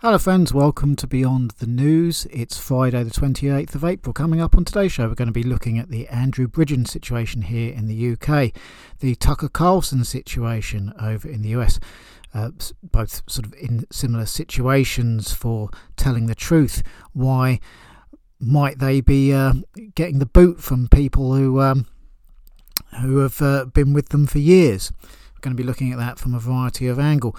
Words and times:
Hello, 0.00 0.18
friends. 0.18 0.52
Welcome 0.52 0.94
to 0.96 1.06
Beyond 1.06 1.52
the 1.52 1.66
News. 1.66 2.26
It's 2.30 2.58
Friday, 2.58 3.02
the 3.02 3.10
28th 3.10 3.74
of 3.74 3.82
April. 3.82 4.12
Coming 4.12 4.42
up 4.42 4.54
on 4.54 4.66
today's 4.66 4.92
show, 4.92 5.08
we're 5.08 5.14
going 5.14 5.26
to 5.26 5.32
be 5.32 5.42
looking 5.42 5.78
at 5.78 5.88
the 5.88 6.06
Andrew 6.08 6.46
Bridgen 6.46 6.86
situation 6.86 7.40
here 7.40 7.72
in 7.72 7.86
the 7.86 8.12
UK, 8.12 8.52
the 8.98 9.14
Tucker 9.14 9.48
Carlson 9.48 10.04
situation 10.04 10.92
over 11.00 11.26
in 11.26 11.40
the 11.40 11.48
US, 11.56 11.80
uh, 12.34 12.50
both 12.82 13.22
sort 13.26 13.46
of 13.46 13.54
in 13.54 13.86
similar 13.90 14.26
situations 14.26 15.32
for 15.32 15.70
telling 15.96 16.26
the 16.26 16.34
truth. 16.34 16.82
Why 17.14 17.58
might 18.38 18.78
they 18.78 19.00
be 19.00 19.32
uh, 19.32 19.54
getting 19.94 20.18
the 20.18 20.26
boot 20.26 20.60
from 20.60 20.88
people 20.88 21.34
who 21.34 21.62
um, 21.62 21.86
who 23.00 23.20
have 23.20 23.40
uh, 23.40 23.64
been 23.64 23.94
with 23.94 24.10
them 24.10 24.26
for 24.26 24.40
years? 24.40 24.92
We're 25.32 25.40
going 25.40 25.56
to 25.56 25.62
be 25.62 25.66
looking 25.66 25.90
at 25.90 25.98
that 25.98 26.18
from 26.18 26.34
a 26.34 26.38
variety 26.38 26.86
of 26.86 26.98
angle. 26.98 27.34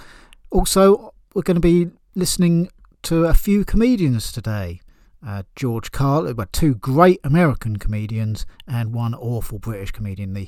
Also, 0.50 1.14
we're 1.36 1.44
going 1.44 1.54
to 1.54 1.62
be 1.62 1.92
listening 2.18 2.68
to 3.04 3.26
a 3.26 3.34
few 3.36 3.64
comedians 3.64 4.32
today. 4.32 4.82
Uh, 5.26 5.44
George 5.56 5.92
Carlin, 5.92 6.36
well, 6.36 6.48
two 6.52 6.74
great 6.74 7.20
American 7.24 7.78
comedians 7.78 8.44
and 8.68 8.92
one 8.92 9.14
awful 9.14 9.60
British 9.60 9.92
comedian. 9.92 10.34
The 10.34 10.48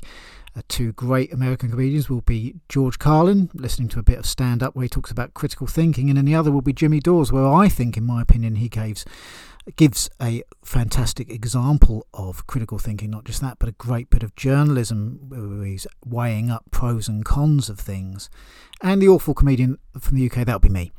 uh, 0.56 0.62
two 0.66 0.92
great 0.92 1.32
American 1.32 1.70
comedians 1.70 2.10
will 2.10 2.22
be 2.22 2.56
George 2.68 2.98
Carlin, 2.98 3.50
listening 3.54 3.88
to 3.90 4.00
a 4.00 4.02
bit 4.02 4.18
of 4.18 4.26
stand 4.26 4.64
up 4.64 4.74
where 4.74 4.82
he 4.82 4.88
talks 4.88 5.12
about 5.12 5.32
critical 5.32 5.68
thinking, 5.68 6.08
and 6.08 6.16
then 6.16 6.24
the 6.24 6.34
other 6.34 6.50
will 6.50 6.60
be 6.60 6.72
Jimmy 6.72 6.98
Dore, 6.98 7.24
where 7.26 7.46
I 7.46 7.68
think, 7.68 7.96
in 7.96 8.04
my 8.04 8.20
opinion, 8.20 8.56
he 8.56 8.68
gives 8.68 9.04
gives 9.76 10.08
a 10.20 10.42
fantastic 10.64 11.30
example 11.30 12.06
of 12.14 12.46
critical 12.46 12.78
thinking, 12.78 13.10
not 13.10 13.24
just 13.24 13.40
that, 13.40 13.58
but 13.58 13.68
a 13.68 13.72
great 13.72 14.10
bit 14.10 14.22
of 14.22 14.34
journalism 14.36 15.20
where 15.28 15.64
he's 15.64 15.86
weighing 16.04 16.50
up 16.50 16.64
pros 16.70 17.08
and 17.08 17.24
cons 17.24 17.68
of 17.68 17.78
things. 17.78 18.30
And 18.80 19.00
the 19.00 19.08
awful 19.08 19.34
comedian 19.34 19.78
from 19.98 20.16
the 20.16 20.26
UK, 20.30 20.46
that'll 20.46 20.60
be 20.60 20.68
me. 20.68 20.92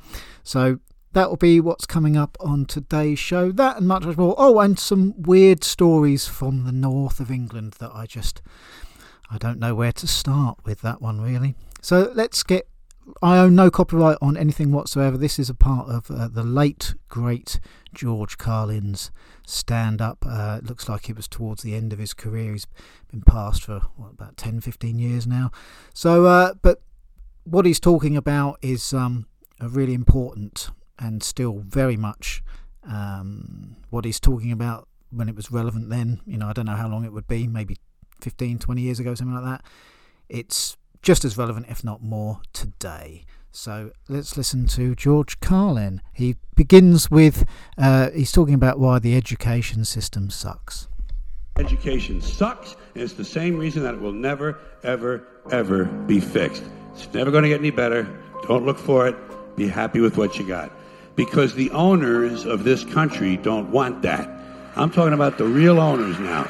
So 0.43 0.79
that 1.13 1.29
will 1.29 1.37
be 1.37 1.59
what's 1.59 1.85
coming 1.85 2.15
up 2.15 2.37
on 2.39 2.65
today's 2.65 3.19
show. 3.19 3.51
That 3.51 3.77
and 3.77 3.87
much, 3.87 4.03
much 4.03 4.17
more. 4.17 4.35
Oh, 4.37 4.59
and 4.59 4.79
some 4.79 5.21
weird 5.21 5.63
stories 5.63 6.27
from 6.27 6.63
the 6.63 6.71
north 6.71 7.19
of 7.19 7.31
England 7.31 7.73
that 7.79 7.91
I 7.93 8.05
just. 8.05 8.41
I 9.29 9.37
don't 9.37 9.59
know 9.59 9.75
where 9.75 9.93
to 9.93 10.07
start 10.07 10.59
with 10.65 10.81
that 10.81 11.01
one, 11.01 11.21
really. 11.21 11.55
So 11.81 12.11
let's 12.13 12.43
get. 12.43 12.67
I 13.21 13.37
own 13.37 13.55
no 13.55 13.71
copyright 13.71 14.17
on 14.21 14.37
anything 14.37 14.71
whatsoever. 14.71 15.17
This 15.17 15.39
is 15.39 15.49
a 15.49 15.55
part 15.55 15.89
of 15.89 16.09
uh, 16.11 16.27
the 16.27 16.43
late, 16.43 16.93
great 17.07 17.59
George 17.93 18.37
Carlin's 18.37 19.11
stand 19.45 20.01
up. 20.01 20.25
Uh, 20.27 20.59
it 20.61 20.67
looks 20.67 20.87
like 20.87 21.09
it 21.09 21.15
was 21.15 21.27
towards 21.27 21.63
the 21.63 21.75
end 21.75 21.93
of 21.93 21.99
his 21.99 22.13
career. 22.13 22.51
He's 22.51 22.67
been 23.09 23.21
passed 23.21 23.63
for 23.63 23.81
what, 23.95 24.11
about 24.11 24.37
10, 24.37 24.61
15 24.61 24.99
years 24.99 25.25
now. 25.25 25.51
So, 25.93 26.25
uh, 26.25 26.53
but 26.61 26.81
what 27.43 27.65
he's 27.65 27.79
talking 27.79 28.15
about 28.15 28.59
is 28.61 28.93
um, 28.93 29.25
really 29.59 29.93
important 29.93 30.69
and 30.99 31.23
still 31.23 31.59
very 31.59 31.97
much 31.97 32.43
um, 32.83 33.77
what 33.89 34.05
he's 34.05 34.19
talking 34.19 34.51
about 34.51 34.87
when 35.09 35.27
it 35.27 35.35
was 35.35 35.51
relevant 35.51 35.89
then. 35.89 36.21
You 36.25 36.37
know, 36.37 36.47
I 36.47 36.53
don't 36.53 36.67
know 36.67 36.75
how 36.75 36.87
long 36.87 37.03
it 37.03 37.13
would 37.13 37.27
be, 37.27 37.47
maybe 37.47 37.77
15, 38.21 38.59
20 38.59 38.81
years 38.81 38.99
ago, 38.99 39.15
something 39.15 39.35
like 39.35 39.45
that. 39.45 39.65
It's 40.29 40.77
just 41.01 41.25
as 41.25 41.37
relevant, 41.37 41.67
if 41.69 41.83
not 41.83 42.01
more, 42.01 42.41
today. 42.53 43.25
So 43.51 43.91
let's 44.07 44.37
listen 44.37 44.65
to 44.67 44.95
George 44.95 45.39
Carlin. 45.41 46.01
He 46.13 46.37
begins 46.55 47.11
with 47.11 47.45
uh, 47.77 48.09
he's 48.11 48.31
talking 48.31 48.53
about 48.53 48.79
why 48.79 48.99
the 48.99 49.15
education 49.15 49.83
system 49.83 50.29
sucks. 50.29 50.87
Education 51.57 52.21
sucks, 52.21 52.77
and 52.93 53.03
it's 53.03 53.13
the 53.13 53.25
same 53.25 53.57
reason 53.57 53.83
that 53.83 53.95
it 53.95 53.99
will 53.99 54.13
never, 54.13 54.57
ever, 54.83 55.27
ever 55.51 55.83
be 55.83 56.21
fixed. 56.21 56.63
It's 56.93 57.13
never 57.13 57.29
going 57.29 57.43
to 57.43 57.49
get 57.49 57.59
any 57.59 57.71
better. 57.71 58.03
Don't 58.47 58.65
look 58.65 58.77
for 58.77 59.07
it. 59.07 59.15
Be 59.57 59.67
happy 59.67 59.99
with 59.99 60.17
what 60.17 60.39
you 60.39 60.47
got. 60.47 60.71
Because 61.15 61.53
the 61.53 61.69
owners 61.71 62.45
of 62.45 62.63
this 62.63 62.85
country 62.85 63.35
don't 63.35 63.69
want 63.69 64.01
that. 64.03 64.29
I'm 64.77 64.89
talking 64.89 65.13
about 65.13 65.37
the 65.37 65.43
real 65.43 65.77
owners 65.79 66.17
now. 66.19 66.49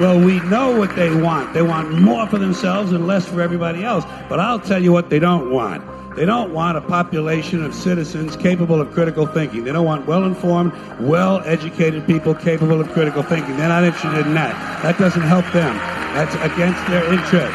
Well, 0.00 0.18
we 0.18 0.40
know 0.40 0.76
what 0.76 0.96
they 0.96 1.14
want. 1.14 1.52
They 1.52 1.62
want 1.62 1.92
more 1.92 2.26
for 2.26 2.38
themselves 2.38 2.92
and 2.92 3.06
less 3.06 3.26
for 3.26 3.42
everybody 3.42 3.84
else. 3.84 4.04
But 4.28 4.40
I'll 4.40 4.60
tell 4.60 4.82
you 4.82 4.92
what 4.92 5.10
they 5.10 5.18
don't 5.18 5.50
want. 5.50 5.84
They 6.16 6.26
don't 6.26 6.52
want 6.52 6.76
a 6.76 6.80
population 6.80 7.64
of 7.64 7.74
citizens 7.74 8.36
capable 8.36 8.80
of 8.80 8.92
critical 8.92 9.26
thinking. 9.26 9.64
They 9.64 9.72
don't 9.72 9.86
want 9.86 10.06
well 10.06 10.24
informed, 10.24 10.72
well 11.00 11.42
educated 11.46 12.06
people 12.06 12.34
capable 12.34 12.80
of 12.80 12.90
critical 12.90 13.22
thinking. 13.22 13.56
They're 13.56 13.68
not 13.68 13.84
interested 13.84 14.26
in 14.26 14.34
that. 14.34 14.82
That 14.82 14.98
doesn't 14.98 15.22
help 15.22 15.44
them. 15.52 15.74
That's 16.14 16.34
against 16.36 16.86
their 16.88 17.04
interest. 17.12 17.52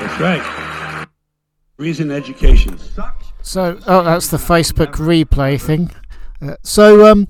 That's 0.00 0.20
right. 0.20 1.06
Reason 1.76 2.10
education 2.10 2.78
sucks. 2.78 3.26
So, 3.42 3.78
oh, 3.86 4.02
that's 4.02 4.28
the 4.28 4.36
Facebook 4.36 4.94
replay 4.94 5.60
thing. 5.60 5.90
Uh, 6.42 6.56
so, 6.62 7.06
um, 7.10 7.28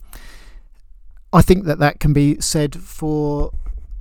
I 1.32 1.42
think 1.42 1.64
that 1.64 1.78
that 1.78 2.00
can 2.00 2.12
be 2.12 2.40
said 2.40 2.74
for 2.74 3.52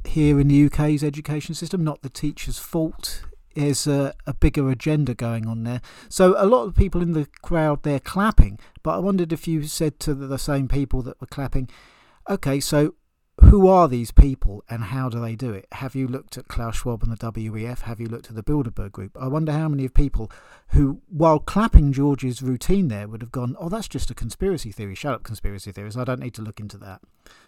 here 0.09 0.39
in 0.39 0.47
the 0.47 0.65
UK's 0.65 1.03
education 1.03 1.55
system, 1.55 1.83
not 1.83 2.01
the 2.01 2.09
teacher's 2.09 2.57
fault. 2.57 3.23
There's 3.55 3.87
a, 3.87 4.13
a 4.25 4.33
bigger 4.33 4.69
agenda 4.69 5.13
going 5.13 5.47
on 5.47 5.63
there. 5.63 5.81
So 6.07 6.35
a 6.37 6.45
lot 6.45 6.63
of 6.63 6.75
people 6.75 7.01
in 7.01 7.13
the 7.13 7.27
crowd 7.41 7.83
they're 7.83 7.99
clapping, 7.99 8.59
but 8.83 8.91
I 8.91 8.99
wondered 8.99 9.33
if 9.33 9.47
you 9.47 9.63
said 9.63 9.99
to 10.01 10.13
the 10.13 10.37
same 10.37 10.67
people 10.67 11.01
that 11.03 11.19
were 11.19 11.27
clapping, 11.27 11.69
okay, 12.29 12.59
so 12.59 12.95
who 13.43 13.67
are 13.67 13.87
these 13.87 14.11
people 14.11 14.63
and 14.69 14.85
how 14.85 15.07
do 15.07 15.19
they 15.19 15.35
do 15.35 15.53
it? 15.53 15.67
Have 15.73 15.95
you 15.95 16.07
looked 16.07 16.37
at 16.37 16.47
Klaus 16.47 16.77
Schwab 16.77 17.03
and 17.03 17.11
the 17.11 17.31
WEF? 17.31 17.81
Have 17.81 17.99
you 17.99 18.07
looked 18.07 18.29
at 18.29 18.35
the 18.35 18.43
Bilderberg 18.43 18.91
Group? 18.91 19.17
I 19.19 19.27
wonder 19.27 19.51
how 19.51 19.69
many 19.69 19.85
of 19.85 19.93
people 19.93 20.31
who, 20.69 21.01
while 21.07 21.39
clapping 21.39 21.93
George's 21.93 22.41
routine 22.41 22.87
there, 22.87 23.07
would 23.07 23.21
have 23.21 23.31
gone, 23.31 23.55
oh, 23.59 23.69
that's 23.69 23.87
just 23.87 24.11
a 24.11 24.15
conspiracy 24.15 24.71
theory. 24.71 24.95
Shut 24.95 25.13
up, 25.13 25.23
conspiracy 25.23 25.71
theories. 25.71 25.95
I 25.95 26.03
don't 26.03 26.19
need 26.19 26.33
to 26.35 26.41
look 26.41 26.59
into 26.59 26.77
that. 26.79 27.01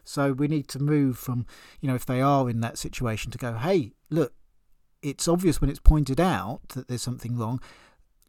So 0.03 0.33
we 0.33 0.47
need 0.47 0.67
to 0.69 0.79
move 0.79 1.17
from, 1.17 1.45
you 1.81 1.87
know, 1.87 1.95
if 1.95 2.05
they 2.05 2.21
are 2.21 2.49
in 2.49 2.61
that 2.61 2.77
situation 2.77 3.31
to 3.31 3.37
go, 3.37 3.53
hey, 3.53 3.93
look, 4.09 4.33
it's 5.01 5.27
obvious 5.27 5.59
when 5.59 5.69
it's 5.69 5.79
pointed 5.79 6.21
out 6.21 6.61
that 6.69 6.87
there's 6.87 7.01
something 7.01 7.37
wrong. 7.37 7.59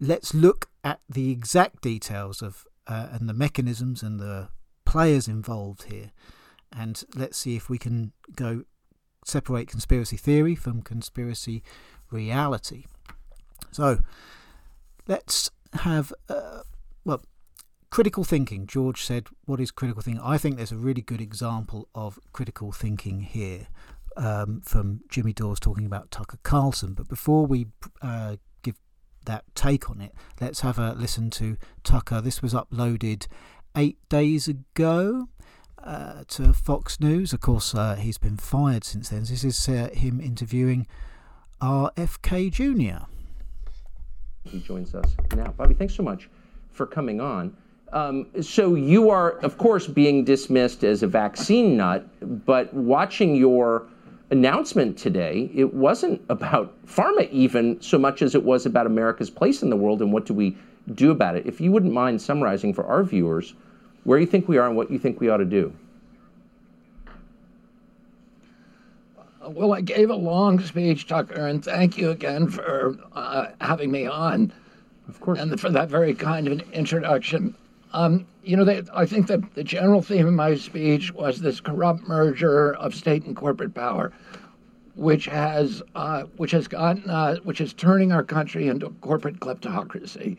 Let's 0.00 0.34
look 0.34 0.68
at 0.82 1.00
the 1.08 1.30
exact 1.30 1.82
details 1.82 2.42
of 2.42 2.66
uh, 2.86 3.08
and 3.12 3.28
the 3.28 3.34
mechanisms 3.34 4.02
and 4.02 4.18
the 4.18 4.48
players 4.84 5.28
involved 5.28 5.84
here 5.84 6.10
and 6.72 7.02
let's 7.14 7.38
see 7.38 7.56
if 7.56 7.68
we 7.68 7.78
can 7.78 8.12
go 8.34 8.64
separate 9.24 9.68
conspiracy 9.68 10.16
theory 10.16 10.54
from 10.54 10.82
conspiracy 10.82 11.62
reality. 12.10 12.84
So 13.70 13.98
let's 15.06 15.50
have, 15.74 16.12
uh, 16.28 16.62
well, 17.04 17.22
critical 17.90 18.24
thinking. 18.24 18.66
George 18.66 19.02
said, 19.02 19.26
What 19.44 19.60
is 19.60 19.70
critical 19.70 20.02
thinking? 20.02 20.22
I 20.22 20.38
think 20.38 20.56
there's 20.56 20.72
a 20.72 20.76
really 20.76 21.02
good 21.02 21.20
example 21.20 21.88
of 21.94 22.18
critical 22.32 22.72
thinking 22.72 23.20
here 23.20 23.68
um, 24.16 24.60
from 24.62 25.00
Jimmy 25.08 25.32
Dore 25.32 25.56
talking 25.56 25.86
about 25.86 26.10
Tucker 26.10 26.38
Carlson. 26.42 26.94
But 26.94 27.08
before 27.08 27.46
we 27.46 27.66
uh, 28.02 28.36
give 28.62 28.76
that 29.24 29.44
take 29.54 29.88
on 29.88 30.00
it, 30.00 30.12
let's 30.40 30.60
have 30.60 30.78
a 30.78 30.92
listen 30.92 31.30
to 31.30 31.56
Tucker. 31.84 32.20
This 32.20 32.42
was 32.42 32.54
uploaded 32.54 33.26
eight 33.76 33.98
days 34.08 34.48
ago 34.48 35.28
uh, 35.84 36.24
to 36.28 36.52
Fox 36.52 37.00
News. 37.00 37.32
Of 37.32 37.40
course, 37.40 37.74
uh, 37.74 37.96
he's 37.96 38.18
been 38.18 38.36
fired 38.36 38.84
since 38.84 39.08
then. 39.08 39.20
This 39.20 39.44
is 39.44 39.68
uh, 39.68 39.88
him 39.92 40.20
interviewing 40.20 40.86
RFK 41.60 42.50
Jr. 42.50 43.04
He 44.44 44.60
joins 44.60 44.94
us 44.94 45.16
now. 45.36 45.54
Bobby, 45.56 45.74
thanks 45.74 45.94
so 45.94 46.02
much 46.02 46.28
for 46.70 46.86
coming 46.86 47.20
on. 47.20 47.56
Um, 47.92 48.26
so 48.40 48.74
you 48.74 49.10
are, 49.10 49.32
of 49.40 49.58
course, 49.58 49.86
being 49.86 50.24
dismissed 50.24 50.82
as 50.82 51.02
a 51.02 51.06
vaccine 51.06 51.76
nut, 51.76 52.06
but 52.46 52.72
watching 52.72 53.36
your 53.36 53.86
announcement 54.30 54.96
today, 54.96 55.50
it 55.54 55.74
wasn't 55.74 56.20
about 56.30 56.74
pharma 56.86 57.30
even 57.30 57.80
so 57.82 57.98
much 57.98 58.22
as 58.22 58.34
it 58.34 58.42
was 58.42 58.64
about 58.64 58.86
America's 58.86 59.28
place 59.28 59.62
in 59.62 59.68
the 59.68 59.76
world 59.76 60.00
and 60.00 60.10
what 60.10 60.24
do 60.24 60.32
we 60.32 60.56
do 60.94 61.10
about 61.10 61.36
it. 61.36 61.46
If 61.46 61.60
you 61.60 61.70
wouldn't 61.70 61.92
mind 61.92 62.20
summarizing 62.20 62.72
for 62.72 62.84
our 62.86 63.04
viewers 63.04 63.54
where 64.04 64.18
you 64.18 64.26
think 64.26 64.48
we 64.48 64.58
are 64.58 64.66
and 64.66 64.76
what 64.76 64.90
you 64.90 64.98
think 64.98 65.20
we 65.20 65.28
ought 65.28 65.38
to 65.38 65.44
do. 65.44 65.72
Well, 69.44 69.72
I 69.72 69.80
gave 69.80 70.10
a 70.10 70.14
long 70.14 70.60
speech, 70.60 71.06
Tucker, 71.08 71.46
and 71.46 71.64
thank 71.64 71.98
you 71.98 72.10
again 72.10 72.48
for 72.48 72.96
uh, 73.12 73.48
having 73.60 73.90
me 73.90 74.06
on. 74.06 74.52
Of 75.08 75.20
course. 75.20 75.40
And 75.40 75.60
for 75.60 75.70
that 75.70 75.88
very 75.88 76.14
kind 76.14 76.46
of 76.46 76.52
an 76.52 76.60
introduction. 76.72 77.54
Um, 77.92 78.24
you 78.44 78.56
know, 78.56 78.64
they, 78.64 78.82
I 78.94 79.04
think 79.04 79.26
that 79.26 79.54
the 79.54 79.64
general 79.64 80.00
theme 80.00 80.26
of 80.26 80.32
my 80.32 80.54
speech 80.54 81.12
was 81.12 81.40
this 81.40 81.60
corrupt 81.60 82.06
merger 82.08 82.74
of 82.76 82.94
state 82.94 83.24
and 83.24 83.36
corporate 83.36 83.74
power, 83.74 84.12
which 84.94 85.26
has 85.26 85.82
uh, 85.94 86.22
which 86.36 86.52
has 86.52 86.68
gotten 86.68 87.10
uh, 87.10 87.36
which 87.42 87.60
is 87.60 87.72
turning 87.72 88.12
our 88.12 88.22
country 88.22 88.68
into 88.68 88.86
a 88.86 88.90
corporate 89.00 89.40
kleptocracy, 89.40 90.38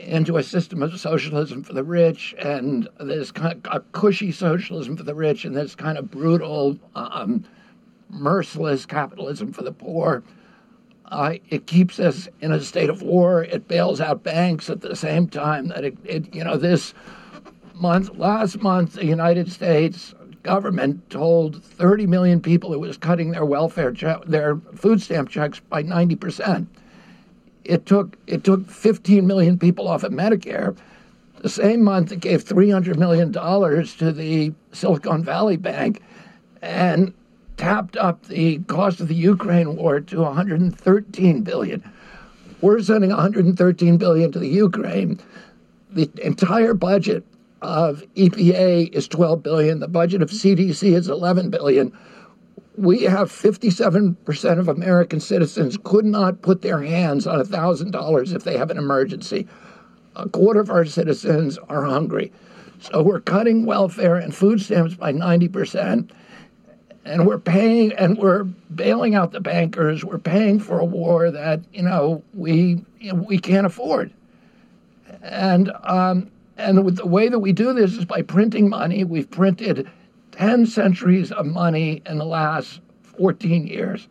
into 0.00 0.36
a 0.36 0.42
system 0.42 0.82
of 0.82 0.98
socialism 0.98 1.62
for 1.62 1.72
the 1.72 1.84
rich, 1.84 2.34
and 2.38 2.88
this 2.98 3.30
kind 3.30 3.52
of 3.52 3.74
a 3.74 3.80
cushy 3.92 4.32
socialism 4.32 4.96
for 4.96 5.04
the 5.04 5.14
rich, 5.14 5.44
and 5.44 5.56
this 5.56 5.74
kind 5.74 5.98
of 5.98 6.10
brutal. 6.10 6.78
Um, 6.94 7.44
merciless 8.10 8.86
capitalism 8.86 9.52
for 9.52 9.62
the 9.62 9.72
poor. 9.72 10.22
Uh, 11.06 11.34
it 11.48 11.66
keeps 11.66 11.98
us 11.98 12.28
in 12.40 12.52
a 12.52 12.60
state 12.60 12.90
of 12.90 13.02
war. 13.02 13.44
It 13.44 13.66
bails 13.66 14.00
out 14.00 14.22
banks 14.22 14.70
at 14.70 14.80
the 14.80 14.94
same 14.94 15.28
time 15.28 15.68
that 15.68 15.84
it, 15.84 15.96
it, 16.04 16.34
you 16.34 16.44
know, 16.44 16.56
this 16.56 16.94
month, 17.74 18.16
last 18.16 18.60
month, 18.60 18.94
the 18.94 19.06
United 19.06 19.50
States 19.50 20.14
government 20.42 21.10
told 21.10 21.62
30 21.62 22.06
million 22.06 22.40
people 22.40 22.72
it 22.72 22.80
was 22.80 22.96
cutting 22.96 23.32
their 23.32 23.44
welfare, 23.44 23.92
che- 23.92 24.22
their 24.26 24.56
food 24.74 25.02
stamp 25.02 25.28
checks 25.28 25.60
by 25.60 25.82
90 25.82 26.16
percent. 26.16 26.68
It 27.64 27.86
took 27.86 28.16
it 28.26 28.44
took 28.44 28.68
15 28.68 29.26
million 29.26 29.58
people 29.58 29.88
off 29.88 30.02
of 30.02 30.12
Medicare. 30.12 30.76
The 31.42 31.48
same 31.48 31.82
month, 31.82 32.12
it 32.12 32.20
gave 32.20 32.42
300 32.42 32.98
million 32.98 33.32
dollars 33.32 33.94
to 33.96 34.12
the 34.12 34.52
Silicon 34.72 35.24
Valley 35.24 35.56
Bank, 35.56 36.02
and 36.60 37.14
tapped 37.56 37.96
up 37.96 38.26
the 38.26 38.58
cost 38.60 39.00
of 39.00 39.08
the 39.08 39.14
Ukraine 39.14 39.76
war 39.76 40.00
to 40.00 40.20
113 40.20 41.42
billion. 41.42 41.92
We're 42.60 42.80
sending 42.80 43.10
113 43.10 43.96
billion 43.96 44.32
to 44.32 44.38
the 44.38 44.48
Ukraine. 44.48 45.18
The 45.90 46.10
entire 46.22 46.74
budget 46.74 47.24
of 47.62 48.02
EPA 48.16 48.92
is 48.94 49.08
12 49.08 49.42
billion. 49.42 49.80
The 49.80 49.88
budget 49.88 50.22
of 50.22 50.30
CDC 50.30 50.94
is 50.94 51.08
11 51.08 51.50
billion. 51.50 51.92
We 52.76 53.02
have 53.02 53.30
57% 53.30 54.58
of 54.58 54.68
American 54.68 55.20
citizens 55.20 55.78
could 55.82 56.04
not 56.04 56.42
put 56.42 56.62
their 56.62 56.82
hands 56.82 57.26
on 57.26 57.40
$1,000 57.40 58.34
if 58.34 58.44
they 58.44 58.56
have 58.56 58.70
an 58.70 58.78
emergency. 58.78 59.46
A 60.16 60.28
quarter 60.28 60.60
of 60.60 60.70
our 60.70 60.84
citizens 60.84 61.58
are 61.68 61.84
hungry. 61.84 62.32
So 62.80 63.02
we're 63.02 63.20
cutting 63.20 63.66
welfare 63.66 64.16
and 64.16 64.34
food 64.34 64.60
stamps 64.60 64.94
by 64.94 65.12
90% 65.12 66.10
and 67.04 67.26
we're 67.26 67.38
paying 67.38 67.92
and 67.94 68.18
we're 68.18 68.44
bailing 68.44 69.14
out 69.14 69.32
the 69.32 69.40
bankers. 69.40 70.04
We're 70.04 70.18
paying 70.18 70.60
for 70.60 70.78
a 70.78 70.84
war 70.84 71.30
that 71.30 71.60
you 71.72 71.82
know 71.82 72.22
we 72.34 72.84
we 73.14 73.38
can't 73.38 73.66
afford. 73.66 74.12
And 75.22 75.72
um, 75.84 76.30
and 76.56 76.96
the 76.96 77.06
way 77.06 77.28
that 77.28 77.38
we 77.38 77.52
do 77.52 77.72
this 77.72 77.96
is 77.96 78.04
by 78.04 78.22
printing 78.22 78.68
money. 78.68 79.04
We've 79.04 79.30
printed 79.30 79.88
ten 80.40 80.66
centuries 80.66 81.30
of 81.30 81.46
money 81.46 82.02
in 82.06 82.18
the 82.18 82.24
last 82.24 82.80
14 83.18 83.66
years, 83.66 84.08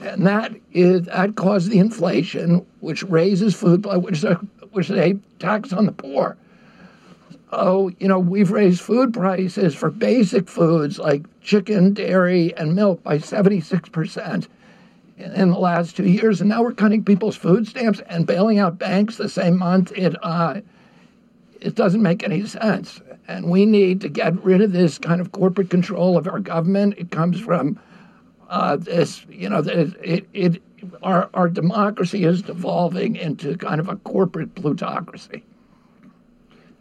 and 0.00 0.26
that 0.26 0.52
is 0.72 1.02
that 1.02 1.36
caused 1.36 1.70
the 1.70 1.78
inflation, 1.78 2.66
which 2.80 3.02
raises 3.04 3.54
food, 3.54 3.86
which 3.86 4.16
is 4.16 4.24
a, 4.24 4.34
which 4.72 4.90
is 4.90 4.98
a 4.98 5.14
tax 5.38 5.72
on 5.72 5.86
the 5.86 5.92
poor 5.92 6.36
oh, 7.54 7.90
you 7.98 8.08
know, 8.08 8.18
we've 8.18 8.50
raised 8.50 8.80
food 8.80 9.12
prices 9.12 9.74
for 9.74 9.90
basic 9.90 10.48
foods 10.48 10.98
like 10.98 11.22
chicken, 11.40 11.94
dairy, 11.94 12.54
and 12.56 12.74
milk 12.74 13.02
by 13.02 13.18
76% 13.18 14.48
in 15.18 15.50
the 15.50 15.58
last 15.58 15.96
two 15.96 16.08
years. 16.08 16.40
And 16.40 16.50
now 16.50 16.62
we're 16.62 16.72
cutting 16.72 17.04
people's 17.04 17.36
food 17.36 17.66
stamps 17.66 18.00
and 18.08 18.26
bailing 18.26 18.58
out 18.58 18.78
banks 18.78 19.16
the 19.16 19.28
same 19.28 19.58
month. 19.58 19.92
It, 19.92 20.16
uh, 20.22 20.60
it 21.60 21.74
doesn't 21.74 22.02
make 22.02 22.22
any 22.22 22.44
sense. 22.46 23.00
And 23.26 23.50
we 23.50 23.64
need 23.64 24.00
to 24.02 24.08
get 24.08 24.42
rid 24.44 24.60
of 24.60 24.72
this 24.72 24.98
kind 24.98 25.20
of 25.20 25.32
corporate 25.32 25.70
control 25.70 26.18
of 26.18 26.28
our 26.28 26.40
government. 26.40 26.94
It 26.98 27.10
comes 27.10 27.40
from 27.40 27.78
uh, 28.48 28.76
this, 28.76 29.24
you 29.30 29.48
know, 29.48 29.58
it, 29.60 30.26
it, 30.32 30.62
our, 31.02 31.30
our 31.34 31.48
democracy 31.48 32.24
is 32.24 32.42
devolving 32.42 33.16
into 33.16 33.56
kind 33.56 33.80
of 33.80 33.88
a 33.88 33.96
corporate 33.96 34.54
plutocracy. 34.54 35.42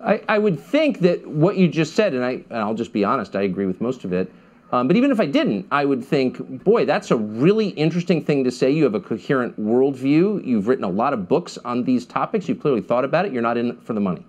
I, 0.02 0.22
I, 0.28 0.38
would 0.38 0.60
think 0.60 1.00
that 1.00 1.26
what 1.26 1.56
you 1.56 1.70
just 1.70 1.96
said, 1.96 2.14
and, 2.14 2.26
I, 2.26 2.32
and 2.32 2.58
I'll 2.58 2.74
just 2.74 2.92
be 2.92 3.06
honest, 3.06 3.38
I 3.38 3.44
agree 3.44 3.66
with 3.66 3.80
most 3.80 4.04
of 4.04 4.12
it. 4.12 4.30
Um, 4.74 4.88
but 4.88 4.98
even 4.98 5.12
if 5.12 5.20
I 5.20 5.28
didn't, 5.28 5.68
I 5.72 5.86
would 5.86 6.04
think, 6.04 6.64
boy, 6.64 6.84
that's 6.84 7.12
a 7.12 7.16
really 7.16 7.70
interesting 7.70 8.26
thing 8.26 8.44
to 8.44 8.52
say. 8.52 8.72
You 8.72 8.84
have 8.86 8.96
a 8.96 9.00
coherent 9.00 9.58
worldview. 9.58 10.46
You've 10.46 10.68
written 10.68 10.84
a 10.84 10.90
lot 10.90 11.14
of 11.14 11.30
books 11.30 11.58
on 11.60 11.84
these 11.84 12.06
topics. 12.06 12.50
You've 12.50 12.60
clearly 12.60 12.82
thought 12.82 13.06
about 13.06 13.26
it. 13.26 13.32
You're 13.32 13.44
not 13.44 13.56
in 13.56 13.70
it 13.70 13.84
for 13.84 13.94
the 13.94 14.02
money. 14.02 14.26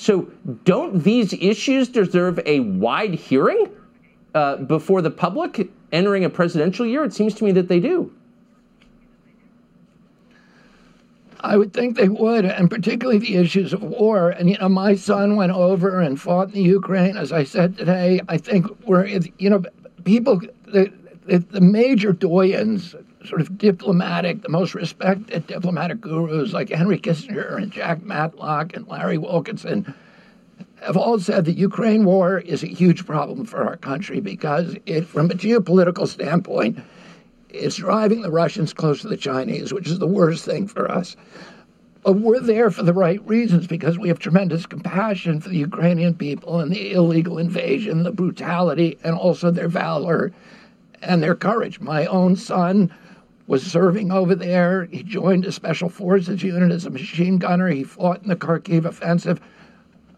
So, 0.00 0.30
don't 0.62 1.02
these 1.02 1.32
issues 1.32 1.88
deserve 1.88 2.38
a 2.46 2.60
wide 2.60 3.14
hearing 3.14 3.68
uh, 4.32 4.58
before 4.58 5.02
the 5.02 5.10
public 5.10 5.72
entering 5.90 6.24
a 6.24 6.30
presidential 6.30 6.86
year? 6.86 7.02
It 7.02 7.12
seems 7.12 7.34
to 7.34 7.44
me 7.44 7.50
that 7.50 7.66
they 7.66 7.80
do. 7.80 8.12
I 11.40 11.56
would 11.56 11.72
think 11.72 11.96
they 11.96 12.08
would, 12.08 12.44
and 12.44 12.70
particularly 12.70 13.18
the 13.18 13.34
issues 13.38 13.72
of 13.72 13.82
war. 13.82 14.30
And, 14.30 14.48
you 14.48 14.56
know, 14.58 14.68
my 14.68 14.94
son 14.94 15.34
went 15.34 15.50
over 15.50 16.00
and 16.00 16.18
fought 16.18 16.50
in 16.50 16.54
the 16.54 16.62
Ukraine. 16.62 17.16
As 17.16 17.32
I 17.32 17.42
said 17.42 17.76
today, 17.76 18.20
I 18.28 18.38
think 18.38 18.66
we're, 18.86 19.04
you 19.04 19.50
know, 19.50 19.64
people, 20.04 20.40
the, 20.66 20.92
the 21.26 21.60
major 21.60 22.12
doyens, 22.12 22.94
sort 23.24 23.40
of 23.40 23.58
diplomatic, 23.58 24.42
the 24.42 24.48
most 24.48 24.74
respected 24.74 25.46
diplomatic 25.46 26.00
gurus 26.00 26.52
like 26.52 26.68
Henry 26.68 26.98
Kissinger 26.98 27.56
and 27.56 27.72
Jack 27.72 28.02
Matlock 28.02 28.74
and 28.74 28.86
Larry 28.86 29.18
Wilkerson 29.18 29.94
have 30.82 30.96
all 30.96 31.18
said 31.18 31.44
the 31.44 31.52
Ukraine 31.52 32.04
war 32.04 32.38
is 32.38 32.62
a 32.62 32.68
huge 32.68 33.04
problem 33.04 33.44
for 33.44 33.64
our 33.64 33.76
country 33.76 34.20
because 34.20 34.76
it, 34.86 35.06
from 35.06 35.30
a 35.30 35.34
geopolitical 35.34 36.06
standpoint, 36.06 36.78
it's 37.50 37.76
driving 37.76 38.22
the 38.22 38.30
Russians 38.30 38.72
close 38.72 39.00
to 39.00 39.08
the 39.08 39.16
Chinese, 39.16 39.72
which 39.72 39.88
is 39.88 39.98
the 39.98 40.06
worst 40.06 40.44
thing 40.44 40.68
for 40.68 40.90
us. 40.90 41.16
But 42.04 42.12
we're 42.12 42.40
there 42.40 42.70
for 42.70 42.84
the 42.84 42.92
right 42.92 43.20
reasons 43.26 43.66
because 43.66 43.98
we 43.98 44.08
have 44.08 44.18
tremendous 44.18 44.66
compassion 44.66 45.40
for 45.40 45.48
the 45.48 45.58
Ukrainian 45.58 46.14
people 46.14 46.60
and 46.60 46.70
the 46.70 46.92
illegal 46.92 47.38
invasion, 47.38 48.04
the 48.04 48.12
brutality, 48.12 48.98
and 49.02 49.14
also 49.14 49.50
their 49.50 49.68
valor 49.68 50.32
and 51.02 51.22
their 51.22 51.34
courage. 51.34 51.80
My 51.80 52.06
own 52.06 52.36
son 52.36 52.92
was 53.48 53.64
serving 53.64 54.12
over 54.12 54.34
there. 54.34 54.84
He 54.84 55.02
joined 55.02 55.46
a 55.46 55.52
special 55.52 55.88
forces 55.88 56.42
unit 56.42 56.70
as 56.70 56.84
a 56.84 56.90
machine 56.90 57.38
gunner. 57.38 57.68
He 57.68 57.82
fought 57.82 58.22
in 58.22 58.28
the 58.28 58.36
Kharkiv 58.36 58.84
offensive. 58.84 59.40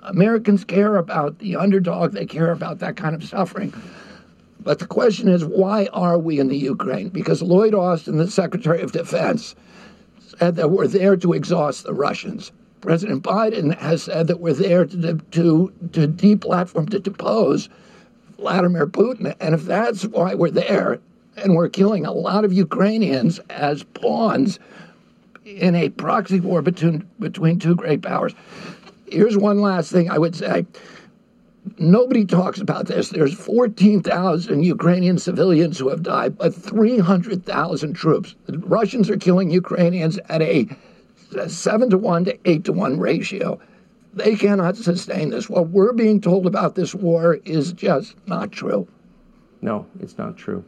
Americans 0.02 0.64
care 0.64 0.96
about 0.96 1.38
the 1.38 1.56
underdog, 1.56 2.12
they 2.12 2.26
care 2.26 2.50
about 2.50 2.80
that 2.80 2.96
kind 2.96 3.14
of 3.14 3.22
suffering. 3.22 3.72
But 4.58 4.80
the 4.80 4.86
question 4.86 5.28
is, 5.28 5.44
why 5.44 5.88
are 5.92 6.18
we 6.18 6.40
in 6.40 6.48
the 6.48 6.58
Ukraine? 6.58 7.08
Because 7.08 7.40
Lloyd 7.40 7.72
Austin, 7.72 8.18
the 8.18 8.30
Secretary 8.30 8.82
of 8.82 8.92
Defense, 8.92 9.54
said 10.18 10.56
that 10.56 10.70
we're 10.70 10.88
there 10.88 11.16
to 11.16 11.32
exhaust 11.32 11.84
the 11.84 11.94
Russians. 11.94 12.50
President 12.80 13.22
Biden 13.22 13.78
has 13.78 14.02
said 14.02 14.26
that 14.26 14.40
we're 14.40 14.54
there 14.54 14.86
to 14.86 15.18
to 15.18 15.72
to 15.92 16.08
deplatform, 16.08 16.90
to 16.90 16.98
depose 16.98 17.68
Vladimir 18.38 18.86
Putin. 18.86 19.34
And 19.38 19.54
if 19.54 19.64
that's 19.64 20.06
why 20.06 20.34
we're 20.34 20.50
there, 20.50 20.98
and 21.42 21.54
we're 21.54 21.68
killing 21.68 22.06
a 22.06 22.12
lot 22.12 22.44
of 22.44 22.52
Ukrainians 22.52 23.38
as 23.50 23.82
pawns 23.82 24.58
in 25.44 25.74
a 25.74 25.88
proxy 25.88 26.40
war 26.40 26.62
between 26.62 27.06
between 27.18 27.58
two 27.58 27.74
great 27.74 28.02
powers. 28.02 28.34
Here's 29.06 29.36
one 29.36 29.60
last 29.60 29.90
thing 29.90 30.10
I 30.10 30.18
would 30.18 30.36
say. 30.36 30.66
Nobody 31.78 32.24
talks 32.24 32.58
about 32.58 32.86
this. 32.86 33.10
There's 33.10 33.34
14,000 33.34 34.62
Ukrainian 34.62 35.18
civilians 35.18 35.78
who 35.78 35.90
have 35.90 36.02
died, 36.02 36.38
but 36.38 36.54
300,000 36.54 37.92
troops. 37.92 38.34
The 38.46 38.58
Russians 38.58 39.10
are 39.10 39.18
killing 39.18 39.50
Ukrainians 39.50 40.18
at 40.30 40.40
a 40.40 40.68
seven 41.48 41.90
to 41.90 41.98
one 41.98 42.24
to 42.24 42.38
eight 42.46 42.64
to 42.64 42.72
one 42.72 42.98
ratio. 42.98 43.60
They 44.14 44.34
cannot 44.36 44.76
sustain 44.76 45.30
this. 45.30 45.48
What 45.48 45.68
we're 45.68 45.92
being 45.92 46.20
told 46.20 46.46
about 46.46 46.74
this 46.74 46.94
war 46.94 47.34
is 47.44 47.72
just 47.72 48.16
not 48.26 48.50
true. 48.50 48.88
No, 49.62 49.86
it's 50.00 50.18
not 50.18 50.36
true. 50.36 50.64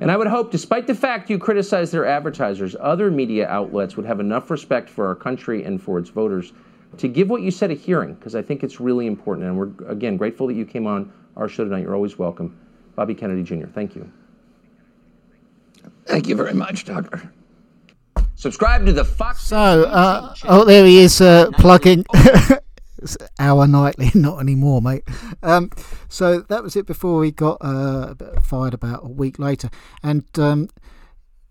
And 0.00 0.10
I 0.10 0.16
would 0.16 0.28
hope, 0.28 0.50
despite 0.50 0.86
the 0.86 0.94
fact 0.94 1.28
you 1.28 1.38
criticize 1.38 1.90
their 1.90 2.06
advertisers, 2.06 2.76
other 2.80 3.10
media 3.10 3.48
outlets 3.48 3.96
would 3.96 4.06
have 4.06 4.20
enough 4.20 4.50
respect 4.50 4.88
for 4.88 5.06
our 5.06 5.14
country 5.14 5.64
and 5.64 5.82
for 5.82 5.98
its 5.98 6.08
voters 6.08 6.52
to 6.96 7.08
give 7.08 7.28
what 7.28 7.42
you 7.42 7.50
said 7.50 7.70
a 7.70 7.74
hearing, 7.74 8.14
because 8.14 8.34
I 8.34 8.42
think 8.42 8.62
it's 8.62 8.80
really 8.80 9.06
important. 9.06 9.46
And 9.46 9.58
we're, 9.58 9.70
again, 9.90 10.16
grateful 10.16 10.46
that 10.46 10.54
you 10.54 10.64
came 10.64 10.86
on 10.86 11.12
our 11.36 11.48
show 11.48 11.64
tonight. 11.64 11.82
You're 11.82 11.94
always 11.94 12.18
welcome. 12.18 12.58
Bobby 12.94 13.14
Kennedy 13.14 13.42
Jr., 13.42 13.66
thank 13.66 13.94
you. 13.94 14.10
Thank 16.06 16.26
you 16.26 16.34
very 16.34 16.54
much, 16.54 16.84
Tucker. 16.84 17.30
Subscribe 18.34 18.86
to 18.86 18.92
the 18.92 19.04
Fox. 19.04 19.42
So, 19.42 19.56
uh, 19.56 20.34
oh, 20.44 20.64
there 20.64 20.86
he 20.86 20.98
is 20.98 21.20
uh, 21.20 21.50
plugging. 21.58 22.04
hour 23.38 23.66
nightly, 23.66 24.10
not 24.14 24.40
anymore, 24.40 24.80
mate. 24.80 25.04
Um, 25.42 25.70
so 26.08 26.40
that 26.40 26.62
was 26.62 26.76
it 26.76 26.86
before 26.86 27.24
he 27.24 27.30
got 27.30 27.58
uh, 27.60 28.14
fired 28.42 28.74
about 28.74 29.04
a 29.04 29.08
week 29.08 29.38
later, 29.38 29.70
and 30.02 30.24
um, 30.38 30.68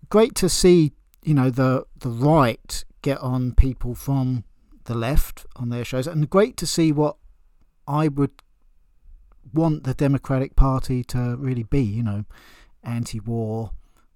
great 0.08 0.34
to 0.36 0.48
see 0.48 0.92
you 1.22 1.34
know 1.34 1.50
the 1.50 1.84
the 1.98 2.10
right 2.10 2.84
get 3.02 3.18
on 3.18 3.54
people 3.54 3.94
from 3.94 4.44
the 4.84 4.94
left 4.94 5.46
on 5.56 5.68
their 5.68 5.84
shows, 5.84 6.06
and 6.06 6.30
great 6.30 6.56
to 6.56 6.66
see 6.66 6.92
what 6.92 7.16
I 7.86 8.08
would 8.08 8.32
want 9.52 9.84
the 9.84 9.94
Democratic 9.94 10.56
Party 10.56 11.02
to 11.04 11.36
really 11.38 11.62
be, 11.62 11.82
you 11.82 12.02
know, 12.02 12.24
anti-war, 12.82 13.70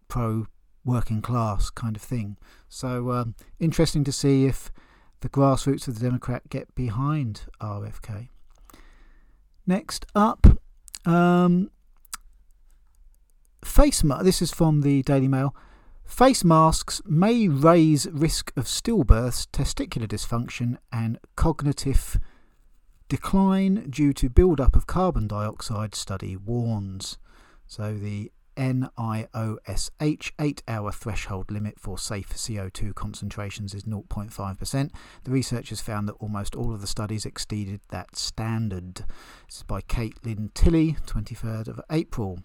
pro-working 0.09 1.23
class 1.23 1.71
kind 1.71 1.97
of 1.97 2.03
thing. 2.03 2.37
So 2.69 3.11
um, 3.13 3.35
interesting 3.59 4.05
to 4.05 4.13
see 4.13 4.47
if 4.47 4.71
the 5.23 5.29
grassroots 5.29 5.89
of 5.89 5.99
the 5.99 6.05
Democrat 6.05 6.49
get 6.49 6.75
behind 6.75 7.43
RFK. 7.61 8.29
Next 9.67 10.05
up, 10.15 10.47
um, 11.07 11.71
face 13.65 14.05
ma- 14.05 14.23
This 14.23 14.43
is 14.43 14.53
from 14.53 14.83
the 14.83 15.03
Daily 15.03 15.29
Mail. 15.29 15.55
Face 16.05 16.45
masks 16.45 17.01
may 17.07 17.49
raise 17.49 18.07
risk 18.11 18.53
of 18.57 18.65
stillbirths, 18.65 19.47
testicular 19.53 20.09
dysfunction, 20.09 20.77
and 20.93 21.19
cognitive 21.37 22.19
decline 23.09 23.89
due 23.89 24.13
to 24.13 24.29
build-up 24.29 24.75
of 24.75 24.87
carbon 24.87 25.29
dioxide. 25.29 25.95
Study 25.95 26.37
warns. 26.37 27.19
So 27.67 27.95
the 27.95 28.33
NIOSH 28.63 30.31
8 30.39 30.63
hour 30.69 30.93
threshold 30.93 31.51
limit 31.51 31.81
for 31.81 31.99
safe 31.99 32.29
CO2 32.29 32.95
concentrations 32.95 33.75
is 33.75 33.83
0.5%. 33.83 34.91
The 35.25 35.31
researchers 35.33 35.81
found 35.81 36.09
that 36.09 36.17
almost 36.21 36.55
all 36.55 36.73
of 36.73 36.81
the 36.81 36.87
studies 36.87 37.27
exceeded 37.27 37.81
that 37.91 38.15
standard. 38.15 39.05
This 39.49 39.57
is 39.57 39.63
by 39.65 39.81
Caitlin 39.81 40.55
Tilley, 40.55 40.97
23rd 41.07 41.67
of 41.67 41.81
April. 41.91 42.39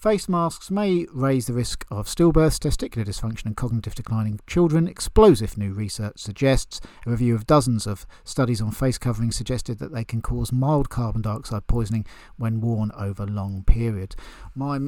Face 0.00 0.28
masks 0.28 0.70
may 0.70 1.08
raise 1.12 1.48
the 1.48 1.52
risk 1.52 1.84
of 1.90 2.06
stillbirths, 2.06 2.60
testicular 2.60 3.04
dysfunction, 3.04 3.46
and 3.46 3.56
cognitive 3.56 3.96
decline 3.96 4.28
in 4.28 4.38
children. 4.46 4.86
Explosive 4.86 5.58
new 5.58 5.72
research 5.72 6.18
suggests 6.18 6.80
a 7.04 7.10
review 7.10 7.34
of 7.34 7.48
dozens 7.48 7.84
of 7.84 8.06
studies 8.22 8.60
on 8.60 8.70
face 8.70 8.96
coverings 8.96 9.34
suggested 9.34 9.80
that 9.80 9.92
they 9.92 10.04
can 10.04 10.22
cause 10.22 10.52
mild 10.52 10.88
carbon 10.88 11.22
dioxide 11.22 11.66
poisoning 11.66 12.06
when 12.36 12.60
worn 12.60 12.92
over 12.96 13.26
long 13.26 13.64
periods. 13.66 14.14
My 14.54 14.78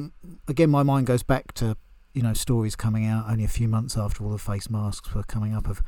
again, 0.47 0.69
my 0.69 0.81
mind 0.81 1.07
goes 1.07 1.23
back 1.23 1.51
to 1.55 1.75
you 2.13 2.21
know 2.21 2.33
stories 2.33 2.77
coming 2.77 3.05
out 3.05 3.29
only 3.29 3.43
a 3.43 3.49
few 3.49 3.67
months 3.67 3.97
after 3.97 4.23
all 4.23 4.31
the 4.31 4.37
face 4.37 4.69
masks 4.69 5.13
were 5.13 5.23
coming 5.23 5.53
up 5.53 5.67
of 5.67 5.83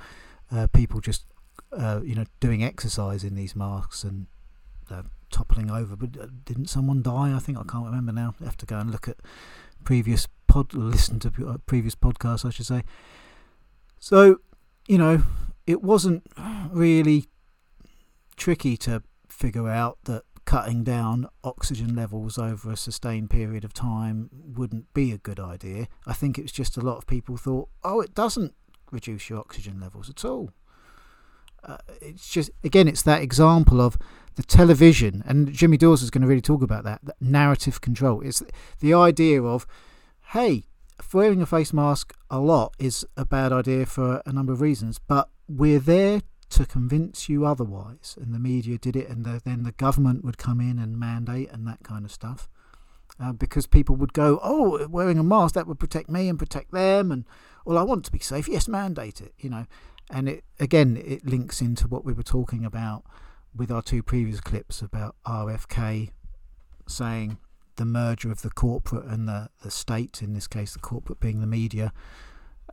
uh, 0.51 0.68
people 0.68 1.00
just 1.00 1.24
uh, 1.72 2.01
you 2.03 2.13
know 2.13 2.25
doing 2.42 2.62
exercise 2.62 3.24
in 3.24 3.36
these 3.36 3.56
masks 3.56 4.03
and 4.03 4.27
uh, 4.92 5.03
toppling 5.33 5.69
over. 5.69 5.95
But 5.95 6.17
uh, 6.17 6.27
didn't 6.45 6.67
someone 6.67 7.01
die? 7.01 7.33
I 7.35 7.39
think 7.39 7.57
I 7.57 7.63
can't 7.63 7.85
remember 7.85 8.13
now. 8.13 8.35
I 8.39 8.45
have 8.45 8.57
to 8.57 8.65
go 8.65 8.77
and 8.77 8.89
look 8.89 9.07
at 9.07 9.17
previous 9.83 10.27
pod, 10.47 10.73
listen 10.73 11.19
to 11.19 11.31
uh, 11.47 11.57
previous 11.65 11.95
podcasts, 11.95 12.45
I 12.45 12.51
should 12.51 12.65
say. 12.65 12.83
So, 13.99 14.37
you 14.87 14.97
know, 14.97 15.23
it 15.67 15.81
wasn't 15.81 16.23
really 16.71 17.25
tricky 18.35 18.77
to 18.77 19.03
figure 19.27 19.67
out 19.67 19.97
that 20.05 20.23
cutting 20.45 20.83
down 20.83 21.27
oxygen 21.43 21.95
levels 21.95 22.37
over 22.37 22.71
a 22.71 22.77
sustained 22.77 23.29
period 23.29 23.63
of 23.63 23.73
time 23.73 24.29
wouldn't 24.31 24.93
be 24.93 25.11
a 25.11 25.17
good 25.17 25.39
idea. 25.39 25.87
I 26.05 26.13
think 26.13 26.37
it 26.37 26.43
was 26.43 26.51
just 26.51 26.77
a 26.77 26.81
lot 26.81 26.97
of 26.97 27.07
people 27.07 27.37
thought, 27.37 27.69
oh, 27.83 28.01
it 28.01 28.13
doesn't 28.13 28.53
reduce 28.91 29.29
your 29.29 29.39
oxygen 29.39 29.79
levels 29.79 30.09
at 30.09 30.23
all. 30.25 30.51
Uh, 31.63 31.77
it's 32.01 32.29
just 32.29 32.51
again, 32.63 32.88
it's 32.88 33.03
that 33.03 33.22
example 33.22 33.82
of 33.82 33.98
the 34.36 34.43
television, 34.43 35.24
and 35.25 35.51
Jimmy 35.53 35.77
Dore 35.77 35.93
is 35.93 36.10
going 36.10 36.24
to 36.24 36.27
really 36.27 36.41
talk 36.41 36.62
about 36.62 36.84
that, 36.84 37.00
that 37.03 37.22
narrative 37.22 37.82
control. 37.82 38.22
It's 38.22 38.43
the 38.79 38.93
idea 38.93 39.43
of, 39.43 39.67
hey, 40.32 40.63
wearing 41.13 41.41
a 41.41 41.46
face 41.46 41.72
mask 41.72 42.13
a 42.29 42.39
lot 42.39 42.74
is 42.79 43.05
a 43.15 43.25
bad 43.25 43.53
idea 43.53 43.86
for 43.86 44.22
a 44.25 44.34
number 44.34 44.51
of 44.51 44.62
reasons, 44.62 45.00
but 45.00 45.29
we're 45.48 45.79
there 45.79 46.22
to 46.50 46.65
convince 46.65 47.29
you 47.29 47.46
otherwise. 47.46 48.17
And 48.20 48.34
the 48.34 48.39
media 48.39 48.77
did 48.77 48.96
it, 48.96 49.08
and 49.10 49.25
the, 49.25 49.41
then 49.43 49.63
the 49.63 49.72
government 49.74 50.24
would 50.24 50.38
come 50.38 50.60
in 50.60 50.79
and 50.79 51.00
mandate 51.00 51.51
and 51.51 51.67
that 51.67 51.84
kind 51.84 52.05
of 52.05 52.12
stuff. 52.12 52.50
Uh, 53.20 53.32
because 53.32 53.67
people 53.67 53.96
would 53.96 54.13
go, 54.13 54.39
oh, 54.41 54.88
wearing 54.88 55.20
a 55.20 55.24
mask 55.24 55.53
that 55.53 55.67
would 55.67 55.79
protect 55.79 56.10
me 56.10 56.27
and 56.27 56.39
protect 56.39 56.72
them, 56.72 57.12
and 57.12 57.25
well, 57.65 57.77
I 57.77 57.84
want 57.84 58.03
to 58.05 58.12
be 58.12 58.20
safe. 58.20 58.48
Yes, 58.48 58.67
mandate 58.67 59.22
it, 59.22 59.34
you 59.38 59.50
know. 59.51 59.67
And 60.10 60.29
it 60.29 60.43
again, 60.60 61.01
it 61.03 61.25
links 61.25 61.62
into 61.62 61.88
what 61.88 62.05
we 62.05 62.13
were 62.13 62.24
talking 62.24 62.65
about 62.65 63.03
with 63.55 63.72
our 63.72 63.81
two 63.81 64.03
previous 64.03 64.41
clips 64.41 64.81
about 64.81 65.15
RFK 65.25 66.12
saying 66.88 67.38
the 67.75 67.86
merger 67.86 68.31
of 68.31 68.41
the 68.41 68.50
corporate 68.50 69.05
and 69.05 69.27
the, 69.27 69.50
the 69.62 69.72
state, 69.72 70.22
in 70.22 70.33
this 70.33 70.48
case, 70.48 70.74
the 70.74 70.79
corporate 70.79 71.19
being 71.19 71.41
the 71.41 71.48
media. 71.48 71.91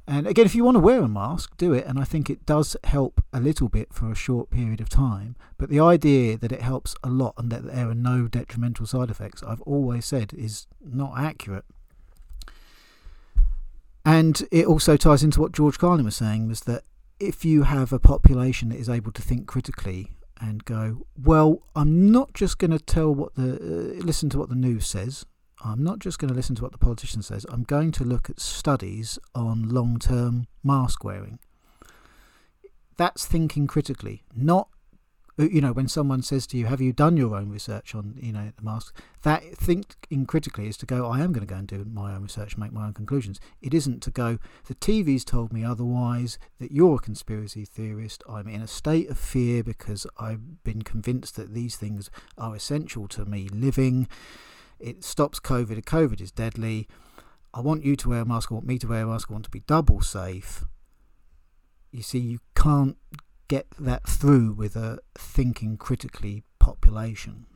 And 0.07 0.27
again, 0.27 0.47
if 0.47 0.55
you 0.55 0.65
want 0.65 0.75
to 0.75 0.81
wear 0.81 1.03
a 1.03 1.09
mask, 1.09 1.57
do 1.57 1.73
it. 1.73 1.87
And 1.87 1.99
I 1.99 2.05
think 2.05 2.29
it 2.29 2.45
does 2.45 2.77
help 2.85 3.23
a 3.33 3.41
little 3.41 3.69
bit 3.69 3.93
for 3.93 4.11
a 4.11 4.15
short 4.15 4.51
period 4.51 4.81
of 4.81 4.89
time. 4.89 5.37
But 5.57 5.71
the 5.71 5.81
idea 5.81 6.37
that 6.37 6.53
it 6.53 6.63
helps 6.63 6.95
a 7.03 7.09
lot 7.09 7.35
and 7.39 7.51
that 7.51 7.65
there 7.65 7.89
are 7.89 7.95
no 7.95 8.27
detrimental 8.27 8.87
side 8.87 9.11
effects, 9.11 9.43
I've 9.43 9.61
always 9.63 10.05
said, 10.05 10.33
is 10.35 10.67
not 10.85 11.17
accurate. 11.17 11.65
And 14.05 14.43
it 14.51 14.67
also 14.67 14.97
ties 14.97 15.23
into 15.23 15.41
what 15.41 15.53
George 15.53 15.79
Carlin 15.79 16.07
was 16.07 16.17
saying 16.17 16.49
was 16.49 16.63
that 16.63 16.83
if 17.21 17.45
you 17.45 17.63
have 17.65 17.93
a 17.93 17.99
population 17.99 18.71
that 18.71 18.79
is 18.79 18.89
able 18.89 19.13
to 19.13 19.23
think 19.23 19.47
critically 19.47 20.13
and 20.41 20.65
go, 20.65 21.07
well, 21.23 21.63
I'm 21.77 22.11
not 22.11 22.33
just 22.33 22.59
going 22.59 22.71
to 22.71 22.79
tell 22.79 23.15
what 23.15 23.35
the 23.35 23.53
uh, 23.53 24.05
listen 24.05 24.31
to 24.31 24.39
what 24.39 24.49
the 24.49 24.55
news 24.55 24.87
says. 24.87 25.27
I'm 25.63 25.85
not 25.85 25.99
just 25.99 26.19
going 26.19 26.31
to 26.31 26.35
listen 26.35 26.57
to 26.57 26.63
what 26.63 26.73
the 26.73 26.79
politician 26.79 27.21
says. 27.21 27.45
I'm 27.51 27.65
going 27.65 27.93
to 27.93 28.05
look 28.05 28.31
at 28.31 28.41
studies 28.41 29.19
on 29.35 29.69
long-term 29.69 30.47
mask 30.65 31.05
wearing. 31.05 31.39
That's 32.97 33.27
thinking 33.27 33.67
critically, 33.67 34.25
not 34.35 34.69
Uh, 35.39 35.45
you 35.45 35.61
know, 35.61 35.73
when 35.73 35.89
someone 35.89 36.23
says 36.23 36.47
to 36.49 36.57
you, 36.57 36.67
"Have 36.67 36.81
you 36.81 36.93
done 36.93 37.17
your 37.17 37.35
own 37.37 37.49
research 37.49 37.95
on 37.95 38.15
you 38.21 38.33
know 38.33 38.53
the 38.57 38.63
masks?" 38.63 38.93
That 39.23 39.43
thinking 39.57 40.27
critically 40.27 40.69
is 40.69 40.77
to 40.79 40.87
go, 40.87 41.07
"I 41.07 41.21
am 41.21 41.33
going 41.33 41.47
to 41.47 41.53
go 41.53 41.59
and 41.59 41.69
do 41.69 41.85
my 41.85 42.15
own 42.15 42.23
research, 42.23 42.57
make 42.57 42.73
my 42.73 42.87
own 42.87 42.95
conclusions." 42.95 43.41
It 43.61 43.75
isn't 43.75 44.03
to 44.03 44.11
go, 44.11 44.39
"The 44.67 44.75
TV's 44.75 45.25
told 45.25 45.53
me 45.53 45.65
otherwise." 45.65 46.39
That 46.59 46.73
you're 46.73 46.97
a 46.97 46.99
conspiracy 46.99 47.65
theorist. 47.65 48.23
I'm 48.29 48.49
in 48.49 48.63
a 48.63 48.67
state 48.67 49.09
of 49.11 49.19
fear 49.19 49.63
because 49.63 50.07
I've 50.19 50.63
been 50.65 50.83
convinced 50.83 51.37
that 51.37 51.55
these 51.55 51.77
things 51.77 52.11
are 52.37 52.55
essential 52.55 53.09
to 53.09 53.25
me 53.25 53.49
living. 53.49 54.09
It 54.79 55.05
stops 55.05 55.41
COVID. 55.41 55.85
COVID 55.85 56.21
is 56.21 56.33
deadly. 56.33 56.89
I 57.53 57.61
want 57.61 57.85
you 57.85 57.97
to 57.97 58.09
wear 58.09 58.23
a 58.23 58.25
mask. 58.25 58.51
I 58.51 58.55
want 58.55 58.67
me 58.67 58.79
to 58.79 58.87
wear 58.87 59.05
a 59.05 59.07
mask. 59.07 59.31
I 59.31 59.35
want 59.35 59.45
to 59.45 59.51
be 59.51 59.61
double 59.61 60.01
safe. 60.01 60.65
You 61.91 62.03
see, 62.03 62.19
you 62.19 62.39
can't 62.55 62.97
get 63.51 63.67
that 63.81 64.09
through 64.09 64.53
with 64.53 64.77
a 64.77 65.01
thinking 65.19 65.77
critically 65.77 66.45
population. 66.61 67.47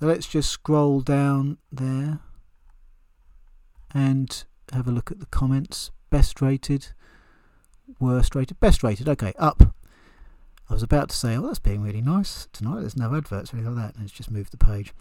So 0.00 0.06
let's 0.06 0.26
just 0.26 0.48
scroll 0.48 1.02
down 1.02 1.58
there 1.70 2.20
and 3.92 4.44
have 4.72 4.88
a 4.88 4.90
look 4.90 5.10
at 5.10 5.20
the 5.20 5.26
comments. 5.26 5.90
Best 6.08 6.40
rated, 6.40 6.88
worst 8.00 8.34
rated, 8.34 8.58
best 8.58 8.82
rated. 8.82 9.06
Okay, 9.06 9.34
up. 9.38 9.74
I 10.70 10.72
was 10.72 10.82
about 10.82 11.10
to 11.10 11.16
say, 11.16 11.36
oh, 11.36 11.42
that's 11.42 11.58
being 11.58 11.82
really 11.82 12.00
nice 12.00 12.48
tonight. 12.54 12.80
There's 12.80 12.96
no 12.96 13.14
adverts 13.14 13.52
or 13.52 13.58
anything 13.58 13.76
like 13.76 13.84
that, 13.84 13.96
and 13.96 14.04
it's 14.04 14.14
just 14.14 14.30
moved 14.30 14.50
the 14.50 14.56
page. 14.56 14.94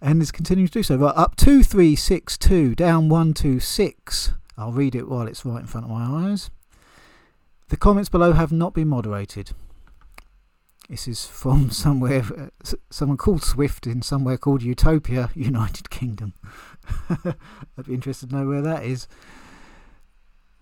And 0.00 0.22
it's 0.22 0.30
continuing 0.30 0.68
to 0.68 0.72
do 0.72 0.82
so. 0.84 0.94
Right, 0.96 1.16
up 1.16 1.34
2362, 1.34 2.76
down 2.76 3.08
126. 3.08 4.34
I'll 4.56 4.70
read 4.70 4.94
it 4.94 5.08
while 5.08 5.26
it's 5.26 5.44
right 5.44 5.62
in 5.62 5.66
front 5.66 5.86
of 5.86 5.90
my 5.90 6.30
eyes. 6.30 6.50
The 7.72 7.78
comments 7.78 8.10
below 8.10 8.34
have 8.34 8.52
not 8.52 8.74
been 8.74 8.88
moderated. 8.88 9.52
This 10.90 11.08
is 11.08 11.24
from 11.24 11.70
somewhere, 11.84 12.22
uh, 12.22 12.74
someone 12.90 13.16
called 13.16 13.42
Swift 13.42 13.86
in 13.86 14.02
somewhere 14.02 14.36
called 14.36 14.60
Utopia, 14.60 15.30
United 15.34 15.88
Kingdom. 15.88 16.34
I'd 17.08 17.86
be 17.86 17.94
interested 17.94 18.28
to 18.28 18.36
know 18.36 18.46
where 18.46 18.60
that 18.60 18.84
is. 18.84 19.08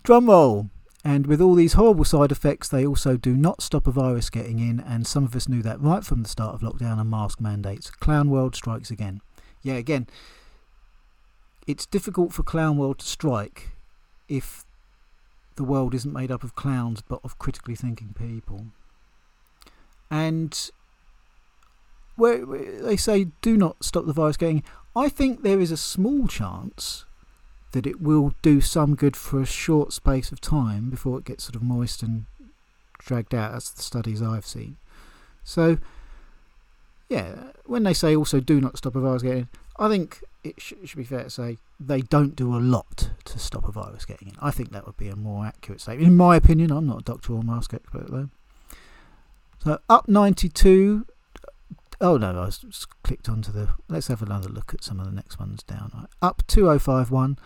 Drumroll. 0.04 0.70
And 1.04 1.26
with 1.26 1.40
all 1.40 1.56
these 1.56 1.72
horrible 1.72 2.04
side 2.04 2.30
effects, 2.30 2.68
they 2.68 2.86
also 2.86 3.16
do 3.16 3.36
not 3.36 3.60
stop 3.60 3.88
a 3.88 3.90
virus 3.90 4.30
getting 4.30 4.60
in, 4.60 4.78
and 4.78 5.04
some 5.04 5.24
of 5.24 5.34
us 5.34 5.48
knew 5.48 5.62
that 5.62 5.80
right 5.80 6.04
from 6.04 6.22
the 6.22 6.28
start 6.28 6.54
of 6.54 6.60
lockdown 6.60 7.00
and 7.00 7.10
mask 7.10 7.40
mandates. 7.40 7.90
Clown 7.90 8.30
World 8.30 8.54
strikes 8.54 8.92
again. 8.92 9.20
Yeah, 9.62 9.74
again, 9.74 10.06
it's 11.66 11.86
difficult 11.86 12.32
for 12.32 12.44
Clown 12.44 12.76
World 12.76 13.00
to 13.00 13.06
strike 13.06 13.70
if 14.28 14.64
the 15.56 15.64
world 15.64 15.94
isn't 15.94 16.12
made 16.12 16.30
up 16.30 16.44
of 16.44 16.54
clowns 16.54 17.02
but 17.02 17.20
of 17.24 17.38
critically 17.38 17.74
thinking 17.74 18.14
people. 18.18 18.66
And 20.10 20.70
where, 22.16 22.44
they 22.44 22.96
say 22.96 23.28
do 23.42 23.56
not 23.56 23.84
stop 23.84 24.06
the 24.06 24.12
virus 24.12 24.36
getting, 24.36 24.62
I 24.96 25.08
think 25.08 25.42
there 25.42 25.60
is 25.60 25.70
a 25.70 25.76
small 25.76 26.26
chance 26.26 27.04
that 27.72 27.86
it 27.86 28.00
will 28.00 28.34
do 28.42 28.60
some 28.60 28.96
good 28.96 29.16
for 29.16 29.40
a 29.40 29.46
short 29.46 29.92
space 29.92 30.32
of 30.32 30.40
time 30.40 30.90
before 30.90 31.18
it 31.18 31.24
gets 31.24 31.44
sort 31.44 31.54
of 31.54 31.62
moist 31.62 32.02
and 32.02 32.26
dragged 32.98 33.34
out. 33.34 33.52
That's 33.52 33.70
the 33.70 33.82
studies 33.82 34.20
I've 34.20 34.46
seen. 34.46 34.76
So, 35.44 35.78
yeah, 37.08 37.52
when 37.64 37.84
they 37.84 37.94
say 37.94 38.16
also 38.16 38.40
do 38.40 38.60
not 38.60 38.76
stop 38.76 38.96
a 38.96 39.00
virus 39.00 39.22
getting 39.22 39.48
I 39.78 39.88
think 39.88 40.22
it, 40.42 40.60
sh- 40.60 40.74
should 40.84 40.96
be 40.96 41.04
fair 41.04 41.24
to 41.24 41.30
say 41.30 41.58
they 41.78 42.00
don't 42.00 42.36
do 42.36 42.54
a 42.54 42.58
lot 42.58 43.10
to 43.24 43.38
stop 43.38 43.68
a 43.68 43.72
virus 43.72 44.04
getting 44.04 44.28
in. 44.28 44.34
I 44.40 44.50
think 44.50 44.72
that 44.72 44.86
would 44.86 44.96
be 44.96 45.08
a 45.08 45.16
more 45.16 45.44
accurate 45.44 45.80
statement. 45.80 46.08
In 46.08 46.16
my 46.16 46.36
opinion, 46.36 46.70
I'm 46.70 46.86
not 46.86 47.00
a 47.00 47.04
doctor 47.04 47.34
or 47.34 47.42
mask 47.42 47.74
expert 47.74 48.10
though. 48.10 48.28
So 49.62 49.78
up 49.88 50.08
92. 50.08 51.06
Oh 52.00 52.16
no, 52.16 52.40
I 52.40 52.46
just 52.46 52.88
clicked 53.02 53.28
onto 53.28 53.52
the. 53.52 53.68
Let's 53.88 54.08
have 54.08 54.22
another 54.22 54.48
look 54.48 54.72
at 54.72 54.82
some 54.82 54.98
of 54.98 55.06
the 55.06 55.12
next 55.12 55.38
ones 55.38 55.62
down. 55.62 55.92
Right. 55.94 56.06
Up 56.22 56.42
2051, 56.46 57.38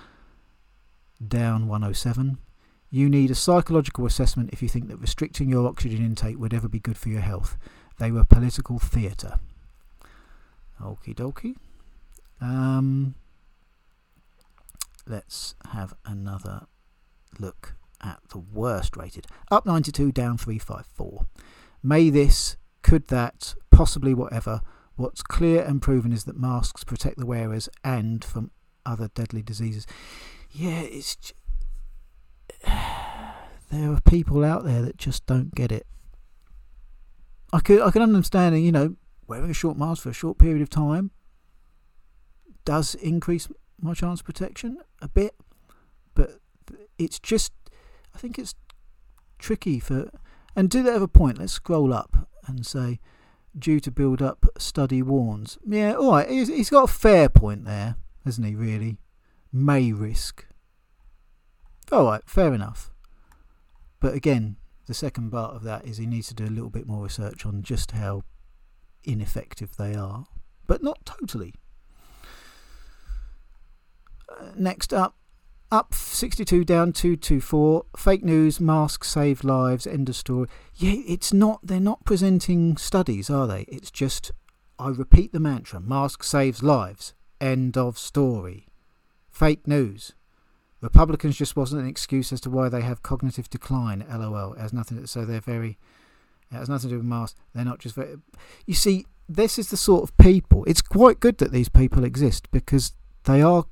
down 1.26 1.66
107. 1.66 2.38
You 2.90 3.08
need 3.08 3.32
a 3.32 3.34
psychological 3.34 4.06
assessment 4.06 4.50
if 4.52 4.62
you 4.62 4.68
think 4.68 4.86
that 4.86 4.98
restricting 4.98 5.48
your 5.48 5.66
oxygen 5.66 6.04
intake 6.04 6.38
would 6.38 6.54
ever 6.54 6.68
be 6.68 6.78
good 6.78 6.96
for 6.96 7.08
your 7.08 7.22
health. 7.22 7.58
They 7.98 8.12
were 8.12 8.22
political 8.22 8.78
theatre. 8.78 9.40
Okie 10.80 11.16
dokie. 11.16 11.56
Um, 12.40 13.14
let's 15.06 15.54
have 15.72 15.94
another 16.04 16.66
look 17.38 17.74
at 18.02 18.20
the 18.30 18.38
worst 18.38 18.96
rated. 18.96 19.26
Up 19.50 19.66
92, 19.66 20.12
down 20.12 20.38
354. 20.38 21.26
May 21.82 22.10
this, 22.10 22.56
could 22.82 23.08
that, 23.08 23.54
possibly 23.70 24.14
whatever. 24.14 24.60
What's 24.96 25.22
clear 25.22 25.62
and 25.62 25.82
proven 25.82 26.12
is 26.12 26.24
that 26.24 26.38
masks 26.38 26.84
protect 26.84 27.18
the 27.18 27.26
wearers 27.26 27.68
and 27.82 28.24
from 28.24 28.50
other 28.86 29.08
deadly 29.14 29.42
diseases. 29.42 29.86
Yeah, 30.50 30.80
it's. 30.80 31.16
J- 31.16 31.34
there 33.70 33.92
are 33.92 34.00
people 34.02 34.44
out 34.44 34.64
there 34.64 34.82
that 34.82 34.96
just 34.96 35.26
don't 35.26 35.54
get 35.54 35.72
it. 35.72 35.86
I 37.52 37.60
could 37.60 37.80
I 37.80 37.90
can 37.90 38.02
understand, 38.02 38.62
you 38.62 38.72
know, 38.72 38.96
wearing 39.26 39.50
a 39.50 39.54
short 39.54 39.76
mask 39.76 40.02
for 40.02 40.10
a 40.10 40.14
short 40.14 40.38
period 40.38 40.62
of 40.62 40.70
time 40.70 41.10
does 42.64 42.94
increase 42.96 43.48
my 43.80 43.94
chance 43.94 44.22
protection 44.22 44.78
a 45.00 45.08
bit, 45.08 45.34
but 46.14 46.40
it's 46.98 47.18
just 47.18 47.52
I 48.14 48.18
think 48.18 48.38
it's 48.38 48.54
tricky 49.38 49.80
for 49.80 50.10
and 50.56 50.70
do 50.70 50.82
that 50.82 50.92
have 50.92 51.02
a 51.02 51.08
point. 51.08 51.38
Let's 51.38 51.52
scroll 51.52 51.92
up 51.92 52.28
and 52.46 52.64
say 52.64 53.00
due 53.56 53.80
to 53.80 53.90
build 53.90 54.22
up 54.22 54.46
study 54.58 55.02
warns. 55.02 55.58
Yeah, 55.66 55.94
all 55.94 56.12
right. 56.12 56.28
He's, 56.28 56.48
he's 56.48 56.70
got 56.70 56.90
a 56.90 56.92
fair 56.92 57.28
point 57.28 57.64
there, 57.64 57.96
hasn't 58.24 58.46
he? 58.46 58.54
Really, 58.54 58.98
may 59.52 59.92
risk. 59.92 60.46
All 61.92 62.06
right, 62.06 62.22
fair 62.26 62.54
enough. 62.54 62.90
But 64.00 64.14
again, 64.14 64.56
the 64.86 64.94
second 64.94 65.30
part 65.30 65.54
of 65.54 65.62
that 65.62 65.86
is 65.86 65.96
he 65.96 66.06
needs 66.06 66.28
to 66.28 66.34
do 66.34 66.44
a 66.44 66.46
little 66.46 66.70
bit 66.70 66.86
more 66.86 67.02
research 67.02 67.46
on 67.46 67.62
just 67.62 67.92
how 67.92 68.22
ineffective 69.02 69.76
they 69.76 69.94
are, 69.94 70.26
but 70.66 70.82
not 70.82 71.04
totally. 71.04 71.54
Next 74.56 74.92
up, 74.92 75.14
up 75.74 75.92
62 75.92 76.64
down 76.64 76.92
224 76.92 77.86
fake 77.96 78.22
news 78.22 78.60
masks 78.60 79.08
save 79.08 79.42
lives 79.42 79.86
end 79.86 80.08
of 80.08 80.14
story. 80.14 80.48
Yeah 80.76 81.00
it's 81.06 81.32
not 81.32 81.60
they're 81.64 81.80
not 81.80 82.04
presenting 82.04 82.76
studies 82.76 83.28
are 83.28 83.46
they? 83.46 83.62
It's 83.62 83.90
just 83.90 84.30
i 84.78 84.88
repeat 84.88 85.32
the 85.32 85.40
mantra 85.40 85.80
mask 85.80 86.22
saves 86.22 86.62
lives 86.62 87.14
end 87.40 87.76
of 87.76 87.98
story. 87.98 88.68
Fake 89.28 89.66
news. 89.66 90.12
Republicans 90.80 91.36
just 91.36 91.56
wasn't 91.56 91.82
an 91.82 91.88
excuse 91.88 92.32
as 92.32 92.40
to 92.42 92.50
why 92.50 92.68
they 92.68 92.82
have 92.82 93.02
cognitive 93.02 93.50
decline 93.50 94.04
lol. 94.08 94.52
It 94.52 94.60
has 94.60 94.72
nothing 94.72 95.00
to, 95.00 95.08
so 95.08 95.24
they're 95.24 95.40
very 95.40 95.78
it 96.52 96.56
has 96.56 96.68
nothing 96.68 96.90
to 96.90 96.94
do 96.94 96.98
with 96.98 97.06
masks. 97.06 97.40
They're 97.52 97.64
not 97.64 97.80
just 97.80 97.96
very 97.96 98.16
you 98.64 98.74
see 98.74 99.06
this 99.28 99.58
is 99.58 99.70
the 99.70 99.76
sort 99.76 100.04
of 100.04 100.16
people 100.18 100.64
it's 100.66 100.82
quite 100.82 101.18
good 101.18 101.38
that 101.38 101.50
these 101.50 101.68
people 101.68 102.04
exist 102.04 102.48
because 102.52 102.92
they 103.24 103.42
are 103.42 103.64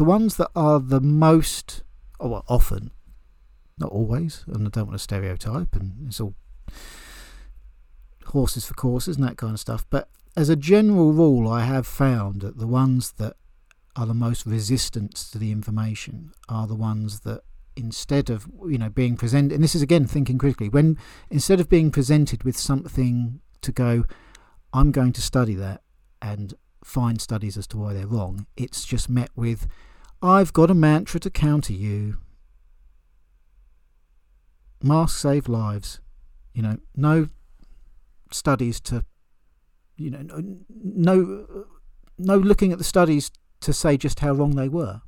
the 0.00 0.04
ones 0.04 0.36
that 0.36 0.48
are 0.56 0.80
the 0.80 1.02
most, 1.02 1.82
oh, 2.20 2.28
well, 2.28 2.44
often, 2.48 2.90
not 3.76 3.90
always, 3.92 4.44
and 4.46 4.66
I 4.66 4.70
don't 4.70 4.86
want 4.86 4.94
to 4.94 4.98
stereotype, 4.98 5.76
and 5.76 6.06
it's 6.06 6.18
all 6.18 6.32
horses 8.24 8.64
for 8.64 8.72
courses 8.72 9.16
and 9.16 9.26
that 9.26 9.36
kind 9.36 9.52
of 9.52 9.60
stuff. 9.60 9.84
But 9.90 10.08
as 10.34 10.48
a 10.48 10.56
general 10.56 11.12
rule, 11.12 11.46
I 11.46 11.64
have 11.64 11.86
found 11.86 12.40
that 12.40 12.56
the 12.56 12.66
ones 12.66 13.12
that 13.18 13.36
are 13.94 14.06
the 14.06 14.14
most 14.14 14.46
resistant 14.46 15.16
to 15.16 15.38
the 15.38 15.52
information 15.52 16.32
are 16.48 16.66
the 16.66 16.74
ones 16.74 17.20
that 17.20 17.42
instead 17.76 18.30
of 18.30 18.48
you 18.68 18.78
know 18.78 18.88
being 18.88 19.18
presented 19.18 19.54
and 19.54 19.62
this 19.62 19.74
is 19.74 19.82
again 19.82 20.06
thinking 20.06 20.38
critically 20.38 20.68
when 20.68 20.98
instead 21.30 21.60
of 21.60 21.68
being 21.68 21.90
presented 21.90 22.42
with 22.42 22.56
something 22.56 23.40
to 23.62 23.70
go 23.70 24.04
i'm 24.72 24.90
going 24.90 25.12
to 25.12 25.22
study 25.22 25.54
that 25.54 25.80
and 26.20 26.54
find 26.82 27.20
studies 27.20 27.56
as 27.56 27.66
to 27.66 27.78
why 27.78 27.94
they're 27.94 28.08
wrong 28.08 28.44
it's 28.56 28.84
just 28.84 29.08
met 29.08 29.30
with 29.36 29.68
I've 30.22 30.52
got 30.52 30.70
a 30.70 30.74
mantra 30.74 31.18
to 31.20 31.30
counter 31.30 31.72
you. 31.72 32.18
Masks 34.82 35.20
save 35.20 35.48
lives. 35.48 36.00
You 36.52 36.62
know, 36.62 36.78
no 36.96 37.28
studies 38.30 38.80
to, 38.80 39.04
you 39.96 40.10
know, 40.10 40.56
no, 40.68 41.66
no 42.18 42.36
looking 42.36 42.72
at 42.72 42.78
the 42.78 42.84
studies 42.84 43.30
to 43.60 43.72
say 43.72 43.96
just 43.96 44.20
how 44.20 44.32
wrong 44.32 44.56
they 44.56 44.68
were. 44.68 45.02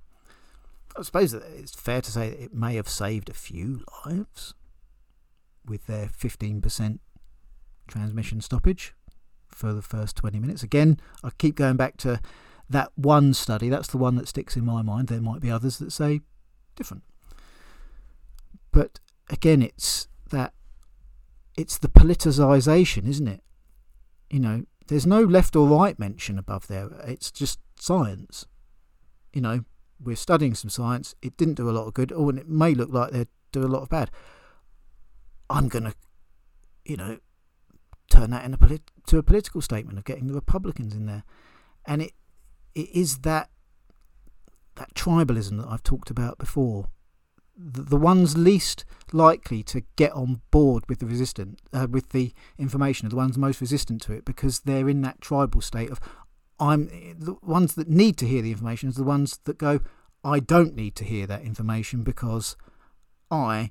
I 0.97 1.03
suppose 1.03 1.33
it's 1.33 1.75
fair 1.75 2.01
to 2.01 2.11
say 2.11 2.29
it 2.29 2.55
may 2.55 2.75
have 2.75 2.89
saved 2.89 3.31
a 3.31 3.35
few 3.35 3.83
lives 4.05 4.55
with 5.67 5.87
their 5.87 6.07
15% 6.07 6.99
transmission 7.89 8.41
stoppage 8.41 8.95
for 9.49 9.73
the 9.73 9.83
first 9.83 10.17
20 10.17 10.39
minutes. 10.39 10.63
Again, 10.63 10.99
I 11.23 11.31
keep 11.39 11.55
going 11.55 11.77
back 11.77 11.97
to 11.99 12.21
that 12.73 12.93
one 12.97 13.35
study, 13.35 13.69
that's 13.69 13.89
the 13.89 13.99
one 13.99 14.17
that 14.17 14.29
sticks 14.29 14.57
in 14.57 14.65
my 14.65 14.83
mind. 14.83 15.09
There 15.09 15.21
might 15.21 15.41
be 15.41 15.51
others 15.51 15.79
that 15.79 15.93
say 15.93 16.21
different. 16.77 17.05
But 18.73 19.01
again, 19.31 19.63
it's 19.63 20.09
that 20.31 20.55
it's 21.57 21.79
the 21.79 21.89
politicization, 21.89 23.07
isn't 23.09 23.29
it? 23.29 23.43
You 24.31 24.41
know, 24.41 24.65
there's 24.89 25.07
no 25.07 25.23
left 25.23 25.55
or 25.55 25.69
right 25.69 25.99
mention 25.99 26.39
above 26.39 26.67
there. 26.67 26.89
It's 27.07 27.31
just 27.31 27.61
science. 27.79 28.47
You 29.33 29.43
know, 29.43 29.65
we're 30.01 30.17
studying 30.17 30.55
some 30.55 30.71
science. 30.71 31.15
It 31.23 31.37
didn't 31.37 31.55
do 31.55 31.69
a 31.69 31.73
lot 31.73 31.87
of 31.87 31.95
good, 31.95 32.13
oh, 32.13 32.25
or 32.25 32.37
it 32.37 32.49
may 32.49 32.75
look 32.75 32.91
like 32.91 33.13
they 33.13 33.27
do 33.53 33.65
a 33.65 33.69
lot 33.69 33.83
of 33.83 33.89
bad. 33.89 34.11
I'm 35.51 35.69
going 35.69 35.85
to, 35.85 35.95
you 36.85 36.97
know, 36.97 37.19
turn 38.11 38.31
that 38.31 38.45
into 38.45 38.59
polit- 38.59 38.91
a 39.13 39.23
political 39.23 39.61
statement 39.61 39.99
of 39.99 40.05
getting 40.05 40.27
the 40.27 40.35
Republicans 40.35 40.95
in 40.95 41.07
there. 41.07 41.25
And 41.85 42.03
it 42.03 42.13
it 42.75 42.89
is 42.95 43.19
that 43.19 43.51
that 44.77 44.95
tribalism 44.95 45.59
that 45.61 45.69
I've 45.69 45.83
talked 45.83 46.11
about 46.11 46.39
before. 46.39 46.89
The, 47.55 47.83
the 47.83 47.99
ones 47.99 48.37
least 48.37 48.87
likely 49.13 49.63
to 49.65 49.83
get 49.97 50.13
on 50.13 50.41
board 50.51 50.85
with 50.89 51.01
the 51.01 51.07
resistant, 51.07 51.61
uh, 51.73 51.87
with 51.91 52.09
the 52.09 52.33
information, 52.59 53.07
are 53.07 53.11
the 53.11 53.17
ones 53.17 53.37
most 53.37 53.61
resistant 53.61 54.01
to 54.03 54.15
it 54.15 54.25
because 54.25 54.61
they're 54.61 54.89
in 54.89 55.03
that 55.03 55.21
tribal 55.21 55.61
state 55.61 55.91
of 55.91 56.01
I'm 56.59 56.87
the 57.19 57.37
ones 57.43 57.75
that 57.75 57.89
need 57.89 58.17
to 58.19 58.27
hear 58.27 58.41
the 58.41 58.53
information 58.53 58.89
is 58.89 58.95
the 58.95 59.03
ones 59.03 59.39
that 59.45 59.59
go 59.59 59.81
I 60.25 60.39
don't 60.39 60.77
need 60.77 60.95
to 60.97 61.05
hear 61.05 61.27
that 61.27 61.43
information 61.43 62.03
because 62.05 62.57
I 63.31 63.71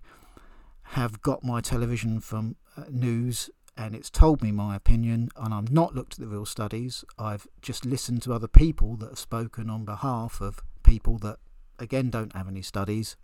have 0.84 1.22
got 1.22 1.44
my 1.44 1.62
television 1.62 2.20
from 2.20 2.58
uh, 2.76 2.84
news 2.90 3.50
and 3.78 3.96
it's 3.96 4.10
told 4.10 4.42
me 4.42 4.52
my 4.52 4.76
opinion, 4.76 5.30
and 5.36 5.54
I've 5.54 5.72
not 5.72 5.96
looked 5.96 6.14
at 6.14 6.20
the 6.20 6.28
real 6.28 6.46
studies. 6.46 7.04
I've 7.18 7.48
just 7.62 7.86
listened 7.86 8.22
to 8.24 8.34
other 8.34 8.48
people 8.48 8.96
that 8.98 9.10
have 9.10 9.20
spoken 9.20 9.70
on 9.70 9.86
behalf 9.86 10.42
of 10.42 10.60
people 10.84 11.18
that, 11.20 11.38
again, 11.80 12.10
don't 12.10 12.36
have 12.36 12.48
any 12.48 12.62
studies. 12.62 13.16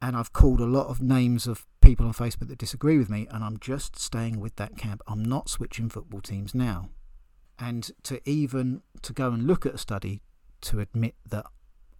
And 0.00 0.16
I've 0.16 0.32
called 0.32 0.60
a 0.60 0.66
lot 0.66 0.88
of 0.88 1.00
names 1.00 1.46
of 1.46 1.64
people 1.80 2.06
on 2.06 2.12
Facebook 2.12 2.48
that 2.48 2.58
disagree 2.58 2.98
with 2.98 3.08
me, 3.08 3.28
and 3.30 3.44
I'm 3.44 3.58
just 3.58 3.98
staying 3.98 4.40
with 4.40 4.56
that 4.56 4.76
camp. 4.76 5.00
I'm 5.06 5.24
not 5.24 5.48
switching 5.48 5.88
football 5.88 6.20
teams 6.20 6.54
now. 6.54 6.90
And 7.58 7.90
to 8.02 8.20
even 8.28 8.82
to 9.02 9.12
go 9.12 9.30
and 9.30 9.46
look 9.46 9.64
at 9.64 9.74
a 9.74 9.78
study 9.78 10.22
to 10.62 10.80
admit 10.80 11.14
that 11.28 11.46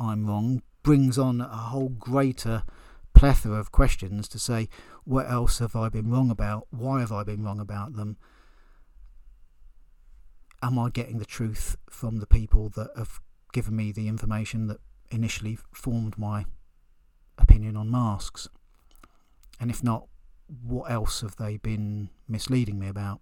I'm 0.00 0.26
wrong 0.26 0.62
brings 0.82 1.16
on 1.16 1.40
a 1.40 1.46
whole 1.46 1.90
greater 1.90 2.64
plethora 3.14 3.58
of 3.58 3.70
questions 3.70 4.26
to 4.28 4.38
say, 4.38 4.68
what 5.04 5.30
else 5.30 5.58
have 5.58 5.74
I 5.74 5.88
been 5.88 6.10
wrong 6.10 6.30
about? 6.30 6.66
Why 6.70 7.00
have 7.00 7.12
I 7.12 7.24
been 7.24 7.42
wrong 7.42 7.60
about 7.60 7.94
them? 7.94 8.16
Am 10.62 10.78
I 10.78 10.90
getting 10.90 11.18
the 11.18 11.24
truth 11.24 11.76
from 11.90 12.18
the 12.18 12.26
people 12.26 12.68
that 12.70 12.90
have 12.96 13.20
given 13.52 13.74
me 13.74 13.90
the 13.90 14.08
information 14.08 14.68
that 14.68 14.78
initially 15.10 15.58
formed 15.72 16.16
my 16.16 16.44
opinion 17.36 17.76
on 17.76 17.90
masks? 17.90 18.48
And 19.58 19.70
if 19.70 19.82
not, 19.82 20.06
what 20.62 20.90
else 20.90 21.20
have 21.22 21.36
they 21.36 21.56
been 21.56 22.10
misleading 22.28 22.78
me 22.78 22.88
about? 22.88 23.20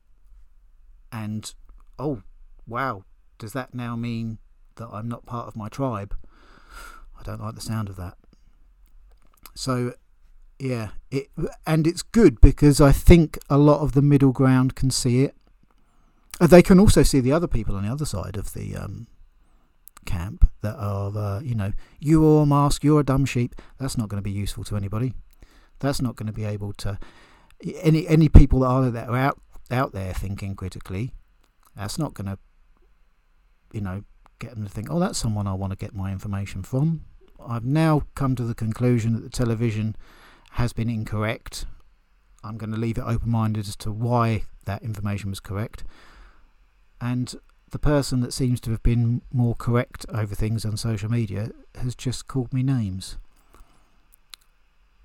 And 1.10 1.52
oh, 1.98 2.22
wow, 2.66 3.04
does 3.38 3.52
that 3.54 3.74
now 3.74 3.96
mean 3.96 4.38
that 4.76 4.88
I'm 4.92 5.08
not 5.08 5.26
part 5.26 5.48
of 5.48 5.56
my 5.56 5.68
tribe? 5.68 6.14
I 7.18 7.22
don't 7.22 7.40
like 7.40 7.54
the 7.54 7.60
sound 7.60 7.88
of 7.88 7.96
that. 7.96 8.16
So 9.54 9.94
yeah, 10.60 10.90
it 11.10 11.28
and 11.66 11.86
it's 11.86 12.02
good 12.02 12.40
because 12.40 12.80
I 12.80 12.92
think 12.92 13.38
a 13.48 13.56
lot 13.56 13.80
of 13.80 13.92
the 13.92 14.02
middle 14.02 14.32
ground 14.32 14.74
can 14.74 14.90
see 14.90 15.22
it. 15.24 15.34
Uh, 16.40 16.46
they 16.46 16.62
can 16.62 16.78
also 16.78 17.02
see 17.02 17.20
the 17.20 17.32
other 17.32 17.46
people 17.46 17.76
on 17.76 17.84
the 17.84 17.92
other 17.92 18.04
side 18.04 18.36
of 18.36 18.52
the 18.52 18.76
um, 18.76 19.06
camp 20.04 20.50
that 20.62 20.76
are, 20.76 21.16
uh, 21.16 21.40
you 21.40 21.54
know, 21.54 21.72
you 21.98 22.26
are 22.26 22.42
a 22.42 22.46
mask, 22.46 22.84
you're 22.84 23.00
a 23.00 23.04
dumb 23.04 23.24
sheep. 23.24 23.54
That's 23.78 23.96
not 23.96 24.08
going 24.08 24.18
to 24.18 24.22
be 24.22 24.30
useful 24.30 24.64
to 24.64 24.76
anybody. 24.76 25.14
That's 25.78 26.02
not 26.02 26.16
going 26.16 26.26
to 26.26 26.32
be 26.32 26.44
able 26.44 26.74
to 26.74 26.98
any 27.82 28.06
any 28.06 28.28
people 28.28 28.60
that 28.60 28.66
are 28.66 28.90
that 28.90 29.08
are 29.08 29.16
out 29.16 29.40
out 29.70 29.92
there 29.92 30.12
thinking 30.12 30.54
critically. 30.54 31.14
That's 31.74 31.98
not 31.98 32.12
going 32.12 32.26
to, 32.26 32.38
you 33.72 33.80
know, 33.80 34.02
get 34.38 34.54
them 34.54 34.64
to 34.64 34.70
think, 34.70 34.88
oh, 34.90 34.98
that's 34.98 35.18
someone 35.18 35.46
I 35.46 35.54
want 35.54 35.72
to 35.72 35.78
get 35.78 35.94
my 35.94 36.12
information 36.12 36.62
from. 36.62 37.04
I've 37.42 37.64
now 37.64 38.02
come 38.14 38.34
to 38.36 38.44
the 38.44 38.54
conclusion 38.54 39.14
that 39.14 39.22
the 39.22 39.30
television 39.30 39.96
has 40.50 40.72
been 40.72 40.90
incorrect. 40.90 41.66
I'm 42.42 42.56
going 42.56 42.72
to 42.72 42.78
leave 42.78 42.98
it 42.98 43.04
open 43.04 43.30
minded 43.30 43.68
as 43.68 43.76
to 43.76 43.92
why 43.92 44.44
that 44.64 44.82
information 44.82 45.30
was 45.30 45.40
correct. 45.40 45.84
And 47.00 47.34
the 47.70 47.78
person 47.78 48.20
that 48.20 48.32
seems 48.32 48.60
to 48.62 48.70
have 48.70 48.82
been 48.82 49.22
more 49.32 49.54
correct 49.54 50.04
over 50.12 50.34
things 50.34 50.64
on 50.64 50.76
social 50.76 51.10
media 51.10 51.50
has 51.76 51.94
just 51.94 52.26
called 52.26 52.52
me 52.52 52.62
names. 52.62 53.16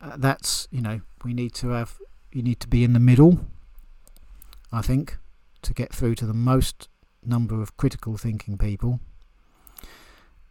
Uh, 0.02 0.16
that's, 0.18 0.68
you 0.72 0.82
know, 0.82 1.02
we 1.24 1.34
need 1.34 1.54
to 1.56 1.70
have, 1.70 2.00
you 2.32 2.42
need 2.42 2.60
to 2.60 2.68
be 2.68 2.84
in 2.84 2.94
the 2.94 3.00
middle, 3.00 3.46
I 4.72 4.82
think, 4.82 5.18
to 5.62 5.74
get 5.74 5.94
through 5.94 6.16
to 6.16 6.26
the 6.26 6.34
most 6.34 6.90
number 7.24 7.62
of 7.62 7.78
critical 7.78 8.18
thinking 8.18 8.58
people 8.58 9.00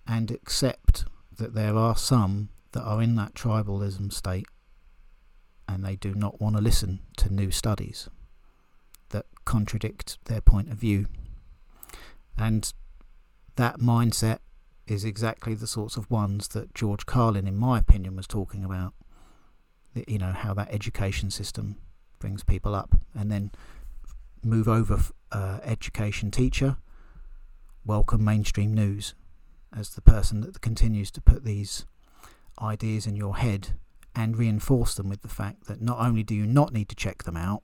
and 0.06 0.30
accept 0.30 1.04
that 1.36 1.54
there 1.54 1.76
are 1.76 1.96
some 1.96 2.48
that 2.72 2.82
are 2.82 3.02
in 3.02 3.16
that 3.16 3.34
tribalism 3.34 4.12
state 4.12 4.46
and 5.68 5.84
they 5.84 5.96
do 5.96 6.14
not 6.14 6.40
want 6.40 6.56
to 6.56 6.62
listen 6.62 7.00
to 7.16 7.32
new 7.32 7.50
studies 7.50 8.08
that 9.10 9.26
contradict 9.44 10.18
their 10.24 10.40
point 10.40 10.70
of 10.70 10.76
view. 10.76 11.06
And 12.36 12.72
that 13.56 13.78
mindset 13.78 14.38
is 14.86 15.04
exactly 15.04 15.54
the 15.54 15.66
sorts 15.66 15.96
of 15.96 16.10
ones 16.10 16.48
that 16.48 16.74
George 16.74 17.06
Carlin, 17.06 17.46
in 17.46 17.56
my 17.56 17.78
opinion, 17.78 18.16
was 18.16 18.26
talking 18.26 18.64
about. 18.64 18.92
You 20.08 20.18
know, 20.18 20.32
how 20.32 20.54
that 20.54 20.72
education 20.72 21.30
system 21.30 21.76
brings 22.18 22.42
people 22.42 22.74
up 22.74 22.96
and 23.14 23.30
then 23.30 23.52
move 24.42 24.66
over 24.66 25.00
uh, 25.30 25.60
education 25.62 26.30
teacher, 26.30 26.76
welcome 27.84 28.24
mainstream 28.24 28.74
news 28.74 29.14
as 29.76 29.90
the 29.90 30.00
person 30.00 30.40
that 30.40 30.60
continues 30.60 31.10
to 31.12 31.20
put 31.20 31.44
these 31.44 31.86
ideas 32.60 33.06
in 33.06 33.16
your 33.16 33.36
head 33.36 33.70
and 34.14 34.36
reinforce 34.36 34.94
them 34.94 35.08
with 35.08 35.22
the 35.22 35.28
fact 35.28 35.66
that 35.66 35.80
not 35.80 35.98
only 35.98 36.22
do 36.22 36.34
you 36.34 36.46
not 36.46 36.72
need 36.72 36.88
to 36.88 36.94
check 36.94 37.24
them 37.24 37.36
out, 37.36 37.62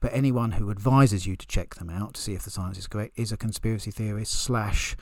but 0.00 0.12
anyone 0.14 0.52
who 0.52 0.70
advises 0.70 1.26
you 1.26 1.36
to 1.36 1.46
check 1.46 1.74
them 1.74 1.90
out 1.90 2.14
to 2.14 2.20
see 2.20 2.32
if 2.32 2.42
the 2.42 2.50
science 2.50 2.78
is 2.78 2.86
correct 2.86 3.18
is 3.18 3.32
a 3.32 3.36
conspiracy 3.36 3.90
theorist 3.90 4.32
slash 4.32 4.96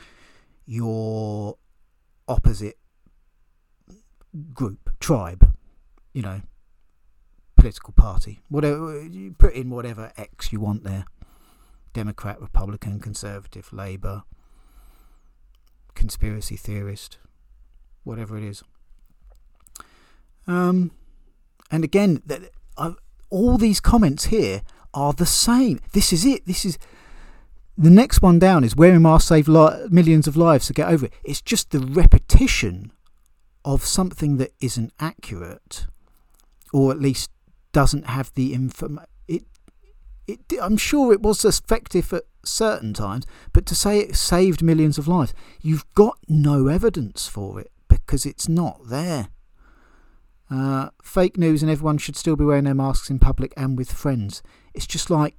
your 0.66 1.56
opposite 2.26 2.78
group, 4.52 4.90
tribe, 5.00 5.54
you 6.12 6.22
know, 6.22 6.42
political 7.56 7.92
party, 7.92 8.40
whatever 8.48 9.02
you 9.04 9.32
put 9.32 9.54
in 9.54 9.70
whatever 9.70 10.12
X 10.16 10.52
you 10.52 10.60
want 10.60 10.84
there. 10.84 11.04
Democrat, 11.92 12.40
Republican, 12.40 13.00
Conservative, 13.00 13.72
Labour, 13.72 14.22
conspiracy 15.94 16.56
theorist, 16.56 17.18
whatever 18.04 18.36
it 18.36 18.44
is. 18.44 18.62
Um, 20.48 20.90
and 21.70 21.84
again, 21.84 22.22
th- 22.26 22.50
all 23.30 23.58
these 23.58 23.80
comments 23.80 24.24
here 24.26 24.62
are 24.94 25.12
the 25.12 25.26
same. 25.26 25.80
This 25.92 26.12
is 26.12 26.24
it. 26.24 26.46
This 26.46 26.64
is 26.64 26.78
the 27.76 27.90
next 27.90 28.22
one 28.22 28.38
down 28.38 28.64
is 28.64 28.74
wearing 28.74 29.02
masks 29.02 29.28
save 29.28 29.46
li- 29.46 29.86
millions 29.90 30.26
of 30.26 30.36
lives 30.36 30.66
to 30.66 30.72
get 30.72 30.88
over 30.88 31.06
it. 31.06 31.12
It's 31.22 31.42
just 31.42 31.70
the 31.70 31.78
repetition 31.78 32.92
of 33.64 33.84
something 33.84 34.38
that 34.38 34.52
isn't 34.60 34.92
accurate, 34.98 35.86
or 36.72 36.90
at 36.90 37.00
least 37.00 37.30
doesn't 37.72 38.06
have 38.06 38.32
the 38.34 38.54
information. 38.54 39.06
It, 39.28 40.40
I'm 40.60 40.76
sure 40.76 41.12
it 41.12 41.22
was 41.22 41.44
effective 41.44 42.12
at 42.12 42.24
certain 42.44 42.92
times, 42.92 43.24
but 43.52 43.64
to 43.66 43.74
say 43.74 44.00
it 44.00 44.16
saved 44.16 44.62
millions 44.62 44.98
of 44.98 45.08
lives, 45.08 45.32
you've 45.60 45.86
got 45.94 46.18
no 46.28 46.66
evidence 46.66 47.26
for 47.26 47.60
it 47.60 47.70
because 47.88 48.26
it's 48.26 48.48
not 48.48 48.88
there. 48.88 49.28
Uh, 50.50 50.88
fake 51.02 51.36
news 51.36 51.62
and 51.62 51.70
everyone 51.70 51.98
should 51.98 52.16
still 52.16 52.36
be 52.36 52.44
wearing 52.44 52.64
their 52.64 52.74
masks 52.74 53.10
in 53.10 53.18
public 53.18 53.52
and 53.56 53.76
with 53.76 53.92
friends. 53.92 54.42
It's 54.72 54.86
just 54.86 55.10
like 55.10 55.36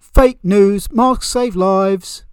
fake 0.00 0.40
news, 0.42 0.90
masks 0.90 1.28
save 1.28 1.54
lives. 1.54 2.24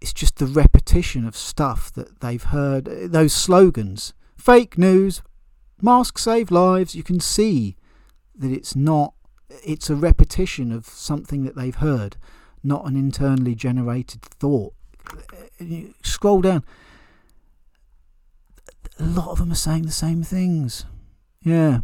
It's 0.00 0.12
just 0.12 0.36
the 0.36 0.46
repetition 0.46 1.26
of 1.26 1.36
stuff 1.36 1.92
that 1.92 2.20
they've 2.20 2.42
heard, 2.42 2.88
uh, 2.88 2.92
those 3.06 3.32
slogans. 3.32 4.14
Fake 4.36 4.76
news, 4.76 5.22
masks 5.80 6.22
save 6.22 6.50
lives. 6.50 6.94
You 6.94 7.02
can 7.02 7.20
see 7.20 7.76
that 8.34 8.50
it's 8.50 8.74
not, 8.74 9.14
it's 9.64 9.88
a 9.88 9.96
repetition 9.96 10.72
of 10.72 10.86
something 10.86 11.44
that 11.44 11.56
they've 11.56 11.76
heard, 11.76 12.16
not 12.62 12.86
an 12.86 12.96
internally 12.96 13.54
generated 13.54 14.22
thought. 14.22 14.74
You 15.58 15.94
scroll 16.02 16.40
down 16.40 16.64
a 18.98 19.04
lot 19.04 19.28
of 19.28 19.38
them 19.38 19.52
are 19.52 19.56
saying 19.56 19.82
the 19.82 19.92
same 19.92 20.22
things. 20.22 20.84
Yeah. 21.42 21.80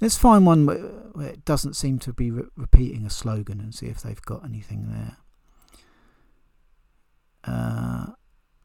Let's 0.00 0.16
find 0.16 0.46
one 0.46 0.66
where 0.66 1.28
it 1.28 1.44
doesn't 1.44 1.74
seem 1.74 1.98
to 2.00 2.12
be 2.12 2.30
re- 2.30 2.44
repeating 2.56 3.04
a 3.04 3.10
slogan 3.10 3.60
and 3.60 3.74
see 3.74 3.86
if 3.86 4.00
they've 4.00 4.22
got 4.22 4.44
anything 4.44 4.88
there. 4.90 5.16
Uh, 7.44 8.06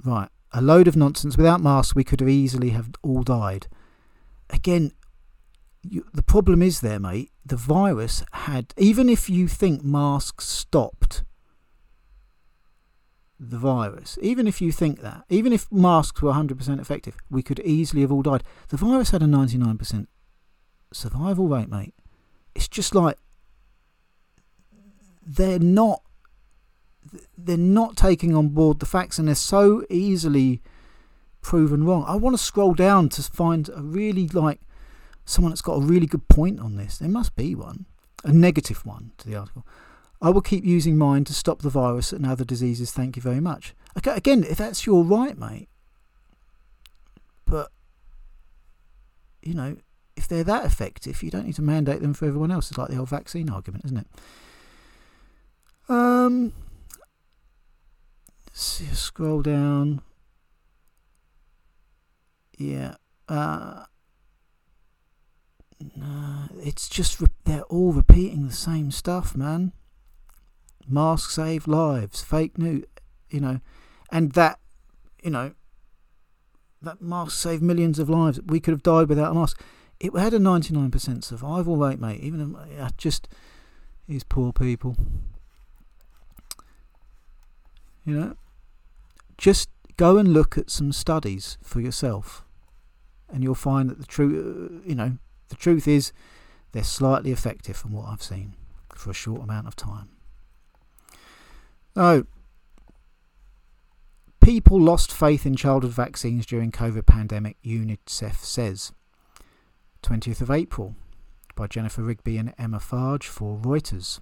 right. 0.04 0.30
A 0.52 0.62
load 0.62 0.88
of 0.88 0.96
nonsense. 0.96 1.38
Without 1.38 1.62
masks, 1.62 1.96
we 1.96 2.04
could 2.04 2.20
have 2.20 2.30
easily 2.30 2.70
have 2.72 2.90
all 3.02 3.24
died. 3.24 3.68
Again, 4.50 4.92
you, 5.82 6.06
the 6.14 6.24
problem 6.24 6.62
is 6.62 6.82
there, 6.82 7.00
mate. 7.00 7.32
The 7.46 7.58
virus 7.58 8.24
had, 8.32 8.74
even 8.78 9.10
if 9.10 9.30
you 9.30 9.48
think 9.48 9.84
masks 9.84 10.48
stopped 10.48 11.24
the 13.40 13.58
virus. 13.58 14.18
Even 14.22 14.48
if 14.48 14.62
you 14.62 14.72
think 14.72 15.02
that, 15.02 15.24
even 15.30 15.54
if 15.54 15.72
masks 15.72 16.22
were 16.22 16.32
100% 16.32 16.80
effective, 16.80 17.18
we 17.30 17.44
could 17.44 17.60
easily 17.60 18.02
have 18.02 18.12
all 18.12 18.22
died. 18.22 18.44
The 18.70 18.78
virus 18.78 19.12
had 19.12 19.22
a 19.22 19.26
99% 19.26 20.08
survival 20.92 21.48
rate, 21.48 21.70
mate. 21.70 21.94
It's 22.56 22.68
just 22.68 22.94
like 22.94 23.18
they're 25.26 25.60
not 25.60 26.02
they're 27.38 27.58
not 27.58 27.98
taking 27.98 28.36
on 28.36 28.50
board 28.50 28.80
the 28.80 28.86
facts 28.86 29.20
and 29.20 29.28
they're 29.28 29.36
so 29.36 29.84
easily 29.90 30.62
proven 31.42 31.84
wrong. 31.84 32.06
I 32.08 32.16
want 32.16 32.36
to 32.36 32.42
scroll 32.42 32.74
down 32.74 33.10
to 33.10 33.22
find 33.22 33.70
a 33.70 33.82
really 33.82 34.28
like 34.30 34.62
someone 35.26 35.52
that's 35.52 35.62
got 35.62 35.76
a 35.76 35.86
really 35.86 36.08
good 36.08 36.28
point 36.28 36.60
on 36.60 36.76
this. 36.76 36.98
There 36.98 37.10
must 37.10 37.36
be 37.36 37.56
one, 37.56 37.86
a 38.24 38.32
negative 38.32 38.86
one 38.86 39.12
to 39.18 39.28
the 39.28 39.36
article. 39.36 39.66
I 40.24 40.30
will 40.30 40.42
keep 40.42 40.64
using 40.64 40.98
mine 40.98 41.26
to 41.26 41.34
stop 41.34 41.62
the 41.62 41.70
virus 41.70 42.14
and 42.14 42.26
other 42.26 42.46
diseases. 42.46 42.94
Thank 42.94 43.18
you 43.18 43.22
very 43.22 43.42
much. 43.42 43.76
Okay, 43.98 44.16
again, 44.16 44.46
if 44.46 44.58
that's 44.58 44.86
your 44.86 45.04
right, 45.04 45.38
mate. 45.38 45.68
But, 47.46 47.70
you 49.42 49.54
know, 49.54 49.76
if 50.16 50.30
they're 50.30 50.46
that 50.46 50.64
effective, 50.64 51.22
you 51.22 51.30
don't 51.30 51.46
need 51.46 51.56
to 51.56 51.62
mandate 51.62 52.02
them 52.02 52.14
for 52.14 52.26
everyone 52.26 52.52
else. 52.52 52.72
It's 52.72 52.78
like 52.78 52.88
the 52.88 52.96
old 52.96 53.10
vaccine 53.10 53.50
argument, 53.50 53.84
isn't 53.84 53.98
it? 53.98 54.08
Um, 55.90 56.54
see, 58.54 58.86
scroll 58.94 59.42
down. 59.42 60.02
Yeah. 62.58 62.96
Uh, 63.28 63.84
no, 65.98 66.46
it's 66.62 66.88
just 66.88 67.20
re- 67.20 67.28
they're 67.44 67.64
all 67.64 67.92
repeating 67.92 68.48
the 68.48 68.54
same 68.54 68.90
stuff, 68.90 69.36
man. 69.36 69.74
Masks 70.88 71.36
save 71.36 71.68
lives, 71.68 72.22
fake 72.22 72.58
news, 72.58 72.86
you 73.30 73.40
know, 73.40 73.60
and 74.12 74.34
that, 74.34 74.60
you 75.24 75.30
know, 75.30 75.54
that 76.82 77.02
mask 77.02 77.38
saved 77.38 77.64
millions 77.64 78.00
of 78.00 78.10
lives. 78.10 78.40
We 78.46 78.60
could 78.60 78.74
have 78.74 78.84
died 78.84 79.10
without 79.10 79.32
a 79.32 79.34
mask. 79.34 79.62
It 80.00 80.16
had 80.16 80.34
a 80.34 80.40
99% 80.40 81.24
survival 81.24 81.78
rate, 81.78 82.00
mate. 82.00 82.20
Even 82.22 82.56
uh, 82.56 82.90
just 82.98 83.30
these 84.08 84.24
poor 84.24 84.52
people. 84.52 84.98
You 88.06 88.20
know, 88.20 88.36
just 89.38 89.70
go 89.96 90.18
and 90.18 90.34
look 90.34 90.58
at 90.58 90.70
some 90.70 90.92
studies 90.92 91.58
for 91.62 91.80
yourself, 91.80 92.44
and 93.32 93.44
you'll 93.44 93.56
find 93.56 93.90
that 93.90 94.00
the 94.00 94.06
truth, 94.06 94.34
uh, 94.36 94.82
you 94.86 94.96
know, 94.96 95.18
the 95.48 95.56
truth 95.56 95.88
is 95.88 96.12
they're 96.74 96.84
slightly 96.84 97.32
effective 97.32 97.78
from 97.78 97.94
what 97.94 98.10
I've 98.10 98.22
seen 98.22 98.56
for 98.94 99.12
a 99.12 99.14
short 99.14 99.42
amount 99.42 99.68
of 99.68 99.76
time. 99.76 100.10
Oh, 101.96 102.24
People 104.44 104.78
lost 104.78 105.14
faith 105.14 105.46
in 105.46 105.56
childhood 105.56 105.94
vaccines 105.94 106.46
during 106.46 106.70
COVID 106.70 107.06
pandemic, 107.06 107.56
UNICEF 107.64 108.44
says. 108.44 108.92
20th 110.04 110.42
of 110.42 110.52
April 110.52 110.96
by 111.56 111.66
Jennifer 111.66 112.04
Rigby 112.04 112.36
and 112.36 112.54
Emma 112.58 112.82
Farge 112.82 113.26
for 113.28 113.56
Reuters. 113.56 114.20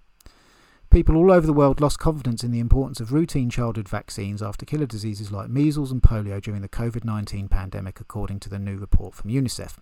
People 0.92 1.16
all 1.16 1.32
over 1.32 1.48
the 1.48 1.54
world 1.54 1.80
lost 1.80 2.00
confidence 2.00 2.44
in 2.44 2.52
the 2.52 2.60
importance 2.60 3.00
of 3.00 3.14
routine 3.14 3.50
childhood 3.50 3.88
vaccines 3.88 4.42
after 4.42 4.66
killer 4.66 4.86
diseases 4.86 5.32
like 5.32 5.50
measles 5.50 5.90
and 5.90 6.04
polio 6.04 6.42
during 6.42 6.62
the 6.62 6.68
COVID 6.68 7.06
19 7.06 7.48
pandemic, 7.48 8.02
according 8.02 8.42
to 8.42 8.50
the 8.50 8.60
new 8.60 8.76
report 8.76 9.16
from 9.16 9.32
UNICEF. 9.32 9.78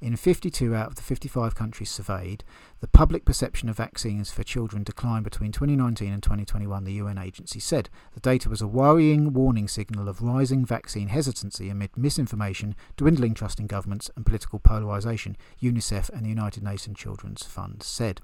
In 0.00 0.16
52 0.16 0.74
out 0.74 0.86
of 0.86 0.94
the 0.94 1.02
55 1.02 1.54
countries 1.54 1.90
surveyed, 1.90 2.44
the 2.80 2.88
public 2.88 3.26
perception 3.26 3.68
of 3.68 3.76
vaccines 3.76 4.30
for 4.30 4.42
children 4.42 4.84
declined 4.84 5.24
between 5.24 5.52
2019 5.52 6.10
and 6.10 6.22
2021, 6.22 6.84
the 6.84 6.92
UN 6.94 7.18
agency 7.18 7.60
said. 7.60 7.90
The 8.14 8.20
data 8.20 8.48
was 8.48 8.62
a 8.62 8.66
worrying 8.66 9.34
warning 9.34 9.68
signal 9.68 10.08
of 10.08 10.22
rising 10.22 10.64
vaccine 10.64 11.08
hesitancy 11.08 11.68
amid 11.68 11.94
misinformation, 11.94 12.74
dwindling 12.96 13.34
trust 13.34 13.60
in 13.60 13.66
governments, 13.66 14.10
and 14.16 14.24
political 14.24 14.60
polarisation, 14.60 15.36
UNICEF 15.60 16.08
and 16.08 16.24
the 16.24 16.30
United 16.30 16.62
Nations 16.62 16.96
Children's 16.96 17.42
Fund 17.42 17.82
said. 17.82 18.22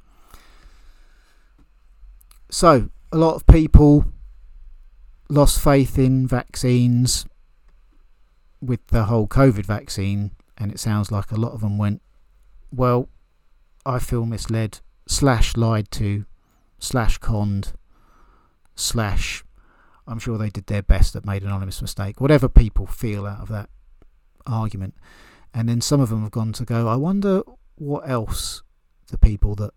So, 2.50 2.90
a 3.12 3.16
lot 3.16 3.34
of 3.34 3.46
people 3.46 4.06
lost 5.28 5.62
faith 5.62 5.98
in 5.98 6.26
vaccines 6.26 7.26
with 8.60 8.84
the 8.88 9.04
whole 9.04 9.28
COVID 9.28 9.64
vaccine, 9.64 10.32
and 10.58 10.72
it 10.72 10.80
sounds 10.80 11.10
like 11.12 11.30
a 11.30 11.36
lot 11.36 11.52
of 11.52 11.60
them 11.60 11.78
went, 11.78 12.02
Well, 12.72 13.08
I 13.86 13.98
feel 13.98 14.26
misled, 14.26 14.80
slash 15.06 15.56
lied 15.56 15.90
to, 15.92 16.24
slash 16.78 17.18
conned, 17.18 17.72
slash 18.74 19.44
I'm 20.06 20.18
sure 20.18 20.36
they 20.36 20.50
did 20.50 20.66
their 20.66 20.82
best 20.82 21.12
that 21.12 21.24
made 21.24 21.44
an 21.44 21.50
honest 21.50 21.80
mistake. 21.80 22.20
Whatever 22.20 22.48
people 22.48 22.84
feel 22.84 23.26
out 23.26 23.40
of 23.40 23.48
that 23.48 23.70
argument. 24.44 24.94
And 25.54 25.68
then 25.68 25.80
some 25.80 26.00
of 26.00 26.08
them 26.08 26.22
have 26.22 26.30
gone 26.30 26.52
to 26.54 26.64
go, 26.64 26.88
I 26.88 26.96
wonder 26.96 27.42
what 27.76 28.08
else 28.08 28.62
the 29.08 29.18
people 29.18 29.54
that 29.56 29.72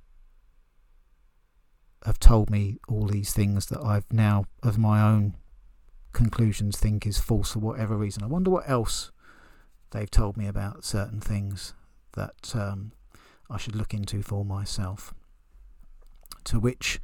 have 2.05 2.19
told 2.19 2.49
me 2.49 2.77
all 2.87 3.07
these 3.07 3.33
things 3.33 3.67
that 3.67 3.81
I've 3.81 4.11
now, 4.11 4.45
of 4.61 4.77
my 4.77 5.01
own 5.01 5.35
conclusions, 6.11 6.77
think 6.77 7.07
is 7.07 7.17
false 7.17 7.53
for 7.53 7.59
whatever 7.59 7.95
reason. 7.95 8.23
I 8.23 8.27
wonder 8.27 8.51
what 8.51 8.69
else 8.69 9.11
they've 9.91 10.09
told 10.09 10.37
me 10.37 10.47
about 10.47 10.83
certain 10.83 11.21
things 11.21 11.73
that 12.13 12.53
um, 12.55 12.91
I 13.49 13.57
should 13.57 13.75
look 13.75 13.93
into 13.93 14.21
for 14.21 14.43
myself. 14.43 15.13
To 16.45 16.59
which, 16.59 16.99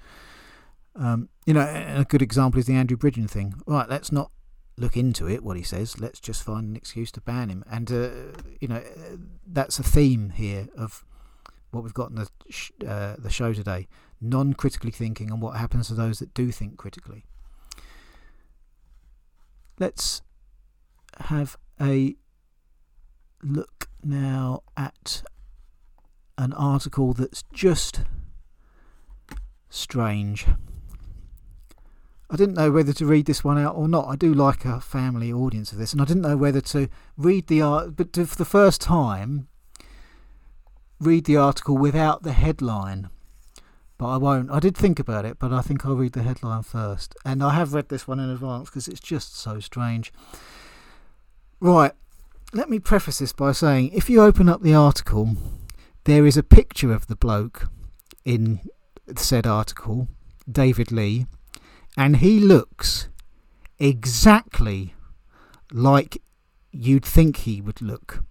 um, 0.95 1.29
you 1.45 1.53
know, 1.53 1.61
a 1.61 2.05
good 2.07 2.21
example 2.21 2.59
is 2.59 2.65
the 2.65 2.75
Andrew 2.75 2.97
Bridgen 2.97 3.29
thing. 3.29 3.55
Right, 3.65 3.87
let's 3.87 4.11
not 4.11 4.31
look 4.77 4.97
into 4.97 5.29
it, 5.29 5.43
what 5.43 5.55
he 5.57 5.63
says. 5.63 5.99
Let's 5.99 6.19
just 6.19 6.43
find 6.43 6.67
an 6.67 6.75
excuse 6.75 7.11
to 7.13 7.21
ban 7.21 7.49
him. 7.49 7.63
And, 7.69 7.91
uh, 7.91 8.09
you 8.59 8.67
know, 8.67 8.83
that's 9.47 9.79
a 9.79 9.83
theme 9.83 10.31
here 10.31 10.67
of 10.77 11.05
what 11.71 11.83
we've 11.83 11.93
got 11.93 12.09
in 12.09 12.15
the, 12.15 12.29
sh- 12.49 12.71
uh, 12.85 13.15
the 13.17 13.29
show 13.29 13.53
today 13.53 13.87
non 14.21 14.53
critically 14.53 14.91
thinking 14.91 15.31
and 15.31 15.41
what 15.41 15.57
happens 15.57 15.87
to 15.87 15.93
those 15.93 16.19
that 16.19 16.33
do 16.33 16.51
think 16.51 16.77
critically. 16.77 17.25
Let's 19.79 20.21
have 21.21 21.57
a 21.79 22.15
look 23.41 23.87
now 24.03 24.61
at 24.75 25.23
an 26.37 26.53
article 26.53 27.13
that's 27.13 27.43
just 27.53 28.01
strange. 29.69 30.47
I 32.29 32.35
didn't 32.35 32.55
know 32.55 32.71
whether 32.71 32.93
to 32.93 33.05
read 33.05 33.25
this 33.25 33.43
one 33.43 33.57
out 33.57 33.75
or 33.75 33.87
not. 33.87 34.07
I 34.07 34.15
do 34.15 34.33
like 34.33 34.63
a 34.63 34.79
family 34.79 35.33
audience 35.33 35.71
of 35.71 35.79
this, 35.79 35.93
and 35.93 36.01
I 36.01 36.05
didn't 36.05 36.21
know 36.21 36.37
whether 36.37 36.61
to 36.61 36.87
read 37.17 37.47
the 37.47 37.61
art, 37.61 37.95
but 37.95 38.15
for 38.15 38.35
the 38.35 38.45
first 38.45 38.81
time, 38.81 39.47
read 40.99 41.25
the 41.25 41.37
article 41.37 41.77
without 41.77 42.23
the 42.23 42.33
headline 42.33 43.09
but 43.99 44.07
I 44.07 44.17
won't. 44.17 44.49
I 44.49 44.59
did 44.59 44.77
think 44.77 44.97
about 44.97 45.25
it, 45.25 45.37
but 45.37 45.51
I 45.51 45.61
think 45.61 45.85
I'll 45.85 45.95
read 45.95 46.13
the 46.13 46.23
headline 46.23 46.63
first. 46.63 47.15
And 47.25 47.43
I 47.43 47.53
have 47.53 47.73
read 47.73 47.89
this 47.89 48.07
one 48.07 48.19
in 48.19 48.29
advance 48.29 48.69
because 48.69 48.87
it's 48.87 49.01
just 49.01 49.35
so 49.37 49.59
strange. 49.59 50.13
Right, 51.59 51.91
let 52.53 52.69
me 52.69 52.79
preface 52.79 53.19
this 53.19 53.33
by 53.33 53.51
saying 53.51 53.91
if 53.93 54.09
you 54.09 54.21
open 54.21 54.47
up 54.47 54.63
the 54.63 54.73
article, 54.73 55.35
there 56.05 56.25
is 56.25 56.37
a 56.37 56.43
picture 56.43 56.93
of 56.93 57.07
the 57.07 57.17
bloke 57.17 57.67
in 58.23 58.61
said 59.17 59.45
article, 59.45 60.07
David 60.49 60.93
Lee, 60.93 61.27
and 61.97 62.17
he 62.17 62.39
looks 62.39 63.09
exactly 63.79 64.93
like 65.73 66.21
you'd 66.71 67.05
think 67.05 67.37
he 67.37 67.59
would 67.59 67.81
look 67.81 68.23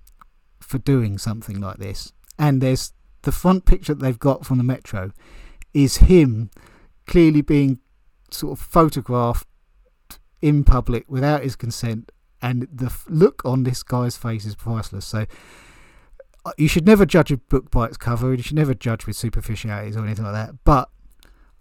for 0.60 0.78
doing 0.78 1.18
something 1.18 1.60
like 1.60 1.76
this. 1.76 2.14
And 2.38 2.62
there's 2.62 2.94
the 3.22 3.32
front 3.32 3.66
picture 3.66 3.92
that 3.92 4.02
they've 4.02 4.18
got 4.18 4.46
from 4.46 4.56
the 4.56 4.64
Metro 4.64 5.12
is 5.84 5.98
him 5.98 6.50
clearly 7.06 7.40
being 7.40 7.78
sort 8.32 8.58
of 8.58 8.64
photographed 8.64 9.46
in 10.42 10.64
public 10.64 11.04
without 11.08 11.44
his 11.44 11.54
consent, 11.54 12.10
and 12.42 12.66
the 12.72 12.92
look 13.08 13.42
on 13.44 13.62
this 13.62 13.84
guy's 13.84 14.16
face 14.16 14.44
is 14.44 14.56
priceless. 14.56 15.06
So 15.06 15.26
uh, 16.44 16.52
you 16.56 16.66
should 16.66 16.84
never 16.84 17.06
judge 17.06 17.30
a 17.30 17.36
book 17.36 17.70
by 17.70 17.86
its 17.86 17.96
cover. 17.96 18.34
You 18.34 18.42
should 18.42 18.56
never 18.56 18.74
judge 18.74 19.06
with 19.06 19.16
superficialities 19.16 19.96
or 19.96 20.04
anything 20.04 20.24
like 20.24 20.34
that. 20.34 20.56
But 20.64 20.90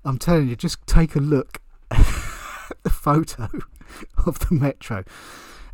I'm 0.04 0.18
telling 0.18 0.48
you, 0.48 0.56
just 0.56 0.86
take 0.88 1.16
a 1.16 1.20
look 1.20 1.62
at 1.92 2.00
the 2.84 2.90
photo 2.90 3.50
of 4.26 4.40
the 4.40 4.56
metro. 4.56 5.04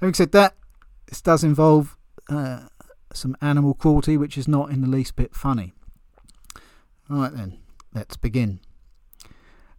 Having 0.02 0.14
said 0.16 0.32
that, 0.34 0.56
this 1.08 1.22
does 1.22 1.46
involve 1.46 1.98
uh, 2.30 2.68
some 3.14 3.38
animal 3.42 3.74
cruelty, 3.74 4.18
which 4.18 4.38
is 4.38 4.50
not 4.50 4.70
in 4.70 4.82
the 4.82 4.88
least 4.90 5.16
bit 5.16 5.34
funny. 5.34 5.74
All 7.10 7.18
right 7.18 7.34
then. 7.34 7.63
Let's 7.94 8.18
begin. 8.18 8.60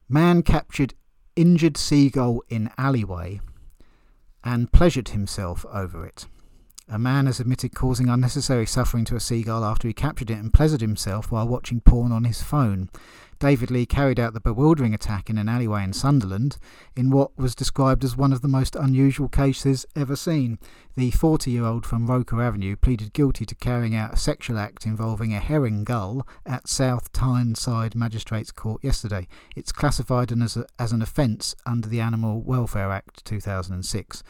Man 0.09 0.43
captured 0.43 0.95
injured 1.35 1.77
seagull 1.77 2.43
in 2.49 2.71
alleyway 2.79 3.41
and 4.45 4.71
pleasured 4.73 5.09
himself 5.09 5.65
over 5.73 6.07
it. 6.07 6.27
A 6.89 6.99
man 6.99 7.27
has 7.27 7.41
admitted 7.41 7.75
causing 7.75 8.09
unnecessary 8.09 8.67
suffering 8.67 9.05
to 9.07 9.17
a 9.17 9.21
seagull 9.21 9.65
after 9.65 9.89
he 9.89 9.95
captured 9.95 10.31
it 10.31 10.39
and 10.39 10.53
pleasured 10.53 10.83
himself 10.83 11.33
while 11.33 11.49
watching 11.49 11.81
porn 11.81 12.13
on 12.13 12.25
his 12.25 12.43
phone. 12.43 12.91
David 13.45 13.71
Lee 13.71 13.85
carried 13.85 14.19
out 14.19 14.33
the 14.33 14.41
bewildering 14.41 14.95
attack 14.95 15.29
in 15.29 15.37
an 15.37 15.51
alleyway 15.51 15.85
in 15.85 15.93
Sunderland 15.93 16.57
in 16.97 17.11
what 17.11 17.37
was 17.37 17.55
described 17.55 18.03
as 18.03 18.17
one 18.17 18.33
of 18.33 18.41
the 18.41 18.49
most 18.49 18.75
unusual 18.75 19.29
cases 19.29 19.85
ever 19.95 20.17
seen. 20.17 20.59
The 20.97 21.11
40 21.11 21.51
year 21.51 21.67
old 21.67 21.85
from 21.85 22.07
Roker 22.07 22.41
Avenue 22.41 22.75
pleaded 22.75 23.13
guilty 23.13 23.45
to 23.45 23.55
carrying 23.55 23.95
out 23.95 24.15
a 24.15 24.17
sexual 24.17 24.59
act 24.59 24.87
involving 24.87 25.35
a 25.35 25.41
herring 25.41 25.85
gull 25.85 26.27
at 26.47 26.69
South 26.69 27.13
Tyneside 27.13 27.95
Magistrates 27.95 28.51
Court 28.51 28.83
yesterday. 28.83 29.29
It's 29.55 29.73
classified 29.73 30.33
as, 30.33 30.57
a, 30.57 30.65
as 30.79 30.93
an 30.93 31.03
offence 31.03 31.55
under 31.67 31.87
the 31.87 32.01
Animal 32.01 32.41
Welfare 32.41 32.91
Act 32.91 33.27
2006. 33.27 34.23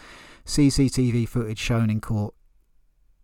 CCTV 0.45 1.29
footage 1.29 1.61
shown 1.61 1.89
in 1.89 2.01
court 2.01 2.35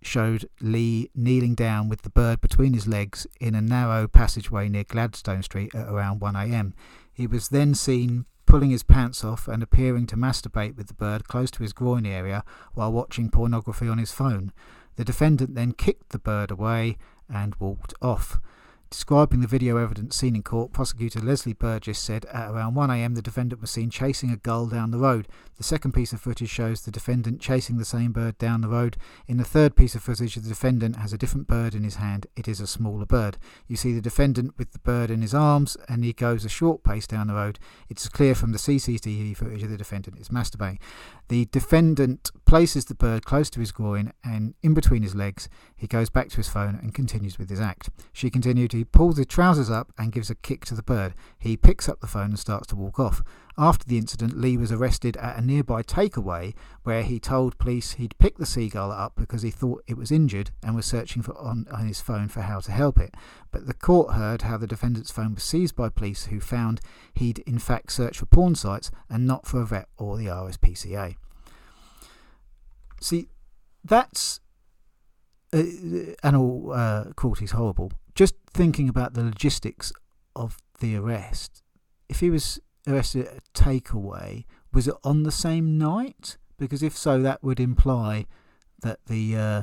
showed 0.02 0.48
Lee 0.60 1.10
kneeling 1.14 1.54
down 1.54 1.88
with 1.88 2.02
the 2.02 2.10
bird 2.10 2.40
between 2.40 2.72
his 2.72 2.86
legs 2.86 3.26
in 3.40 3.54
a 3.54 3.60
narrow 3.60 4.08
passageway 4.08 4.68
near 4.68 4.84
Gladstone 4.84 5.42
Street 5.42 5.74
at 5.74 5.88
around 5.88 6.20
1am. 6.20 6.72
He 7.12 7.26
was 7.26 7.48
then 7.48 7.74
seen 7.74 8.24
pulling 8.46 8.70
his 8.70 8.82
pants 8.82 9.24
off 9.24 9.46
and 9.46 9.62
appearing 9.62 10.06
to 10.06 10.16
masturbate 10.16 10.76
with 10.76 10.88
the 10.88 10.94
bird 10.94 11.28
close 11.28 11.50
to 11.52 11.62
his 11.62 11.72
groin 11.72 12.06
area 12.06 12.42
while 12.74 12.92
watching 12.92 13.30
pornography 13.30 13.88
on 13.88 13.98
his 13.98 14.12
phone. 14.12 14.52
The 14.96 15.04
defendant 15.04 15.54
then 15.54 15.72
kicked 15.72 16.08
the 16.08 16.18
bird 16.18 16.50
away 16.50 16.96
and 17.28 17.54
walked 17.60 17.94
off. 18.02 18.40
Describing 18.90 19.40
the 19.40 19.46
video 19.46 19.76
evidence 19.76 20.16
seen 20.16 20.34
in 20.34 20.42
court, 20.42 20.72
prosecutor 20.72 21.20
Leslie 21.20 21.52
Burgess 21.52 21.96
said 21.96 22.24
at 22.24 22.50
around 22.50 22.74
1am 22.74 23.14
the 23.14 23.22
defendant 23.22 23.60
was 23.60 23.70
seen 23.70 23.88
chasing 23.88 24.32
a 24.32 24.36
gull 24.36 24.66
down 24.66 24.90
the 24.90 24.98
road. 24.98 25.28
The 25.58 25.62
second 25.62 25.92
piece 25.92 26.12
of 26.12 26.20
footage 26.20 26.48
shows 26.48 26.80
the 26.80 26.90
defendant 26.90 27.40
chasing 27.40 27.78
the 27.78 27.84
same 27.84 28.10
bird 28.10 28.36
down 28.38 28.62
the 28.62 28.68
road. 28.68 28.96
In 29.28 29.36
the 29.36 29.44
third 29.44 29.76
piece 29.76 29.94
of 29.94 30.02
footage, 30.02 30.34
the 30.34 30.40
defendant 30.40 30.96
has 30.96 31.12
a 31.12 31.18
different 31.18 31.46
bird 31.46 31.72
in 31.76 31.84
his 31.84 31.96
hand. 31.96 32.26
It 32.34 32.48
is 32.48 32.58
a 32.58 32.66
smaller 32.66 33.06
bird. 33.06 33.38
You 33.68 33.76
see 33.76 33.92
the 33.92 34.00
defendant 34.00 34.54
with 34.58 34.72
the 34.72 34.80
bird 34.80 35.08
in 35.08 35.22
his 35.22 35.34
arms 35.34 35.76
and 35.88 36.02
he 36.02 36.12
goes 36.12 36.44
a 36.44 36.48
short 36.48 36.82
pace 36.82 37.06
down 37.06 37.28
the 37.28 37.34
road. 37.34 37.60
It 37.88 38.00
is 38.00 38.08
clear 38.08 38.34
from 38.34 38.50
the 38.50 38.58
CCTV 38.58 39.36
footage 39.36 39.62
that 39.62 39.68
the 39.68 39.76
defendant 39.76 40.18
is 40.18 40.30
masturbating. 40.30 40.78
The 41.28 41.44
defendant 41.52 42.32
places 42.44 42.86
the 42.86 42.96
bird 42.96 43.24
close 43.24 43.50
to 43.50 43.60
his 43.60 43.70
groin 43.70 44.12
and 44.24 44.54
in 44.62 44.74
between 44.74 45.02
his 45.02 45.14
legs. 45.14 45.48
He 45.76 45.86
goes 45.86 46.10
back 46.10 46.30
to 46.30 46.38
his 46.38 46.48
phone 46.48 46.76
and 46.82 46.92
continues 46.92 47.38
with 47.38 47.50
his 47.50 47.60
act. 47.60 47.90
She 48.12 48.30
continued 48.30 48.72
he 48.80 48.84
pulls 48.84 49.18
his 49.18 49.26
trousers 49.26 49.68
up 49.68 49.92
and 49.98 50.10
gives 50.10 50.30
a 50.30 50.34
kick 50.34 50.64
to 50.64 50.74
the 50.74 50.82
bird. 50.82 51.12
He 51.38 51.54
picks 51.54 51.86
up 51.86 52.00
the 52.00 52.06
phone 52.06 52.30
and 52.30 52.38
starts 52.38 52.66
to 52.68 52.76
walk 52.76 52.98
off. 52.98 53.22
After 53.58 53.84
the 53.86 53.98
incident, 53.98 54.40
Lee 54.40 54.56
was 54.56 54.72
arrested 54.72 55.18
at 55.18 55.36
a 55.36 55.42
nearby 55.42 55.82
takeaway 55.82 56.54
where 56.82 57.02
he 57.02 57.20
told 57.20 57.58
police 57.58 57.92
he'd 57.92 58.16
picked 58.18 58.38
the 58.38 58.46
seagull 58.46 58.90
up 58.90 59.12
because 59.16 59.42
he 59.42 59.50
thought 59.50 59.84
it 59.86 59.98
was 59.98 60.10
injured 60.10 60.50
and 60.62 60.74
was 60.74 60.86
searching 60.86 61.20
for 61.20 61.36
on, 61.36 61.66
on 61.70 61.86
his 61.88 62.00
phone 62.00 62.28
for 62.28 62.40
how 62.40 62.60
to 62.60 62.72
help 62.72 62.98
it. 62.98 63.12
But 63.50 63.66
the 63.66 63.74
court 63.74 64.14
heard 64.14 64.40
how 64.40 64.56
the 64.56 64.66
defendant's 64.66 65.10
phone 65.10 65.34
was 65.34 65.44
seized 65.44 65.76
by 65.76 65.90
police 65.90 66.24
who 66.24 66.40
found 66.40 66.80
he'd 67.12 67.40
in 67.40 67.58
fact 67.58 67.92
searched 67.92 68.20
for 68.20 68.26
porn 68.26 68.54
sites 68.54 68.90
and 69.10 69.26
not 69.26 69.46
for 69.46 69.60
a 69.60 69.66
vet 69.66 69.88
or 69.98 70.16
the 70.16 70.28
RSPCA. 70.28 71.16
See, 72.98 73.28
that's 73.84 74.40
uh, 75.52 76.36
all 76.36 76.72
uh, 76.72 77.04
is 77.40 77.50
horrible. 77.52 77.92
Just 78.14 78.34
thinking 78.52 78.88
about 78.88 79.14
the 79.14 79.22
logistics 79.22 79.92
of 80.36 80.58
the 80.80 80.96
arrest, 80.96 81.62
if 82.08 82.20
he 82.20 82.30
was 82.30 82.60
arrested 82.86 83.26
at 83.26 83.38
a 83.38 83.40
takeaway, 83.52 84.44
was 84.72 84.88
it 84.88 84.94
on 85.04 85.22
the 85.22 85.32
same 85.32 85.78
night? 85.78 86.36
Because 86.58 86.82
if 86.82 86.96
so, 86.96 87.22
that 87.22 87.42
would 87.42 87.58
imply 87.58 88.26
that 88.82 89.00
the 89.06 89.36
uh, 89.36 89.62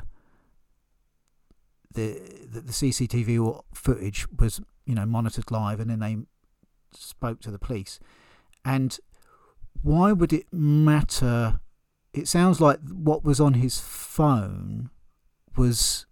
the 1.94 2.20
the 2.52 2.72
CCTV 2.72 3.64
footage 3.74 4.28
was 4.38 4.62
you 4.86 4.96
know 4.96 5.06
monitored 5.06 5.52
live, 5.52 5.80
and 5.80 5.90
then 5.90 6.00
they 6.00 6.18
spoke 6.94 7.40
to 7.42 7.52
the 7.52 7.60
police. 7.60 8.00
And 8.66 8.98
why 9.82 10.12
would 10.12 10.34
it 10.34 10.48
matter? 10.52 11.60
It 12.14 12.28
sounds 12.28 12.60
like 12.60 12.80
what 12.90 13.24
was 13.24 13.40
on 13.40 13.56
his 13.56 13.80
phone 13.80 14.90
was, 15.58 16.06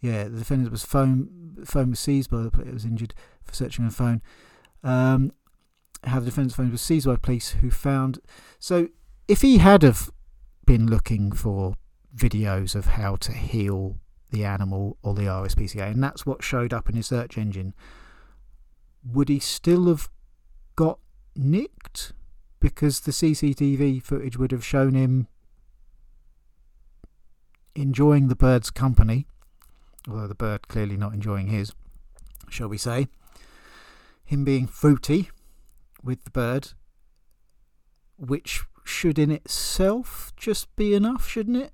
yeah, 0.00 0.24
the 0.24 0.38
defendant 0.38 0.70
was 0.70 0.84
phone 0.84 1.40
phone 1.64 1.90
was 1.90 2.00
seized 2.00 2.30
by 2.30 2.42
the 2.42 2.50
police. 2.50 2.72
Was 2.72 2.84
injured 2.84 3.14
for 3.44 3.54
searching 3.54 3.86
a 3.86 3.90
phone. 3.90 4.22
Um, 4.82 5.32
how 6.04 6.20
the 6.20 6.26
defendant's 6.26 6.54
phone 6.54 6.70
was 6.70 6.80
seized 6.80 7.06
by 7.06 7.16
police, 7.16 7.50
who 7.60 7.70
found. 7.70 8.20
So, 8.58 8.88
if 9.28 9.42
he 9.42 9.58
had 9.58 9.82
have 9.82 10.10
been 10.66 10.86
looking 10.86 11.32
for 11.32 11.74
videos 12.16 12.74
of 12.74 12.86
how 12.86 13.16
to 13.16 13.32
heal 13.32 13.98
the 14.30 14.44
animal 14.44 14.96
or 15.02 15.14
the 15.14 15.22
RSPCA, 15.22 15.90
and 15.90 16.02
that's 16.02 16.24
what 16.24 16.42
showed 16.42 16.72
up 16.72 16.88
in 16.88 16.96
his 16.96 17.06
search 17.06 17.36
engine, 17.36 17.74
would 19.04 19.28
he 19.28 19.38
still 19.38 19.86
have 19.88 20.08
got 20.76 20.98
nicked? 21.36 22.12
Because 22.60 23.00
the 23.00 23.12
CCTV 23.12 24.02
footage 24.02 24.36
would 24.36 24.52
have 24.52 24.64
shown 24.64 24.94
him 24.94 25.28
enjoying 27.74 28.28
the 28.28 28.36
bird's 28.36 28.70
company, 28.70 29.26
although 30.08 30.26
the 30.26 30.34
bird 30.34 30.68
clearly 30.68 30.96
not 30.96 31.14
enjoying 31.14 31.48
his, 31.48 31.72
shall 32.48 32.68
we 32.68 32.78
say. 32.78 33.08
Him 34.24 34.44
being 34.44 34.66
fruity 34.66 35.30
with 36.02 36.24
the 36.24 36.30
bird, 36.30 36.72
which 38.16 38.62
should 38.84 39.18
in 39.18 39.30
itself 39.30 40.32
just 40.36 40.74
be 40.76 40.94
enough, 40.94 41.26
shouldn't 41.26 41.56
it? 41.56 41.72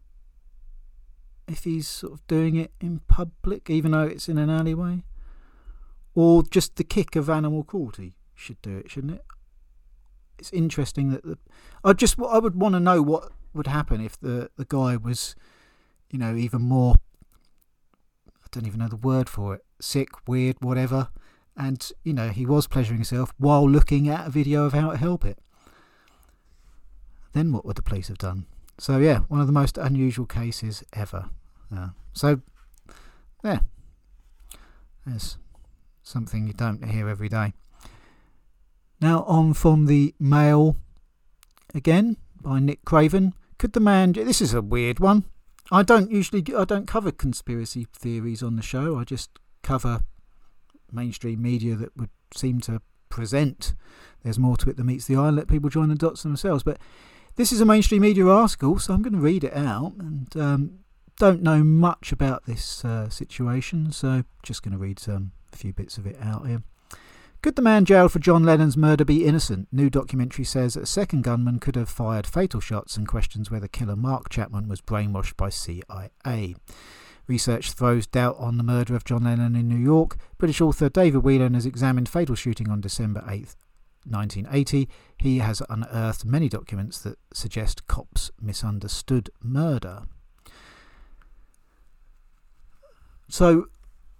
If 1.48 1.64
he's 1.64 1.88
sort 1.88 2.14
of 2.14 2.26
doing 2.26 2.56
it 2.56 2.72
in 2.80 3.00
public, 3.06 3.70
even 3.70 3.92
though 3.92 4.02
it's 4.02 4.28
in 4.28 4.38
an 4.38 4.50
alleyway. 4.50 5.04
Or 6.14 6.42
just 6.42 6.76
the 6.76 6.85
kick 6.85 7.14
of 7.14 7.30
animal 7.30 7.62
cruelty 7.62 8.16
should 8.35 8.61
do 8.62 8.76
it, 8.78 8.90
shouldn't 8.90 9.14
it? 9.14 9.24
It's 10.38 10.52
interesting 10.52 11.11
that 11.11 11.24
the. 11.24 11.38
I 11.85 11.92
just 11.92 12.18
I 12.20 12.38
would 12.38 12.54
want 12.56 12.74
to 12.74 12.80
know 12.80 13.02
what 13.02 13.32
would 13.54 13.66
happen 13.66 14.00
if 14.00 14.18
the 14.18 14.50
the 14.56 14.64
guy 14.66 14.96
was, 14.96 15.35
you 16.11 16.19
know, 16.19 16.35
even 16.35 16.62
more. 16.62 16.95
I 18.29 18.49
don't 18.51 18.66
even 18.66 18.81
know 18.81 18.88
the 18.88 18.97
word 18.97 19.29
for 19.29 19.55
it. 19.55 19.64
Sick, 19.81 20.09
weird, 20.27 20.57
whatever, 20.61 21.09
and 21.57 21.90
you 22.05 22.12
know 22.12 22.29
he 22.29 22.47
was 22.47 22.66
pleasuring 22.66 22.99
himself 22.99 23.33
while 23.38 23.69
looking 23.69 24.09
at 24.09 24.27
a 24.27 24.31
video 24.31 24.64
of 24.64 24.73
how 24.73 24.90
to 24.90 24.97
help 24.97 25.25
it. 25.25 25.38
Then 27.33 27.53
what 27.53 27.64
would 27.64 27.77
the 27.77 27.83
police 27.83 28.09
have 28.09 28.19
done? 28.19 28.47
So 28.79 28.99
yeah, 28.99 29.21
one 29.29 29.40
of 29.40 29.47
the 29.47 29.53
most 29.53 29.79
unusual 29.79 30.27
cases 30.27 30.83
ever. 30.92 31.31
Uh, 31.75 31.88
so, 32.12 32.40
yeah, 33.45 33.59
there's 35.07 35.38
something 36.03 36.47
you 36.47 36.53
don't 36.53 36.85
hear 36.85 37.09
every 37.09 37.29
day. 37.29 37.53
Now, 39.01 39.25
on 39.25 39.53
from 39.53 39.87
the 39.87 40.14
Mail 40.19 40.77
again 41.75 42.16
by 42.40 42.61
Nick 42.61 42.85
Craven. 42.85 43.35
Could 43.59 43.73
the 43.73 43.81
man? 43.81 44.12
This 44.12 44.40
is 44.40 44.55
a 44.55 44.62
weird 44.62 45.01
one. 45.01 45.25
I 45.70 45.83
don't 45.83 46.11
usually 46.11 46.44
I 46.55 46.64
don't 46.64 46.87
cover 46.87 47.11
conspiracy 47.11 47.87
theories 47.92 48.42
on 48.42 48.57
the 48.57 48.62
show. 48.62 48.98
I 48.98 49.05
just 49.05 49.31
cover 49.62 50.00
mainstream 50.92 51.42
media 51.42 51.74
that 51.74 51.96
would 51.96 52.11
seem 52.35 52.61
to 52.62 52.81
present 53.09 53.74
there's 54.22 54.38
more 54.38 54.57
to 54.57 54.70
it 54.70 54.76
than 54.76 54.87
meets 54.87 55.07
the 55.07 55.16
eye. 55.16 55.31
Let 55.31 55.48
people 55.48 55.70
join 55.70 55.88
the 55.88 55.94
dots 55.94 56.22
themselves. 56.22 56.62
But 56.62 56.79
this 57.37 57.52
is 57.52 57.61
a 57.61 57.64
mainstream 57.64 58.02
media 58.02 58.26
article, 58.26 58.79
so 58.79 58.92
I'm 58.92 59.02
going 59.02 59.12
to 59.12 59.20
read 59.20 59.44
it 59.44 59.55
out. 59.55 59.92
And 59.98 60.37
um, 60.37 60.79
don't 61.16 61.42
know 61.42 61.62
much 61.62 62.12
about 62.12 62.44
this 62.46 62.85
uh, 62.85 63.09
situation, 63.09 63.92
so 63.92 64.24
just 64.42 64.62
going 64.62 64.72
to 64.72 64.79
read 64.79 65.00
a 65.07 65.22
few 65.52 65.72
bits 65.72 65.96
of 65.96 66.07
it 66.07 66.16
out 66.20 66.46
here. 66.46 66.62
Could 67.46 67.54
the 67.54 67.62
man 67.62 67.85
jailed 67.85 68.11
for 68.11 68.18
John 68.18 68.42
Lennon's 68.42 68.76
murder 68.76 69.04
be 69.04 69.24
innocent? 69.24 69.68
New 69.70 69.88
documentary 69.88 70.44
says 70.44 70.76
a 70.76 70.85
second 70.85 71.22
gunman 71.22 71.61
could 71.61 71.76
have 71.76 71.88
fired 71.88 72.26
fatal 72.26 72.59
shots 72.59 72.96
and 72.96 73.06
questions 73.06 73.52
whether 73.52 73.68
killer 73.68 73.94
Mark 73.94 74.30
Chapman 74.30 74.66
was 74.66 74.80
brainwashed 74.80 75.37
by 75.37 75.48
CIA. 75.48 76.56
Research 77.28 77.70
throws 77.70 78.09
doubt 78.09 78.35
on 78.40 78.56
the 78.56 78.64
murder 78.64 78.96
of 78.96 79.04
John 79.04 79.22
Lennon 79.22 79.54
in 79.54 79.68
New 79.68 79.78
York. 79.78 80.16
British 80.38 80.61
author 80.61 80.88
David 80.88 81.22
Whelan 81.22 81.54
has 81.54 81.66
examined 81.66 82.09
fatal 82.09 82.35
shooting 82.35 82.68
on 82.68 82.80
December 82.80 83.22
8, 83.28 83.54
1980. 84.04 84.88
He 85.16 85.38
has 85.38 85.62
unearthed 85.70 86.24
many 86.24 86.48
documents 86.48 86.98
that 87.02 87.16
suggest 87.32 87.87
cops 87.87 88.32
misunderstood 88.40 89.30
murder. 89.40 90.02
So 93.28 93.66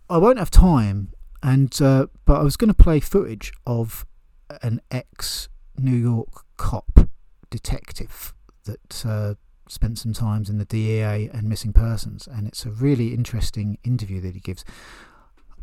I 0.09 0.19
won't 0.19 0.39
have 0.39 0.53
time, 0.53 1.11
and 1.47 1.81
uh, 1.81 2.09
but 2.25 2.41
I 2.41 2.43
was 2.43 2.57
going 2.57 2.75
to 2.75 2.75
play 2.75 2.99
footage 2.99 3.53
of 3.65 4.05
an 4.63 4.81
ex 4.91 5.49
New 5.79 5.95
York 5.95 6.45
cop 6.57 7.09
detective 7.51 8.35
that 8.65 9.07
uh, 9.07 9.35
spent 9.69 10.01
some 10.01 10.13
times 10.13 10.51
in 10.51 10.59
the 10.59 10.65
DEA 10.65 11.31
and 11.33 11.45
missing 11.45 11.73
persons, 11.73 12.27
and 12.27 12.49
it's 12.49 12.67
a 12.67 12.71
really 12.71 13.15
interesting 13.15 13.79
interview 13.85 14.21
that 14.23 14.35
he 14.35 14.41
gives. 14.41 14.65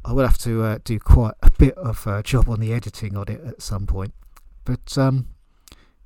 I 0.06 0.14
will 0.14 0.26
have 0.26 0.38
to 0.40 0.64
uh, 0.64 0.80
do 0.86 1.00
quite 1.00 1.36
a 1.42 1.52
bit 1.52 1.78
of 1.78 2.08
a 2.08 2.24
job 2.24 2.48
on 2.48 2.62
the 2.62 2.72
editing 2.72 3.18
on 3.18 3.28
it 3.28 3.44
at 3.46 3.62
some 3.62 3.86
point, 3.86 4.14
but 4.64 4.98
um, 4.98 5.28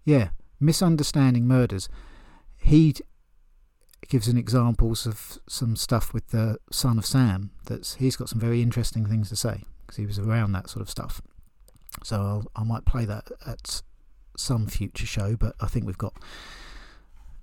yeah, 0.05 0.29
misunderstanding 0.59 1.47
murders. 1.47 1.87
He 2.57 2.95
gives 4.07 4.27
an 4.27 4.37
examples 4.37 5.05
of 5.05 5.39
some 5.47 5.75
stuff 5.75 6.13
with 6.13 6.29
the 6.29 6.57
son 6.71 6.97
of 6.97 7.05
Sam. 7.05 7.51
That's 7.65 7.95
he's 7.95 8.15
got 8.15 8.29
some 8.29 8.39
very 8.39 8.61
interesting 8.61 9.05
things 9.05 9.29
to 9.29 9.35
say 9.35 9.63
because 9.81 9.97
he 9.97 10.05
was 10.05 10.19
around 10.19 10.51
that 10.53 10.69
sort 10.69 10.81
of 10.81 10.89
stuff. 10.89 11.21
So 12.03 12.15
I'll, 12.17 12.45
I 12.55 12.63
might 12.63 12.85
play 12.85 13.05
that 13.05 13.31
at 13.45 13.81
some 14.37 14.67
future 14.67 15.05
show, 15.05 15.35
but 15.35 15.55
I 15.59 15.67
think 15.67 15.85
we've 15.85 15.97
got 15.97 16.13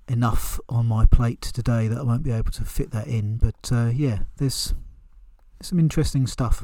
enough 0.07 0.59
on 0.69 0.85
my 0.85 1.05
plate 1.05 1.41
today 1.41 1.87
that 1.87 1.97
I 1.97 2.03
won't 2.03 2.23
be 2.23 2.31
able 2.31 2.51
to 2.51 2.63
fit 2.63 2.91
that 2.91 3.07
in. 3.07 3.37
But 3.37 3.71
uh, 3.71 3.87
yeah, 3.87 4.19
there's, 4.37 4.73
there's 5.59 5.69
some 5.69 5.79
interesting 5.79 6.27
stuff. 6.27 6.63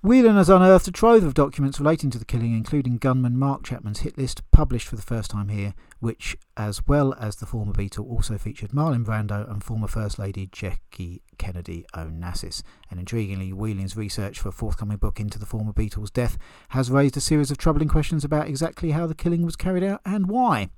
Whelan 0.00 0.36
has 0.36 0.48
unearthed 0.48 0.86
a 0.86 0.92
trove 0.92 1.24
of 1.24 1.34
documents 1.34 1.80
relating 1.80 2.08
to 2.10 2.18
the 2.20 2.24
killing, 2.24 2.54
including 2.54 2.98
gunman 2.98 3.36
Mark 3.36 3.64
Chapman's 3.64 4.00
hit 4.00 4.16
list, 4.16 4.48
published 4.52 4.86
for 4.86 4.94
the 4.94 5.02
first 5.02 5.32
time 5.32 5.48
here, 5.48 5.74
which, 5.98 6.36
as 6.56 6.86
well 6.86 7.14
as 7.14 7.34
the 7.34 7.46
former 7.46 7.72
Beatle, 7.72 8.08
also 8.08 8.38
featured 8.38 8.70
Marlon 8.70 9.04
Brando 9.04 9.50
and 9.50 9.64
former 9.64 9.88
First 9.88 10.16
Lady 10.16 10.48
Jackie 10.52 11.22
Kennedy 11.36 11.84
Onassis. 11.94 12.62
And 12.92 13.04
intriguingly, 13.04 13.52
Whelan's 13.52 13.96
research 13.96 14.38
for 14.38 14.50
a 14.50 14.52
forthcoming 14.52 14.98
book 14.98 15.18
into 15.18 15.36
the 15.36 15.46
former 15.46 15.72
Beatles' 15.72 16.12
death 16.12 16.38
has 16.68 16.92
raised 16.92 17.16
a 17.16 17.20
series 17.20 17.50
of 17.50 17.58
troubling 17.58 17.88
questions 17.88 18.22
about 18.22 18.46
exactly 18.46 18.92
how 18.92 19.08
the 19.08 19.16
killing 19.16 19.42
was 19.42 19.56
carried 19.56 19.82
out 19.82 20.00
and 20.04 20.28
why. 20.28 20.68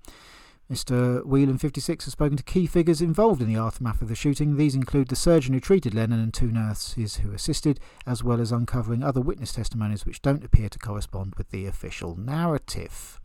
Mr. 0.70 1.24
Whelan, 1.24 1.58
56, 1.58 2.04
has 2.04 2.12
spoken 2.12 2.36
to 2.36 2.44
key 2.44 2.64
figures 2.64 3.02
involved 3.02 3.42
in 3.42 3.52
the 3.52 3.58
aftermath 3.60 4.00
of 4.00 4.08
the 4.08 4.14
shooting. 4.14 4.56
These 4.56 4.76
include 4.76 5.08
the 5.08 5.16
surgeon 5.16 5.52
who 5.52 5.58
treated 5.60 5.94
Lennon 5.94 6.20
and 6.20 6.32
two 6.32 6.52
nurses 6.52 7.16
who 7.16 7.32
assisted, 7.32 7.80
as 8.06 8.22
well 8.22 8.40
as 8.40 8.52
uncovering 8.52 9.02
other 9.02 9.20
witness 9.20 9.52
testimonies 9.52 10.06
which 10.06 10.22
don't 10.22 10.44
appear 10.44 10.68
to 10.68 10.78
correspond 10.78 11.34
with 11.36 11.50
the 11.50 11.66
official 11.66 12.14
narrative. 12.16 13.20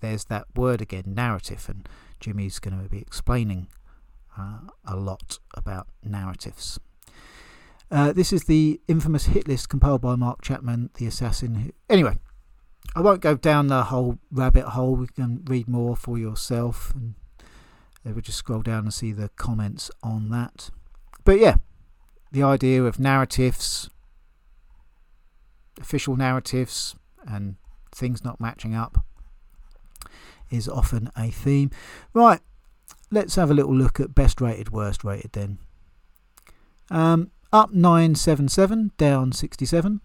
There's 0.00 0.26
that 0.26 0.46
word 0.54 0.82
again, 0.82 1.04
narrative, 1.06 1.66
and 1.68 1.88
Jimmy's 2.20 2.58
going 2.58 2.82
to 2.82 2.90
be 2.90 2.98
explaining 2.98 3.68
uh, 4.38 4.58
a 4.84 4.96
lot 4.96 5.38
about 5.54 5.88
narratives. 6.04 6.78
Uh, 7.90 8.12
this 8.12 8.34
is 8.34 8.44
the 8.44 8.80
infamous 8.86 9.26
hit 9.26 9.48
list 9.48 9.70
compiled 9.70 10.02
by 10.02 10.14
Mark 10.14 10.42
Chapman, 10.42 10.90
the 10.94 11.06
assassin. 11.06 11.54
Who... 11.54 11.70
Anyway, 11.88 12.18
I 12.94 13.00
won't 13.00 13.20
go 13.20 13.36
down 13.36 13.68
the 13.68 13.84
whole 13.84 14.18
rabbit 14.30 14.66
hole. 14.66 15.00
You 15.00 15.06
can 15.06 15.42
read 15.46 15.68
more 15.68 15.96
for 15.96 16.18
yourself, 16.18 16.92
and 16.94 17.14
they 18.04 18.12
would 18.12 18.24
just 18.24 18.38
scroll 18.38 18.62
down 18.62 18.84
and 18.84 18.94
see 18.94 19.12
the 19.12 19.30
comments 19.36 19.90
on 20.02 20.28
that. 20.30 20.70
But 21.24 21.38
yeah, 21.38 21.56
the 22.30 22.42
idea 22.42 22.82
of 22.84 22.98
narratives, 22.98 23.88
official 25.80 26.16
narratives, 26.16 26.94
and 27.26 27.56
things 27.92 28.24
not 28.24 28.40
matching 28.40 28.74
up 28.74 29.04
is 30.50 30.68
often 30.68 31.10
a 31.16 31.30
theme. 31.30 31.70
Right, 32.12 32.40
let's 33.10 33.36
have 33.36 33.50
a 33.50 33.54
little 33.54 33.74
look 33.74 34.00
at 34.00 34.14
best 34.14 34.40
rated, 34.40 34.70
worst 34.70 35.02
rated 35.02 35.32
then. 35.32 35.58
Um, 36.90 37.30
up 37.52 37.72
977, 37.72 38.92
down 38.98 39.32
67. 39.32 40.00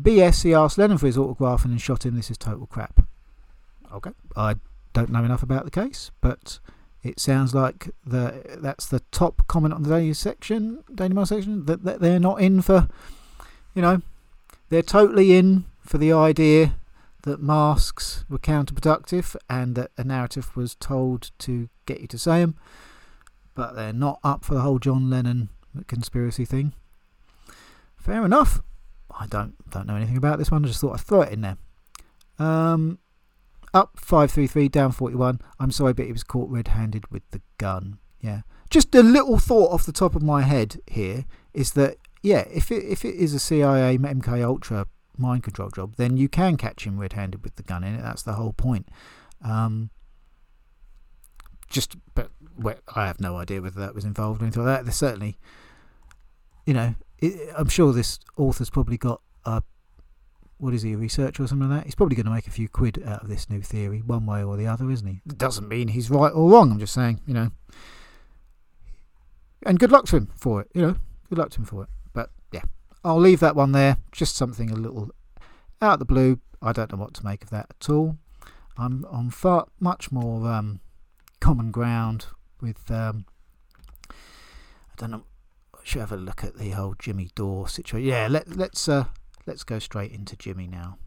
BS, 0.00 0.44
he 0.44 0.54
asked 0.54 0.78
Lennon 0.78 0.98
for 0.98 1.06
his 1.06 1.18
autograph 1.18 1.64
and 1.64 1.72
then 1.72 1.78
shot 1.78 2.06
him. 2.06 2.16
This 2.16 2.30
is 2.30 2.38
total 2.38 2.66
crap. 2.66 3.06
Okay, 3.92 4.12
I 4.36 4.56
don't 4.92 5.10
know 5.10 5.24
enough 5.24 5.42
about 5.42 5.64
the 5.64 5.70
case, 5.70 6.10
but 6.20 6.60
It 7.02 7.20
sounds 7.20 7.54
like 7.54 7.90
the 8.04 8.58
that's 8.60 8.86
the 8.86 9.00
top 9.12 9.46
comment 9.46 9.72
on 9.72 9.82
the 9.84 9.88
Daily 9.88 10.14
section, 10.14 10.82
Daily 10.92 11.14
Mail 11.14 11.26
section, 11.26 11.64
that, 11.66 11.84
that 11.84 12.00
they're 12.00 12.18
not 12.18 12.40
in 12.40 12.60
for, 12.60 12.88
you 13.74 13.82
know, 13.82 14.02
they're 14.68 14.82
totally 14.82 15.36
in 15.36 15.64
for 15.80 15.98
the 15.98 16.12
idea 16.12 16.74
that 17.22 17.40
masks 17.40 18.24
were 18.28 18.38
counterproductive 18.38 19.36
and 19.48 19.76
that 19.76 19.92
a 19.96 20.02
narrative 20.02 20.56
was 20.56 20.74
told 20.74 21.30
to 21.38 21.68
get 21.86 22.00
you 22.00 22.08
to 22.08 22.18
say 22.18 22.40
them, 22.40 22.56
but 23.54 23.76
they're 23.76 23.92
not 23.92 24.18
up 24.24 24.44
for 24.44 24.54
the 24.54 24.60
whole 24.60 24.78
John 24.78 25.08
Lennon 25.08 25.50
conspiracy 25.86 26.44
thing. 26.44 26.72
Fair 27.96 28.24
enough. 28.24 28.60
I 29.18 29.26
don't 29.26 29.54
don't 29.70 29.86
know 29.86 29.96
anything 29.96 30.16
about 30.16 30.38
this 30.38 30.50
one. 30.50 30.64
I 30.64 30.68
just 30.68 30.80
thought 30.80 30.94
I'd 30.94 31.00
throw 31.00 31.22
it 31.22 31.32
in 31.32 31.40
there. 31.40 31.56
Um, 32.38 32.98
up 33.74 33.98
five 33.98 34.30
three 34.30 34.46
three, 34.46 34.68
down 34.68 34.92
forty 34.92 35.16
one. 35.16 35.40
I'm 35.58 35.70
sorry, 35.70 35.92
but 35.92 36.06
he 36.06 36.12
was 36.12 36.24
caught 36.24 36.50
red 36.50 36.68
handed 36.68 37.10
with 37.10 37.28
the 37.30 37.40
gun. 37.58 37.98
Yeah, 38.20 38.42
just 38.70 38.94
a 38.94 39.02
little 39.02 39.38
thought 39.38 39.72
off 39.72 39.86
the 39.86 39.92
top 39.92 40.14
of 40.14 40.22
my 40.22 40.42
head 40.42 40.80
here 40.86 41.24
is 41.52 41.72
that 41.72 41.96
yeah, 42.22 42.46
if 42.52 42.70
it 42.70 42.84
if 42.84 43.04
it 43.04 43.14
is 43.14 43.34
a 43.34 43.38
CIA 43.38 43.98
MK 43.98 44.44
Ultra 44.44 44.86
mind 45.16 45.42
control 45.42 45.70
job, 45.70 45.96
then 45.96 46.16
you 46.16 46.28
can 46.28 46.56
catch 46.56 46.84
him 46.84 46.98
red 46.98 47.12
handed 47.12 47.42
with 47.42 47.56
the 47.56 47.62
gun 47.62 47.84
in 47.84 47.94
it. 47.94 48.02
That's 48.02 48.22
the 48.22 48.34
whole 48.34 48.52
point. 48.52 48.88
Um, 49.42 49.90
just, 51.68 51.96
but 52.14 52.30
well, 52.56 52.76
I 52.94 53.06
have 53.06 53.20
no 53.20 53.36
idea 53.36 53.60
whether 53.60 53.80
that 53.80 53.94
was 53.94 54.04
involved 54.04 54.40
or 54.40 54.46
anything 54.46 54.64
like 54.64 54.78
that. 54.78 54.84
There's 54.84 54.96
certainly, 54.96 55.38
you 56.66 56.74
know, 56.74 56.94
it, 57.20 57.52
I'm 57.56 57.68
sure 57.68 57.92
this 57.92 58.18
author's 58.36 58.70
probably 58.70 58.96
got 58.96 59.20
a 59.44 59.62
what 60.58 60.74
is 60.74 60.82
he, 60.82 60.92
a 60.92 60.96
researcher 60.96 61.42
or 61.42 61.46
something 61.46 61.68
like 61.68 61.80
that? 61.80 61.86
He's 61.86 61.94
probably 61.94 62.16
going 62.16 62.26
to 62.26 62.32
make 62.32 62.48
a 62.48 62.50
few 62.50 62.68
quid 62.68 63.02
out 63.06 63.22
of 63.22 63.28
this 63.28 63.48
new 63.48 63.62
theory, 63.62 64.00
one 64.00 64.26
way 64.26 64.42
or 64.42 64.56
the 64.56 64.66
other, 64.66 64.90
isn't 64.90 65.06
he? 65.06 65.20
It 65.24 65.38
doesn't 65.38 65.68
mean 65.68 65.88
he's 65.88 66.10
right 66.10 66.32
or 66.32 66.50
wrong. 66.50 66.72
I'm 66.72 66.80
just 66.80 66.92
saying, 66.92 67.20
you 67.26 67.34
know. 67.34 67.50
And 69.64 69.78
good 69.78 69.92
luck 69.92 70.06
to 70.06 70.16
him 70.16 70.30
for 70.36 70.60
it, 70.60 70.68
you 70.74 70.82
know. 70.82 70.96
Good 71.28 71.38
luck 71.38 71.50
to 71.50 71.60
him 71.60 71.64
for 71.64 71.84
it. 71.84 71.88
But 72.12 72.30
yeah, 72.52 72.62
I'll 73.04 73.20
leave 73.20 73.40
that 73.40 73.54
one 73.54 73.72
there. 73.72 73.98
Just 74.10 74.34
something 74.34 74.70
a 74.70 74.76
little 74.76 75.10
out 75.80 75.94
of 75.94 75.98
the 76.00 76.04
blue. 76.04 76.40
I 76.60 76.72
don't 76.72 76.90
know 76.92 76.98
what 76.98 77.14
to 77.14 77.24
make 77.24 77.44
of 77.44 77.50
that 77.50 77.66
at 77.70 77.88
all. 77.88 78.18
I'm 78.76 79.04
on 79.10 79.30
far 79.30 79.66
much 79.78 80.10
more 80.10 80.46
um, 80.48 80.80
common 81.40 81.70
ground 81.70 82.26
with. 82.60 82.90
Um, 82.90 83.26
I 84.10 84.14
don't 84.96 85.10
know. 85.12 85.22
Should 85.88 86.00
have 86.00 86.12
a 86.12 86.16
look 86.18 86.44
at 86.44 86.58
the 86.58 86.72
whole 86.72 86.94
Jimmy 86.98 87.30
Dore 87.34 87.66
situation. 87.66 88.06
Yeah, 88.06 88.28
let, 88.28 88.58
let's 88.58 88.90
uh, 88.90 89.04
let's 89.46 89.64
go 89.64 89.78
straight 89.78 90.12
into 90.12 90.36
Jimmy 90.36 90.66
now. 90.66 90.98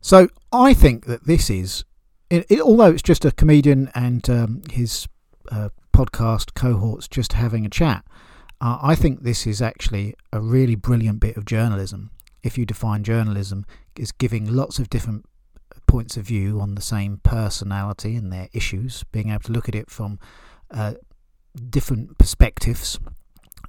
So 0.00 0.26
I 0.52 0.74
think 0.74 1.06
that 1.06 1.24
this 1.24 1.48
is, 1.48 1.84
it, 2.30 2.46
it, 2.48 2.60
although 2.60 2.90
it's 2.90 3.02
just 3.02 3.24
a 3.24 3.30
comedian 3.30 3.92
and 3.94 4.28
um, 4.28 4.62
his 4.72 5.06
uh, 5.52 5.68
podcast 5.92 6.54
cohorts 6.54 7.06
just 7.06 7.34
having 7.34 7.64
a 7.64 7.68
chat, 7.68 8.04
uh, 8.60 8.78
I 8.82 8.96
think 8.96 9.22
this 9.22 9.46
is 9.46 9.62
actually 9.62 10.16
a 10.32 10.40
really 10.40 10.74
brilliant 10.74 11.20
bit 11.20 11.36
of 11.36 11.44
journalism. 11.44 12.10
If 12.42 12.58
you 12.58 12.66
define 12.66 13.04
journalism 13.04 13.66
as 14.00 14.10
giving 14.10 14.52
lots 14.52 14.80
of 14.80 14.90
different 14.90 15.26
points 15.86 16.16
of 16.16 16.24
view 16.24 16.60
on 16.60 16.74
the 16.74 16.82
same 16.82 17.20
personality 17.22 18.16
and 18.16 18.32
their 18.32 18.48
issues, 18.52 19.04
being 19.12 19.30
able 19.30 19.42
to 19.42 19.52
look 19.52 19.68
at 19.68 19.76
it 19.76 19.92
from 19.92 20.18
uh, 20.72 20.94
different 21.56 22.18
perspectives 22.18 22.98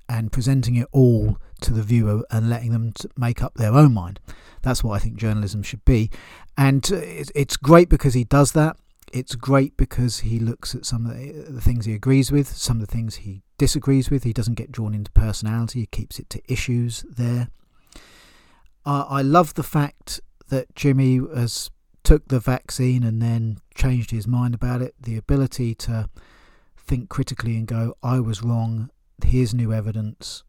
and 0.10 0.32
presenting 0.32 0.76
it 0.76 0.88
all 0.92 1.38
to 1.62 1.74
the 1.74 1.84
viewer 1.84 2.26
and 2.32 2.50
letting 2.50 2.72
them 2.72 2.94
make 3.18 3.42
up 3.42 3.56
their 3.56 3.74
own 3.74 3.94
mind. 3.94 4.20
That's 4.62 4.84
what 4.84 4.94
I 4.94 5.00
think 5.00 5.18
journalism 5.18 5.64
should 5.64 5.84
be. 5.86 6.10
And 6.58 6.90
uh, 6.92 7.00
it's 7.02 7.58
great 7.58 7.90
because 7.90 8.14
he 8.14 8.24
does 8.24 8.54
that. 8.54 8.78
It's 9.14 9.36
great 9.36 9.78
because 9.78 10.20
he 10.20 10.40
looks 10.40 10.76
at 10.76 10.86
some 10.86 11.06
of 11.06 11.16
the 11.16 11.62
things 11.62 11.86
he 11.86 11.94
agrees 11.94 12.32
with, 12.32 12.50
some 12.50 12.82
of 12.82 12.88
the 12.88 12.92
things 12.92 13.16
he 13.16 13.42
disagrees 13.58 14.10
with. 14.10 14.24
He 14.24 14.34
doesn't 14.34 14.56
get 14.56 14.72
drawn 14.72 14.94
into 14.94 15.12
personality, 15.12 15.82
he 15.82 15.86
keeps 15.86 16.20
it 16.20 16.30
to 16.32 16.42
issues 16.52 17.06
there. 17.10 17.48
Uh, 18.86 19.06
I 19.08 19.22
love 19.22 19.54
the 19.54 19.64
fact 19.64 20.20
that 20.50 20.76
Jimmy 20.76 21.18
has 21.36 21.70
took 22.04 22.28
the 22.28 22.40
vaccine 22.40 23.04
and 23.04 23.22
then 23.22 23.60
changed 23.76 24.12
his 24.12 24.28
mind 24.28 24.54
about 24.54 24.82
it. 24.82 24.96
The 25.00 25.18
ability 25.18 25.76
to 25.76 26.10
think 26.88 27.10
critically 27.10 27.58
and 27.58 27.68
go, 27.68 27.96
I 28.02 28.20
was 28.20 28.42
wrong, 28.42 28.90
here's 29.24 29.54
new 29.54 29.74
evidence, 29.74 30.44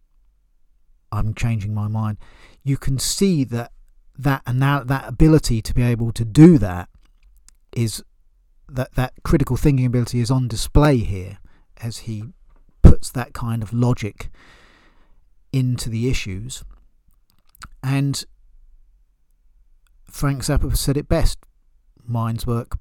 I'm 1.10 1.34
changing 1.34 1.74
my 1.74 1.88
mind. 1.88 2.18
You 2.62 2.76
can 2.76 2.98
see 2.98 3.44
that 3.44 3.72
that 4.16 4.42
and 4.46 4.58
now 4.58 4.82
that 4.82 5.08
ability 5.08 5.62
to 5.62 5.72
be 5.72 5.82
able 5.82 6.12
to 6.12 6.24
do 6.24 6.58
that 6.58 6.88
is 7.72 8.02
that 8.68 8.94
that 8.94 9.12
critical 9.22 9.56
thinking 9.56 9.86
ability 9.86 10.20
is 10.20 10.30
on 10.30 10.48
display 10.48 10.98
here 10.98 11.38
as 11.78 11.98
he 11.98 12.24
puts 12.82 13.10
that 13.10 13.32
kind 13.32 13.62
of 13.62 13.72
logic 13.72 14.28
into 15.52 15.88
the 15.88 16.08
issues. 16.10 16.64
And 17.82 18.24
Frank 20.10 20.42
Zappa 20.42 20.76
said 20.76 20.96
it 20.96 21.08
best 21.08 21.38
minds 22.04 22.46
work 22.46 22.78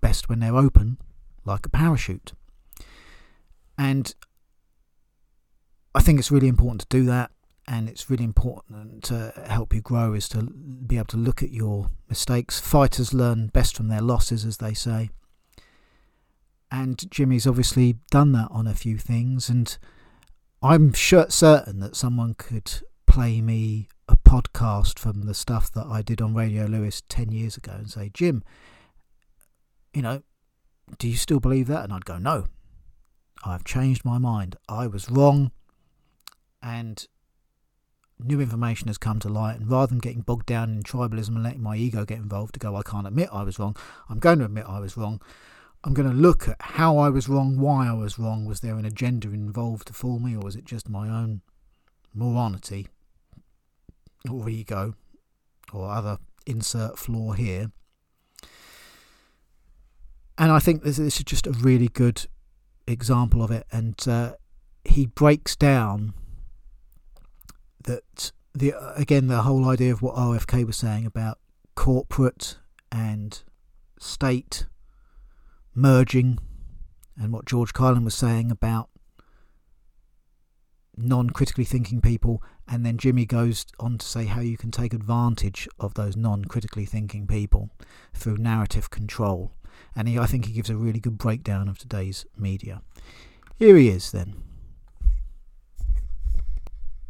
best 0.00 0.28
when 0.28 0.40
they're 0.40 0.56
open, 0.56 0.98
like 1.44 1.66
a 1.66 1.70
parachute. 1.70 2.32
And 3.78 4.12
I 5.94 6.00
think 6.02 6.18
it's 6.18 6.32
really 6.32 6.48
important 6.48 6.82
to 6.82 6.88
do 6.88 7.04
that, 7.06 7.30
and 7.66 7.88
it's 7.88 8.10
really 8.10 8.24
important 8.24 9.04
to 9.04 9.32
help 9.46 9.72
you 9.72 9.80
grow 9.80 10.14
is 10.14 10.28
to 10.30 10.42
be 10.42 10.96
able 10.96 11.06
to 11.06 11.16
look 11.16 11.42
at 11.42 11.52
your 11.52 11.88
mistakes. 12.08 12.60
Fighters 12.60 13.14
learn 13.14 13.46
best 13.46 13.76
from 13.76 13.88
their 13.88 14.02
losses, 14.02 14.44
as 14.44 14.56
they 14.56 14.74
say. 14.74 15.10
And 16.70 17.10
Jimmy's 17.10 17.46
obviously 17.46 17.96
done 18.10 18.32
that 18.32 18.48
on 18.50 18.66
a 18.66 18.74
few 18.74 18.98
things, 18.98 19.48
and 19.48 19.78
I'm 20.60 20.92
sure, 20.92 21.30
certain 21.30 21.78
that 21.80 21.94
someone 21.94 22.34
could 22.34 22.82
play 23.06 23.40
me 23.40 23.88
a 24.08 24.16
podcast 24.16 24.98
from 24.98 25.22
the 25.22 25.34
stuff 25.34 25.70
that 25.72 25.86
I 25.86 26.02
did 26.02 26.20
on 26.20 26.34
Radio 26.34 26.66
Lewis 26.66 27.02
10 27.08 27.30
years 27.30 27.56
ago 27.56 27.72
and 27.72 27.88
say, 27.88 28.10
Jim, 28.12 28.42
you 29.94 30.02
know, 30.02 30.22
do 30.98 31.08
you 31.08 31.16
still 31.16 31.40
believe 31.40 31.68
that? 31.68 31.84
And 31.84 31.92
I'd 31.92 32.04
go, 32.04 32.18
no, 32.18 32.44
I've 33.44 33.64
changed 33.64 34.04
my 34.04 34.18
mind. 34.18 34.56
I 34.68 34.86
was 34.86 35.10
wrong, 35.10 35.52
and 36.62 37.06
new 38.18 38.40
information 38.40 38.88
has 38.88 38.98
come 38.98 39.20
to 39.20 39.28
light. 39.28 39.60
And 39.60 39.70
rather 39.70 39.86
than 39.88 39.98
getting 39.98 40.22
bogged 40.22 40.46
down 40.46 40.70
in 40.70 40.82
tribalism 40.82 41.28
and 41.28 41.42
letting 41.42 41.62
my 41.62 41.76
ego 41.76 42.04
get 42.04 42.18
involved 42.18 42.54
to 42.54 42.60
go, 42.60 42.76
I 42.76 42.82
can't 42.82 43.06
admit 43.06 43.28
I 43.32 43.42
was 43.42 43.58
wrong, 43.58 43.76
I'm 44.08 44.18
going 44.18 44.40
to 44.40 44.44
admit 44.44 44.64
I 44.68 44.80
was 44.80 44.96
wrong. 44.96 45.20
I'm 45.84 45.94
going 45.94 46.08
to 46.08 46.14
look 46.14 46.48
at 46.48 46.56
how 46.58 46.98
I 46.98 47.08
was 47.08 47.28
wrong, 47.28 47.60
why 47.60 47.86
I 47.86 47.92
was 47.92 48.18
wrong. 48.18 48.44
Was 48.44 48.60
there 48.60 48.76
an 48.76 48.84
agenda 48.84 49.28
involved 49.28 49.86
to 49.86 49.92
fool 49.92 50.18
me, 50.18 50.34
or 50.34 50.40
was 50.40 50.56
it 50.56 50.64
just 50.64 50.88
my 50.88 51.08
own 51.08 51.42
morality 52.12 52.88
or 54.28 54.48
ego 54.48 54.94
or 55.72 55.88
other 55.88 56.18
insert 56.46 56.98
flaw 56.98 57.32
here? 57.32 57.70
And 60.36 60.50
I 60.50 60.58
think 60.58 60.82
this, 60.82 60.96
this 60.96 61.18
is 61.18 61.24
just 61.24 61.46
a 61.46 61.52
really 61.52 61.88
good 61.88 62.26
example 62.88 63.42
of 63.42 63.50
it. 63.50 63.66
And 63.70 63.96
uh, 64.08 64.34
he 64.84 65.06
breaks 65.06 65.56
down 65.56 66.14
that 67.84 68.32
the 68.54 68.74
again 68.96 69.28
the 69.28 69.42
whole 69.42 69.68
idea 69.68 69.92
of 69.92 70.02
what 70.02 70.16
RFK 70.16 70.66
was 70.66 70.76
saying 70.76 71.06
about 71.06 71.38
corporate 71.74 72.58
and 72.90 73.42
state 74.00 74.66
merging, 75.74 76.38
and 77.16 77.32
what 77.32 77.46
George 77.46 77.72
Carlin 77.72 78.04
was 78.04 78.14
saying 78.14 78.50
about 78.50 78.88
non-critically 80.96 81.64
thinking 81.64 82.00
people, 82.00 82.42
and 82.66 82.84
then 82.84 82.98
Jimmy 82.98 83.24
goes 83.24 83.64
on 83.78 83.98
to 83.98 84.06
say 84.06 84.24
how 84.24 84.40
you 84.40 84.56
can 84.56 84.72
take 84.72 84.92
advantage 84.92 85.68
of 85.78 85.94
those 85.94 86.16
non-critically 86.16 86.84
thinking 86.84 87.26
people 87.26 87.70
through 88.12 88.36
narrative 88.36 88.90
control. 88.90 89.52
And 89.96 90.08
he, 90.08 90.18
I 90.18 90.26
think 90.26 90.46
he 90.46 90.52
gives 90.52 90.70
a 90.70 90.76
really 90.76 91.00
good 91.00 91.18
breakdown 91.18 91.68
of 91.68 91.78
today's 91.78 92.26
media. 92.36 92.82
Here 93.58 93.76
he 93.76 93.88
is 93.88 94.12
then. 94.12 94.36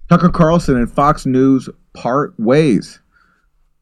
Tucker 0.09 0.31
Carlson 0.31 0.77
and 0.77 0.91
Fox 0.91 1.27
News 1.27 1.69
part 1.93 2.33
ways. 2.39 3.01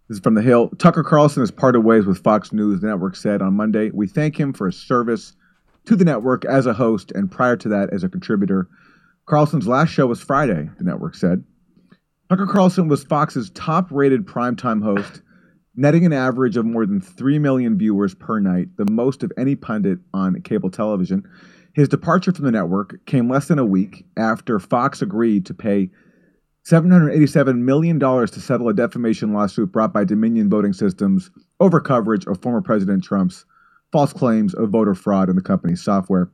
This 0.08 0.16
is 0.16 0.22
from 0.22 0.34
The 0.34 0.42
Hill. 0.42 0.70
Tucker 0.78 1.04
Carlson 1.04 1.42
has 1.42 1.50
parted 1.50 1.80
ways 1.80 2.04
with 2.04 2.22
Fox 2.22 2.52
News, 2.52 2.80
the 2.80 2.88
network 2.88 3.14
said 3.14 3.42
on 3.42 3.54
Monday. 3.54 3.90
We 3.92 4.08
thank 4.08 4.38
him 4.38 4.52
for 4.52 4.66
his 4.66 4.76
service 4.76 5.34
to 5.86 5.94
the 5.94 6.04
network 6.04 6.44
as 6.44 6.66
a 6.66 6.72
host 6.72 7.12
and 7.12 7.30
prior 7.30 7.56
to 7.56 7.68
that 7.68 7.92
as 7.92 8.02
a 8.02 8.08
contributor. 8.08 8.68
Carlson's 9.26 9.68
last 9.68 9.90
show 9.90 10.06
was 10.06 10.20
Friday, 10.20 10.68
the 10.78 10.84
network 10.84 11.14
said. 11.14 11.44
Tucker 12.28 12.46
Carlson 12.46 12.88
was 12.88 13.04
Fox's 13.04 13.50
top 13.50 13.88
rated 13.90 14.26
primetime 14.26 14.82
host, 14.82 15.22
netting 15.76 16.06
an 16.06 16.12
average 16.12 16.56
of 16.56 16.64
more 16.64 16.86
than 16.86 17.00
3 17.00 17.38
million 17.38 17.78
viewers 17.78 18.14
per 18.14 18.40
night, 18.40 18.68
the 18.76 18.90
most 18.90 19.22
of 19.22 19.30
any 19.36 19.54
pundit 19.54 19.98
on 20.14 20.40
cable 20.42 20.70
television. 20.70 21.22
His 21.74 21.88
departure 21.88 22.32
from 22.32 22.46
the 22.46 22.50
network 22.50 23.04
came 23.04 23.30
less 23.30 23.48
than 23.48 23.58
a 23.58 23.64
week 23.64 24.06
after 24.16 24.58
Fox 24.58 25.02
agreed 25.02 25.44
to 25.46 25.54
pay 25.54 25.90
$787 26.66 27.58
million 27.58 28.00
to 28.00 28.40
settle 28.40 28.68
a 28.68 28.74
defamation 28.74 29.32
lawsuit 29.32 29.70
brought 29.70 29.92
by 29.92 30.04
Dominion 30.04 30.50
Voting 30.50 30.72
Systems 30.72 31.30
over 31.60 31.80
coverage 31.80 32.26
of 32.26 32.40
former 32.42 32.62
President 32.62 33.04
Trump's 33.04 33.44
false 33.92 34.12
claims 34.12 34.52
of 34.54 34.70
voter 34.70 34.94
fraud 34.94 35.28
in 35.28 35.36
the 35.36 35.42
company's 35.42 35.82
software. 35.82 36.30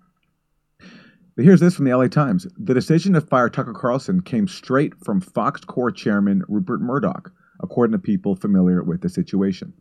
But 1.36 1.45
here's 1.45 1.61
this 1.61 1.74
from 1.74 1.86
the 1.86 1.97
LA 1.97 2.09
Times. 2.09 2.47
The 2.57 2.74
decision 2.74 3.14
to 3.14 3.20
fire 3.20 3.49
Tucker 3.49 3.72
Carlson 3.72 4.22
came 4.22 4.47
straight 4.47 4.95
from 5.05 5.20
Fox 5.20 5.62
Corps 5.64 5.90
chairman 5.90 6.43
Rupert 6.49 6.80
Murdoch, 6.80 7.32
according 7.62 7.92
to 7.92 7.98
people 7.98 8.34
familiar 8.34 8.82
with 8.82 9.00
the 9.00 9.08
situation. 9.08 9.72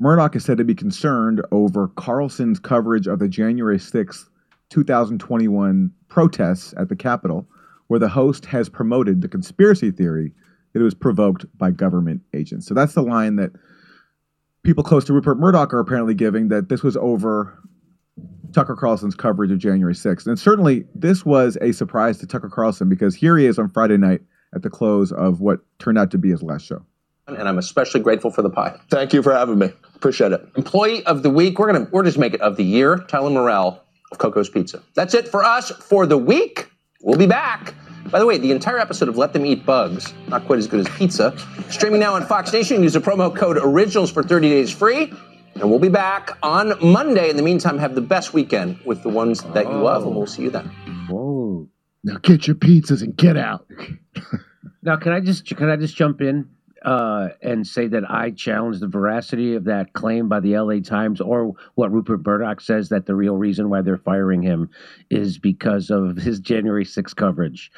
Murdoch 0.00 0.36
is 0.36 0.44
said 0.44 0.58
to 0.58 0.64
be 0.64 0.74
concerned 0.74 1.42
over 1.50 1.88
Carlson's 1.88 2.60
coverage 2.60 3.06
of 3.06 3.18
the 3.18 3.28
January 3.28 3.78
6th, 3.78 4.28
2021 4.70 5.92
protests 6.08 6.72
at 6.76 6.88
the 6.88 6.96
Capitol, 6.96 7.48
where 7.88 7.98
the 7.98 8.08
host 8.08 8.46
has 8.46 8.68
promoted 8.68 9.22
the 9.22 9.28
conspiracy 9.28 9.90
theory 9.90 10.32
that 10.72 10.80
it 10.80 10.84
was 10.84 10.94
provoked 10.94 11.46
by 11.56 11.70
government 11.70 12.20
agents. 12.32 12.66
So 12.66 12.74
that's 12.74 12.94
the 12.94 13.02
line 13.02 13.36
that 13.36 13.50
people 14.62 14.84
close 14.84 15.04
to 15.06 15.12
Rupert 15.12 15.38
Murdoch 15.38 15.72
are 15.72 15.80
apparently 15.80 16.14
giving 16.14 16.48
that 16.48 16.68
this 16.68 16.82
was 16.82 16.96
over 16.98 17.58
Tucker 18.52 18.76
Carlson's 18.76 19.14
coverage 19.14 19.50
of 19.50 19.58
January 19.58 19.94
6th. 19.94 20.26
And 20.26 20.38
certainly 20.38 20.84
this 20.94 21.24
was 21.24 21.58
a 21.60 21.72
surprise 21.72 22.18
to 22.18 22.26
Tucker 22.26 22.48
Carlson 22.48 22.88
because 22.88 23.14
here 23.14 23.36
he 23.36 23.46
is 23.46 23.58
on 23.58 23.68
Friday 23.68 23.96
night 23.96 24.20
at 24.54 24.62
the 24.62 24.70
close 24.70 25.12
of 25.12 25.40
what 25.40 25.60
turned 25.78 25.98
out 25.98 26.10
to 26.12 26.18
be 26.18 26.30
his 26.30 26.42
last 26.42 26.66
show. 26.66 26.84
And 27.26 27.46
I'm 27.46 27.58
especially 27.58 28.00
grateful 28.00 28.30
for 28.30 28.40
the 28.40 28.48
pie. 28.48 28.78
Thank 28.88 29.12
you 29.12 29.22
for 29.22 29.34
having 29.34 29.58
me. 29.58 29.70
Appreciate 29.94 30.32
it. 30.32 30.48
Employee 30.56 31.04
of 31.04 31.22
the 31.22 31.28
week. 31.28 31.58
We're 31.58 31.70
gonna 31.70 31.86
we're 31.90 32.04
just 32.04 32.18
make 32.18 32.32
it 32.32 32.40
of 32.40 32.56
the 32.56 32.64
year. 32.64 32.96
Tyler 33.08 33.28
Morrell 33.28 33.82
of 34.10 34.18
Coco's 34.18 34.48
Pizza. 34.48 34.82
That's 34.94 35.12
it 35.12 35.28
for 35.28 35.44
us 35.44 35.70
for 35.70 36.06
the 36.06 36.16
week. 36.16 36.70
We'll 37.02 37.18
be 37.18 37.26
back. 37.26 37.74
By 38.10 38.18
the 38.18 38.26
way, 38.26 38.38
the 38.38 38.52
entire 38.52 38.78
episode 38.78 39.10
of 39.10 39.18
Let 39.18 39.34
Them 39.34 39.44
Eat 39.44 39.66
Bugs, 39.66 40.14
not 40.28 40.46
quite 40.46 40.58
as 40.58 40.66
good 40.66 40.80
as 40.80 40.88
pizza, 40.96 41.36
streaming 41.68 42.00
now 42.00 42.14
on 42.14 42.24
Fox 42.24 42.50
Nation. 42.50 42.82
Use 42.82 42.94
the 42.94 43.00
promo 43.00 43.34
code 43.34 43.58
Originals 43.58 44.10
for 44.10 44.22
30 44.22 44.48
days 44.48 44.72
free. 44.72 45.12
And 45.56 45.68
we'll 45.68 45.80
be 45.80 45.88
back 45.88 46.38
on 46.42 46.74
Monday. 46.80 47.28
In 47.28 47.36
the 47.36 47.42
meantime, 47.42 47.78
have 47.78 47.94
the 47.94 48.00
best 48.00 48.32
weekend 48.32 48.78
with 48.84 49.02
the 49.02 49.08
ones 49.08 49.42
that 49.54 49.66
you 49.66 49.72
love, 49.72 50.06
and 50.06 50.14
we'll 50.14 50.26
see 50.26 50.42
you 50.42 50.50
then. 50.50 50.66
Whoa. 51.08 51.68
Now 52.08 52.18
get 52.18 52.46
your 52.46 52.56
pizzas 52.56 53.02
and 53.02 53.16
get 53.16 53.36
out. 53.36 53.66
Now, 54.82 54.96
can 54.96 55.12
I 55.12 55.20
just 55.20 55.44
can 55.56 55.68
I 55.68 55.76
just 55.76 55.96
jump 55.96 56.20
in 56.20 56.48
uh, 56.82 57.28
and 57.42 57.66
say 57.66 57.88
that 57.88 58.08
I 58.08 58.30
challenge 58.30 58.80
the 58.80 58.86
veracity 58.86 59.54
of 59.54 59.64
that 59.64 59.92
claim 59.92 60.28
by 60.28 60.40
the 60.40 60.54
L.A. 60.54 60.80
Times 60.80 61.20
or 61.20 61.52
what 61.74 61.92
Rupert 61.92 62.24
Murdoch 62.24 62.60
says 62.60 62.88
that 62.88 63.06
the 63.06 63.14
real 63.14 63.36
reason 63.36 63.68
why 63.68 63.82
they're 63.82 63.98
firing 63.98 64.42
him 64.42 64.70
is 65.10 65.38
because 65.38 65.90
of 65.90 66.16
his 66.16 66.40
January 66.40 66.84
6th 66.84 67.16
coverage. 67.16 67.70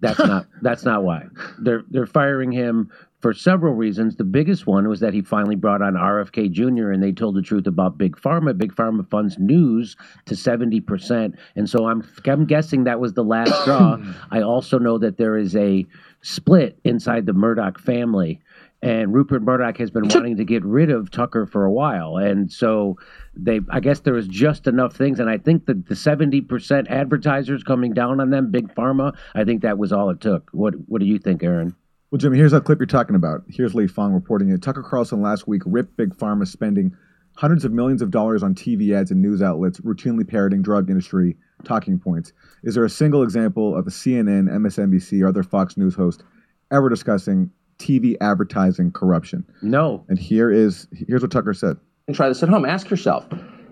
That's 0.00 0.18
not 0.18 0.46
that's 0.60 0.84
not 0.84 1.04
why 1.04 1.24
they're 1.60 1.82
they're 1.88 2.06
firing 2.06 2.52
him 2.52 2.90
for 3.24 3.32
several 3.32 3.72
reasons. 3.72 4.16
The 4.16 4.24
biggest 4.24 4.66
one 4.66 4.86
was 4.86 5.00
that 5.00 5.14
he 5.14 5.22
finally 5.22 5.56
brought 5.56 5.80
on 5.80 5.94
RFK 5.94 6.50
Jr. 6.52 6.90
and 6.90 7.02
they 7.02 7.10
told 7.10 7.34
the 7.34 7.40
truth 7.40 7.66
about 7.66 7.96
Big 7.96 8.16
Pharma. 8.16 8.54
Big 8.54 8.74
Pharma 8.74 9.08
funds 9.08 9.38
news 9.38 9.96
to 10.26 10.36
seventy 10.36 10.78
percent, 10.78 11.34
and 11.56 11.66
so 11.66 11.86
I'm 11.86 12.06
I'm 12.26 12.44
guessing 12.44 12.84
that 12.84 13.00
was 13.00 13.14
the 13.14 13.24
last 13.24 13.62
straw. 13.62 13.96
I 14.30 14.42
also 14.42 14.78
know 14.78 14.98
that 14.98 15.16
there 15.16 15.38
is 15.38 15.56
a 15.56 15.86
split 16.20 16.78
inside 16.84 17.24
the 17.24 17.32
Murdoch 17.32 17.80
family. 17.80 18.42
And 18.82 19.14
Rupert 19.14 19.40
Murdoch 19.40 19.78
has 19.78 19.90
been 19.90 20.06
wanting 20.06 20.36
to 20.36 20.44
get 20.44 20.62
rid 20.62 20.90
of 20.90 21.10
Tucker 21.10 21.46
for 21.46 21.64
a 21.64 21.72
while, 21.72 22.18
and 22.18 22.52
so 22.52 22.98
they. 23.34 23.60
I 23.70 23.80
guess 23.80 24.00
there 24.00 24.12
was 24.12 24.28
just 24.28 24.66
enough 24.66 24.94
things, 24.94 25.18
and 25.18 25.30
I 25.30 25.38
think 25.38 25.64
that 25.64 25.86
the 25.86 25.96
seventy 25.96 26.42
percent 26.42 26.88
advertisers 26.90 27.62
coming 27.62 27.94
down 27.94 28.20
on 28.20 28.28
them, 28.28 28.50
big 28.50 28.74
pharma. 28.74 29.14
I 29.34 29.44
think 29.44 29.62
that 29.62 29.78
was 29.78 29.94
all 29.94 30.10
it 30.10 30.20
took. 30.20 30.50
What 30.52 30.74
What 30.88 31.00
do 31.00 31.06
you 31.06 31.18
think, 31.18 31.42
Aaron? 31.42 31.74
Well, 32.14 32.20
Jimmy, 32.20 32.38
here's 32.38 32.52
that 32.52 32.62
clip 32.62 32.78
you're 32.78 32.86
talking 32.86 33.16
about. 33.16 33.42
Here's 33.48 33.74
Lee 33.74 33.88
Fang 33.88 34.12
reporting 34.12 34.48
it. 34.50 34.62
Tucker 34.62 34.84
Carlson 34.84 35.20
last 35.20 35.48
week 35.48 35.62
ripped 35.66 35.96
Big 35.96 36.14
Pharma 36.14 36.46
spending 36.46 36.96
hundreds 37.32 37.64
of 37.64 37.72
millions 37.72 38.02
of 38.02 38.12
dollars 38.12 38.40
on 38.44 38.54
TV 38.54 38.94
ads 38.94 39.10
and 39.10 39.20
news 39.20 39.42
outlets, 39.42 39.80
routinely 39.80 40.22
parroting 40.24 40.62
drug 40.62 40.88
industry 40.88 41.36
talking 41.64 41.98
points. 41.98 42.32
Is 42.62 42.76
there 42.76 42.84
a 42.84 42.88
single 42.88 43.24
example 43.24 43.76
of 43.76 43.88
a 43.88 43.90
CNN, 43.90 44.48
MSNBC, 44.48 45.24
or 45.24 45.26
other 45.26 45.42
Fox 45.42 45.76
News 45.76 45.96
host 45.96 46.22
ever 46.70 46.88
discussing 46.88 47.50
TV 47.78 48.16
advertising 48.20 48.92
corruption? 48.92 49.44
No. 49.60 50.04
And 50.08 50.16
here 50.16 50.52
is 50.52 50.86
here's 50.92 51.22
what 51.22 51.32
Tucker 51.32 51.52
said. 51.52 51.78
and 52.06 52.14
try 52.14 52.28
this 52.28 52.44
at 52.44 52.48
home. 52.48 52.64
Ask 52.64 52.90
yourself 52.90 53.26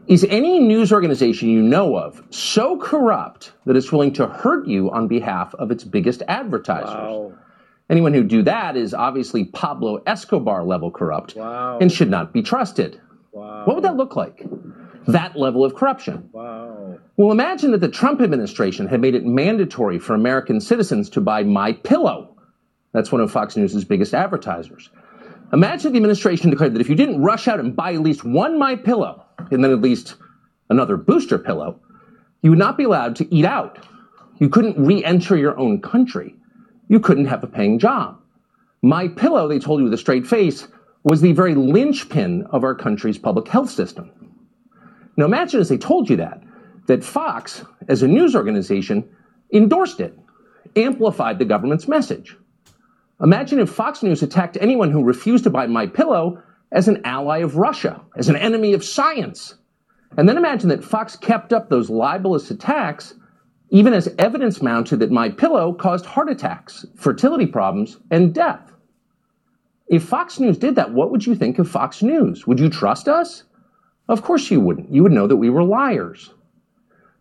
Is 0.09 0.27
any 0.31 0.59
news 0.59 0.93
organization 0.93 1.49
you 1.49 1.63
know 1.63 1.97
of 1.97 2.21
so 2.31 2.77
corrupt 2.79 3.53
that 3.67 3.77
it's 3.77 3.93
willing 3.93 4.13
to 4.15 4.27
hurt 4.27 4.67
you 4.67 4.91
on 4.91 5.07
behalf 5.07 5.55
of 5.61 5.71
its 5.71 5.85
biggest 5.85 6.25
advertisers? 6.27 7.39
Anyone 7.91 8.15
who 8.15 8.23
do 8.25 8.43
that 8.43 8.77
is 8.77 8.95
obviously 8.95 9.45
Pablo 9.47 10.03
Escobar 10.07 10.65
level 10.65 10.91
corrupt 10.91 11.37
Wow. 11.37 11.79
and 11.81 11.91
should 11.93 12.11
not 12.11 12.33
be 12.33 12.43
trusted. 12.43 13.01
Wow. 13.33 13.65
What 13.67 13.77
would 13.77 13.85
that 13.85 13.97
look 13.97 14.17
like? 14.17 14.45
That 15.09 15.37
level 15.37 15.65
of 15.65 15.75
corruption. 15.75 16.29
Wow. 16.33 16.99
Well, 17.17 17.33
imagine 17.33 17.73
that 17.73 17.81
the 17.81 17.89
Trump 17.89 18.21
administration 18.21 18.87
had 18.87 19.01
made 19.01 19.15
it 19.15 19.25
mandatory 19.25 19.99
for 19.99 20.15
American 20.15 20.61
citizens 20.61 21.11
to 21.11 21.21
buy 21.21 21.43
My 21.43 21.73
Pillow. 21.73 22.37
That's 22.93 23.11
one 23.11 23.21
of 23.21 23.31
Fox 23.31 23.57
News' 23.57 23.85
biggest 23.85 24.15
advertisers. 24.15 24.91
Imagine 25.53 25.93
the 25.93 25.99
administration 25.99 26.51
declared 26.51 26.75
that 26.75 26.81
if 26.81 26.89
you 26.89 26.95
didn't 26.95 27.21
rush 27.23 27.49
out 27.49 27.61
and 27.61 27.75
buy 27.77 27.93
at 27.95 28.01
least 28.01 28.25
one 28.25 28.59
My 28.59 28.77
Pillow 28.77 29.25
and 29.51 29.63
then 29.63 29.71
at 29.73 29.81
least 29.83 30.15
another 30.71 30.97
booster 30.97 31.39
pillow, 31.39 31.79
you 32.43 32.51
would 32.51 32.59
not 32.59 32.77
be 32.79 32.85
allowed 32.85 33.17
to 33.17 33.35
eat 33.35 33.45
out. 33.45 33.79
You 34.39 34.49
couldn't 34.49 34.83
re-enter 34.83 35.37
your 35.37 35.59
own 35.59 35.81
country. 35.81 36.35
You 36.93 37.01
couldn't 37.01 37.25
have 37.25 37.43
a 37.43 37.47
paying 37.47 37.79
job. 37.79 38.21
My 38.83 39.09
Pillow, 39.09 39.49
they 39.49 39.59
told 39.59 39.81
you 39.81 39.85
with 39.85 39.95
a 39.95 39.97
straight 39.97 40.27
face, 40.27 40.69
was 41.05 41.23
the 41.23 41.33
very 41.33 41.55
linchpin 41.55 42.43
of 42.51 42.65
our 42.65 42.75
country's 42.75 43.17
public 43.17 43.49
health 43.49 43.71
system. 43.71 44.11
Now 45.17 45.25
imagine 45.25 45.59
as 45.59 45.71
they 45.71 45.79
told 45.79 46.11
you 46.11 46.17
that, 46.17 46.43
that 46.89 47.03
Fox, 47.03 47.65
as 47.89 48.03
a 48.03 48.07
news 48.09 48.37
organization, 48.37 49.09
endorsed 49.55 50.01
it, 50.01 50.19
amplified 50.77 51.39
the 51.39 51.47
government's 51.47 51.89
message. 51.89 52.37
Imagine 53.23 53.59
if 53.59 53.71
Fox 53.71 54.03
News 54.03 54.23
attacked 54.23 54.59
anyone 54.61 54.91
who 54.91 55.03
refused 55.03 55.45
to 55.45 55.51
buy 55.51 55.67
My 55.67 55.87
Pillow 55.87 56.43
as 56.73 56.89
an 56.89 57.01
ally 57.07 57.39
of 57.39 57.57
Russia, 57.57 58.03
as 58.19 58.29
an 58.29 58.37
enemy 58.37 58.75
of 58.75 58.85
science. 58.85 59.55
And 60.19 60.29
then 60.29 60.37
imagine 60.37 60.69
that 60.69 60.85
Fox 60.85 61.17
kept 61.17 61.55
up 61.55 61.71
those 61.71 61.89
libelous 61.89 62.51
attacks 62.51 63.15
even 63.73 63.95
as 63.95 64.15
evidence 64.19 64.61
mounted 64.61 64.99
that 64.99 65.11
My 65.11 65.31
Pillow 65.31 65.73
caused 65.73 66.05
heart 66.05 66.29
attacks, 66.29 66.85
fertility 66.95 67.47
problems, 67.47 67.97
and 68.11 68.35
death. 68.35 68.71
If 69.89 70.05
Fox 70.05 70.39
News 70.39 70.59
did 70.59 70.75
that, 70.75 70.93
what 70.93 71.11
would 71.11 71.25
you 71.25 71.35
think 71.35 71.59
of 71.59 71.71
Fox 71.71 72.03
News? 72.03 72.47
Would 72.47 72.61
you 72.61 72.69
trust 72.69 73.09
us? 73.09 73.45
Of 74.09 74.21
course 74.21 74.51
you 74.51 74.61
wouldn't. 74.61 74.93
You 74.93 75.03
would 75.03 75.13
know 75.13 75.27
that 75.27 75.37
we 75.37 75.49
were 75.49 75.65
liars. 75.65 76.35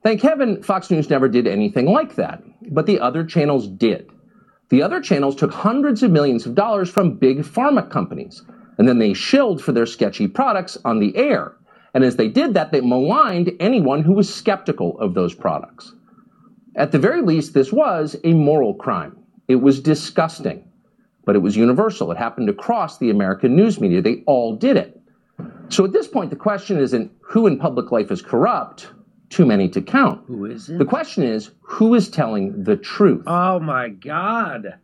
Thank 0.04 0.22
heaven 0.22 0.62
Fox 0.62 0.92
News 0.92 1.10
never 1.10 1.30
did 1.30 1.48
anything 1.48 1.86
like 1.86 2.16
that, 2.16 2.44
but 2.70 2.86
the 2.86 3.00
other 3.00 3.24
channels 3.24 3.70
did. 3.70 4.10
The 4.68 4.82
other 4.82 5.00
channels 5.00 5.38
took 5.38 5.54
hundreds 5.54 6.04
of 6.04 6.12
millions 6.12 6.46
of 6.46 6.56
dollars 6.56 6.90
from 6.90 7.16
big 7.16 7.40
pharma 7.40 7.90
companies, 7.90 8.44
and 8.78 8.90
then 8.90 9.00
they 9.00 9.14
shilled 9.14 9.64
for 9.64 9.72
their 9.72 9.86
sketchy 9.86 10.28
products 10.28 10.78
on 10.84 11.00
the 11.00 11.16
air. 11.16 11.56
And 11.94 12.04
as 12.04 12.18
they 12.18 12.28
did 12.28 12.56
that, 12.56 12.74
they 12.74 12.82
maligned 12.82 13.54
anyone 13.62 14.04
who 14.04 14.14
was 14.14 14.34
skeptical 14.34 15.00
of 15.00 15.14
those 15.14 15.34
products. 15.34 15.94
At 16.76 16.92
the 16.92 17.00
very 17.00 17.22
least, 17.22 17.54
this 17.54 17.72
was 17.72 18.16
a 18.24 18.34
moral 18.34 18.74
crime. 18.74 19.18
It 19.48 19.56
was 19.56 19.80
disgusting, 19.80 20.64
but 21.26 21.36
it 21.36 21.40
was 21.40 21.58
universal. 21.58 22.12
It 22.12 22.18
happened 22.18 22.50
across 22.50 22.98
the 22.98 23.10
American 23.10 23.56
news 23.56 23.82
media. 23.82 24.02
They 24.02 24.24
all 24.26 24.56
did 24.56 24.78
it. 24.78 25.00
So 25.70 25.84
at 25.84 25.92
this 25.92 26.08
point, 26.08 26.30
the 26.30 26.36
question 26.36 26.80
isn't 26.80 27.12
who 27.22 27.48
in 27.48 27.58
public 27.58 27.92
life 27.92 28.12
is 28.12 28.22
corrupt, 28.22 28.88
too 29.30 29.46
many 29.46 29.68
to 29.70 29.82
count. 29.82 30.24
Who 30.28 30.46
is 30.46 30.70
it? 30.70 30.78
The 30.78 30.86
question 30.86 31.24
is 31.24 31.52
who 31.62 31.96
is 31.96 32.10
telling 32.10 32.64
the 32.64 32.78
truth? 32.78 33.24
Oh 33.28 33.60
my 33.60 33.90
God. 33.90 34.76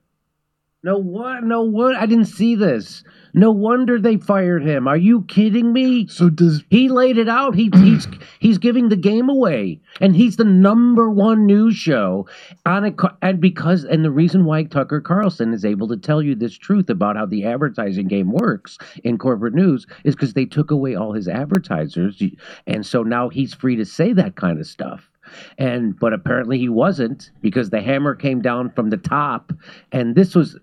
No 0.83 0.99
what? 0.99 1.43
No 1.43 1.63
what? 1.63 1.95
I 1.95 2.05
didn't 2.05 2.25
see 2.25 2.53
this. 2.53 3.03
No 3.33 3.51
wonder 3.51 3.99
they 3.99 4.17
fired 4.17 4.63
him. 4.63 4.87
Are 4.87 4.97
you 4.97 5.23
kidding 5.23 5.73
me? 5.73 6.07
So 6.07 6.29
does 6.29 6.63
He 6.69 6.87
laid 6.87 7.17
it 7.17 7.27
out. 7.27 7.55
He, 7.55 7.71
he's 7.73 8.07
he's 8.39 8.59
giving 8.59 8.89
the 8.89 8.95
game 8.95 9.27
away, 9.27 9.81
and 9.99 10.15
he's 10.15 10.37
the 10.37 10.43
number 10.43 11.09
one 11.09 11.47
news 11.47 11.75
show 11.75 12.27
on 12.65 12.85
it. 12.85 12.95
And 13.23 13.41
because 13.41 13.85
and 13.85 14.05
the 14.05 14.11
reason 14.11 14.45
why 14.45 14.63
Tucker 14.63 15.01
Carlson 15.01 15.51
is 15.51 15.65
able 15.65 15.87
to 15.87 15.97
tell 15.97 16.21
you 16.21 16.35
this 16.35 16.55
truth 16.55 16.89
about 16.91 17.15
how 17.15 17.25
the 17.25 17.45
advertising 17.45 18.07
game 18.07 18.31
works 18.31 18.77
in 19.03 19.17
corporate 19.17 19.55
news 19.55 19.87
is 20.03 20.15
because 20.15 20.33
they 20.33 20.45
took 20.45 20.69
away 20.69 20.93
all 20.95 21.11
his 21.11 21.27
advertisers, 21.27 22.21
and 22.67 22.85
so 22.85 23.01
now 23.01 23.29
he's 23.29 23.53
free 23.53 23.75
to 23.75 23.85
say 23.85 24.13
that 24.13 24.35
kind 24.35 24.59
of 24.59 24.67
stuff. 24.67 25.06
And 25.57 25.97
but 25.99 26.13
apparently 26.13 26.57
he 26.59 26.69
wasn't 26.69 27.31
because 27.41 27.69
the 27.69 27.81
hammer 27.81 28.15
came 28.15 28.41
down 28.41 28.71
from 28.71 28.89
the 28.89 28.97
top, 28.97 29.51
and 29.91 30.15
this 30.15 30.35
was 30.35 30.57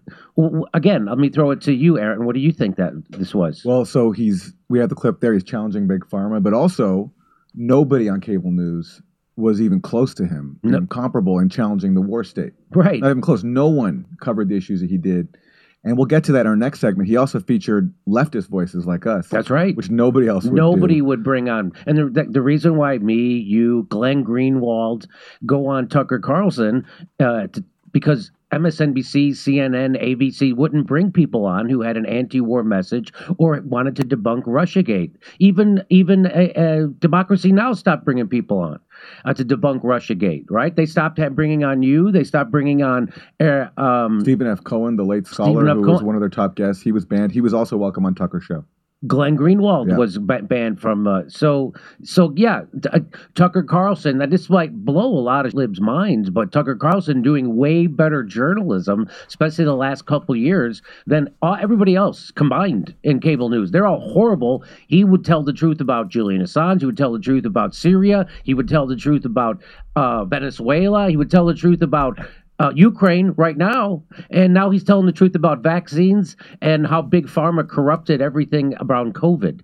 again. 0.73 1.07
Let 1.07 1.19
me 1.19 1.29
throw 1.31 1.51
it 1.51 1.61
to 1.62 1.73
you, 1.73 1.99
Aaron. 1.99 2.25
What 2.27 2.35
do 2.35 2.41
you 2.41 2.53
think 2.53 2.77
that 2.77 2.93
this 3.11 3.35
was? 3.35 3.62
Well, 3.65 3.85
so 3.85 4.11
he's 4.12 4.53
we 4.69 4.79
have 4.79 4.89
the 4.89 4.95
clip 4.95 5.21
there. 5.21 5.33
He's 5.33 5.45
challenging 5.45 5.87
Big 5.87 6.05
Pharma, 6.07 6.43
but 6.43 6.53
also 6.55 7.12
nobody 7.55 8.09
on 8.09 8.21
cable 8.21 8.51
news 8.51 9.01
was 9.37 9.61
even 9.61 9.81
close 9.81 10.15
to 10.15 10.27
him, 10.27 10.59
No. 10.62 10.81
comparable 10.87 11.41
in 11.41 11.49
challenging 11.49 11.95
the 11.95 12.01
war 12.01 12.23
state. 12.23 12.53
right. 12.71 13.01
Not 13.01 13.11
even 13.11 13.21
close. 13.21 13.43
No 13.43 13.67
one 13.67 14.07
covered 14.21 14.49
the 14.49 14.57
issues 14.57 14.81
that 14.81 14.91
he 14.91 14.97
did. 14.99 15.37
And 15.85 15.99
we'll 15.99 16.07
get 16.07 16.24
to 16.24 16.32
that 16.32 16.41
in 16.43 16.47
our 16.47 16.57
next 16.57 16.80
segment. 16.80 17.09
He 17.09 17.16
also 17.16 17.41
featured 17.41 17.93
leftist 18.09 18.49
voices 18.49 18.87
like 18.87 19.07
us. 19.07 19.28
That's 19.28 19.51
right. 19.51 19.76
Which 19.76 19.91
nobody 19.91 20.26
else 20.28 20.45
would 20.45 20.55
Nobody 20.55 20.97
do. 20.97 21.05
would 21.05 21.22
bring 21.22 21.51
on, 21.51 21.72
and 21.87 21.99
the, 21.99 22.09
the 22.09 22.24
the 22.30 22.43
reason 22.43 22.76
why 22.76 22.97
me, 22.99 23.37
you, 23.37 23.87
Glenn 23.91 24.24
Greenwald, 24.24 25.07
go 25.45 25.66
on 25.66 25.89
Tucker 25.89 26.18
Carlson, 26.18 26.87
uh, 27.20 27.49
to, 27.49 27.64
because 27.93 28.30
MSNBC, 28.55 29.31
CNN, 29.31 30.01
ABC 30.03 30.55
wouldn't 30.55 30.87
bring 30.87 31.11
people 31.11 31.45
on 31.45 31.69
who 31.69 31.83
had 31.83 31.97
an 31.97 32.07
anti-war 32.07 32.63
message 32.63 33.13
or 33.39 33.61
wanted 33.65 33.97
to 33.97 34.03
debunk 34.03 34.45
RussiaGate. 34.45 35.13
Even 35.39 35.83
even 35.91 36.27
uh, 36.27 36.61
uh, 36.61 36.87
Democracy 36.99 37.53
Now 37.53 37.73
stopped 37.73 38.05
bringing 38.05 38.29
people 38.29 38.59
on 38.59 38.79
uh, 39.25 39.35
to 39.35 39.45
debunk 39.45 39.83
RussiaGate. 39.83 40.47
Right? 40.51 40.75
They 40.75 40.87
stopped 40.87 41.21
bringing 41.35 41.65
on 41.65 41.83
you. 41.83 42.13
They 42.13 42.25
stopped 42.25 42.51
bringing 42.51 42.83
on. 42.83 43.13
Uh, 43.41 43.67
um, 43.77 44.21
Stephen 44.21 44.47
F. 44.47 44.63
Cohen, 44.65 44.97
the 44.97 45.05
late 45.05 45.27
scholar 45.27 45.67
who 45.75 45.83
was 45.83 46.03
one 46.03 46.15
of 46.15 46.21
their 46.21 46.29
top 46.29 46.55
guests, 46.55 46.83
he 46.83 46.93
was 46.93 47.05
banned. 47.05 47.33
He 47.33 47.41
was 47.41 47.55
also 47.55 47.77
welcome 47.77 48.07
on 48.07 48.15
Tucker 48.15 48.41
show. 48.41 48.65
Glenn 49.07 49.37
Greenwald 49.37 49.89
Yeah. 49.91 49.97
was 49.97 50.19
ba- 50.19 50.43
banned 50.43 50.81
from. 50.81 51.07
Uh, 51.07 51.23
so 51.29 51.73
so 52.03 52.33
yeah, 52.37 52.63
uh, 52.93 53.01
Tucker 53.35 53.63
Carlson. 53.63 54.19
Now 54.19 54.27
this 54.27 54.49
might 54.49 54.85
blow 54.85 55.07
a 55.07 55.21
lot 55.21 55.47
of 55.47 55.55
libs' 55.55 55.81
minds, 55.81 56.31
but 56.31 56.53
Tucker 56.53 56.77
Carlson 56.77 57.23
doing 57.23 57.57
way 57.57 57.87
better 57.87 58.23
journalism, 58.23 59.09
especially 59.27 59.65
the 59.65 59.75
last 59.75 60.07
couple 60.07 60.35
years, 60.37 60.83
than 61.07 61.29
all, 61.43 61.57
everybody 61.61 61.95
else 61.97 62.31
combined 62.31 62.95
in 63.03 63.21
cable 63.21 63.49
news. 63.49 63.71
They're 63.71 63.87
all 63.87 64.01
horrible. 64.01 64.65
He 64.89 65.05
would 65.05 65.25
tell 65.25 65.43
the 65.43 65.53
truth 65.53 65.81
about 65.81 66.09
Julian 66.09 66.43
Assange. 66.43 66.81
He 66.81 66.87
would 66.87 66.97
tell 66.97 67.13
the 67.13 67.19
truth 67.19 67.45
about 67.45 67.75
Syria. 67.75 68.27
He 68.45 68.55
would 68.55 68.69
tell 68.69 68.87
the 68.87 68.97
truth 68.97 69.25
about 69.25 69.61
uh, 69.97 70.25
Venezuela. 70.25 71.09
He 71.11 71.17
would 71.17 71.31
tell 71.31 71.47
the 71.47 71.55
truth 71.55 71.83
about 71.83 72.19
uh, 72.59 72.73
Ukraine 72.75 73.33
right 73.37 73.57
now, 73.57 74.03
and 74.31 74.55
now 74.55 74.71
he's 74.71 74.85
telling 74.85 75.07
the 75.07 75.13
truth 75.13 75.35
about 75.35 75.63
vaccines 75.63 76.37
and 76.61 76.87
how 76.87 77.03
big 77.03 77.27
pharma 77.27 77.69
corrupted 77.69 78.21
everything 78.21 78.75
around 78.81 79.15
COVID. 79.15 79.61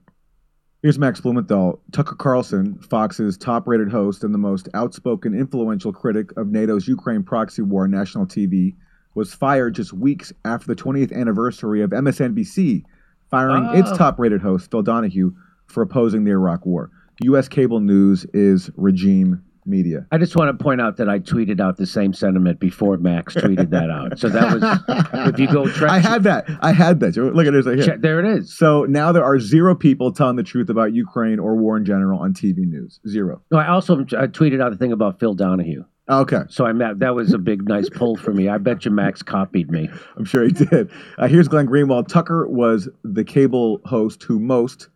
Here's 0.82 0.99
Max 0.99 1.20
Blumenthal. 1.20 1.80
Tucker 1.93 2.14
Carlson, 2.16 2.78
Fox's 2.78 3.36
top 3.36 3.68
rated 3.68 3.91
host 3.91 4.24
and 4.24 4.32
the 4.32 4.38
most 4.38 4.68
outspoken, 4.72 5.34
influential 5.38 5.93
critic 5.93 6.30
of 6.38 6.47
NATO's 6.49 6.88
Ukraine 6.88 7.22
proxy 7.22 7.61
war 7.62 7.84
on 7.84 7.91
national 7.91 8.26
TV, 8.26 8.74
was 9.14 9.34
fired 9.34 9.74
just 9.74 9.93
weeks 9.93 10.32
after 10.45 10.66
the 10.66 10.74
20th 10.76 11.12
anniversary 11.12 11.82
of 11.82 11.91
MSNBC 11.91 12.82
firing 13.30 13.66
its 13.78 13.91
Oh. 13.93 13.97
top 13.97 14.18
rated 14.18 14.41
host, 14.41 14.70
Phil 14.70 14.82
Donahue, 14.82 15.32
for 15.66 15.82
opposing 15.82 16.24
the 16.24 16.30
Iraq 16.30 16.64
war. 16.64 16.91
U.S. 17.24 17.47
cable 17.49 17.80
news 17.80 18.24
is 18.32 18.70
regime 18.76 19.43
media. 19.70 20.06
I 20.10 20.18
just 20.18 20.36
want 20.36 20.56
to 20.56 20.62
point 20.62 20.80
out 20.80 20.96
that 20.98 21.08
I 21.08 21.18
tweeted 21.18 21.60
out 21.60 21.76
the 21.76 21.86
same 21.86 22.12
sentiment 22.12 22.60
before 22.60 22.96
Max 22.98 23.34
tweeted 23.34 23.70
that 23.70 23.90
out. 23.90 24.18
So 24.18 24.28
that 24.28 24.52
was, 24.52 25.28
if 25.32 25.38
you 25.38 25.46
go 25.46 25.68
track, 25.72 25.90
I 25.90 25.98
had 25.98 26.24
that. 26.24 26.46
I 26.60 26.72
had 26.72 27.00
that. 27.00 27.16
Look 27.16 27.46
at 27.46 27.54
it 27.54 27.64
right 27.64 27.78
here. 27.78 27.96
there 27.98 28.20
it 28.20 28.26
is. 28.26 28.56
So 28.56 28.84
now 28.84 29.12
there 29.12 29.24
are 29.24 29.38
zero 29.38 29.74
people 29.74 30.12
telling 30.12 30.36
the 30.36 30.42
truth 30.42 30.68
about 30.68 30.92
Ukraine 30.92 31.38
or 31.38 31.56
war 31.56 31.76
in 31.76 31.84
general 31.84 32.20
on 32.20 32.34
TV 32.34 32.58
news. 32.66 33.00
Zero. 33.08 33.40
No, 33.50 33.58
I 33.58 33.68
also 33.68 34.00
I 34.00 34.26
tweeted 34.26 34.60
out 34.60 34.70
the 34.72 34.78
thing 34.78 34.92
about 34.92 35.18
Phil 35.20 35.34
Donahue. 35.34 35.84
Okay. 36.10 36.42
So 36.48 36.66
I 36.66 36.72
met, 36.72 36.98
that 36.98 37.14
was 37.14 37.32
a 37.32 37.38
big, 37.38 37.68
nice 37.68 37.88
pull 37.88 38.16
for 38.16 38.32
me. 38.32 38.48
I 38.48 38.58
bet 38.58 38.84
you 38.84 38.90
Max 38.90 39.22
copied 39.22 39.70
me. 39.70 39.88
I'm 40.16 40.24
sure 40.24 40.44
he 40.44 40.50
did. 40.50 40.90
Uh, 41.16 41.28
here's 41.28 41.46
Glenn 41.46 41.68
Greenwald. 41.68 42.08
Tucker 42.08 42.48
was 42.48 42.88
the 43.04 43.22
cable 43.22 43.80
host 43.84 44.24
who 44.24 44.40
most, 44.40 44.88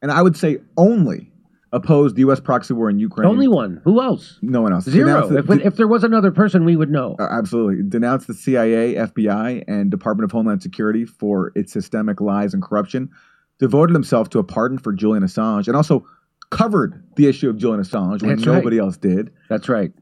and 0.00 0.10
I 0.10 0.22
would 0.22 0.36
say 0.36 0.58
only, 0.78 1.30
opposed 1.72 2.16
the 2.16 2.20
U.S. 2.20 2.40
proxy 2.40 2.72
war 2.74 2.88
in 2.88 2.98
Ukraine. 2.98 3.28
Only 3.28 3.48
one. 3.48 3.80
Who 3.84 4.00
else? 4.00 4.38
No 4.42 4.62
one 4.62 4.72
else. 4.72 4.84
Zero. 4.84 5.06
Denounced 5.28 5.32
If, 5.38 5.46
the- 5.46 5.66
if 5.66 5.76
there 5.76 5.88
was 5.88 6.04
another 6.04 6.30
person, 6.30 6.64
we 6.64 6.76
would 6.76 6.90
know. 6.90 7.16
uh, 7.18 7.26
absolutely. 7.30 7.82
Denounced 7.88 8.26
the 8.28 8.34
CIA, 8.34 8.94
FBI, 8.94 9.64
and 9.66 9.90
Department 9.90 10.24
of 10.24 10.32
Homeland 10.32 10.62
Security 10.62 11.04
for 11.04 11.52
its 11.54 11.72
systemic 11.72 12.20
lies 12.20 12.54
and 12.54 12.62
corruption. 12.62 13.10
Devoted 13.58 13.94
himself 13.94 14.28
to 14.30 14.38
a 14.38 14.44
pardon 14.44 14.78
for 14.78 14.92
Julian 14.92 15.24
Assange 15.24 15.66
and 15.66 15.76
also 15.76 16.06
covered 16.50 17.02
the 17.16 17.26
issue 17.26 17.48
of 17.50 17.56
Julian 17.56 17.82
Assange 17.82 18.22
when 18.22 18.36
That's 18.36 18.46
right. 18.46 18.54
nobody 18.56 18.78
else 18.78 18.96
did. 18.96 19.30
That's 19.48 19.68
right. 19.68 19.92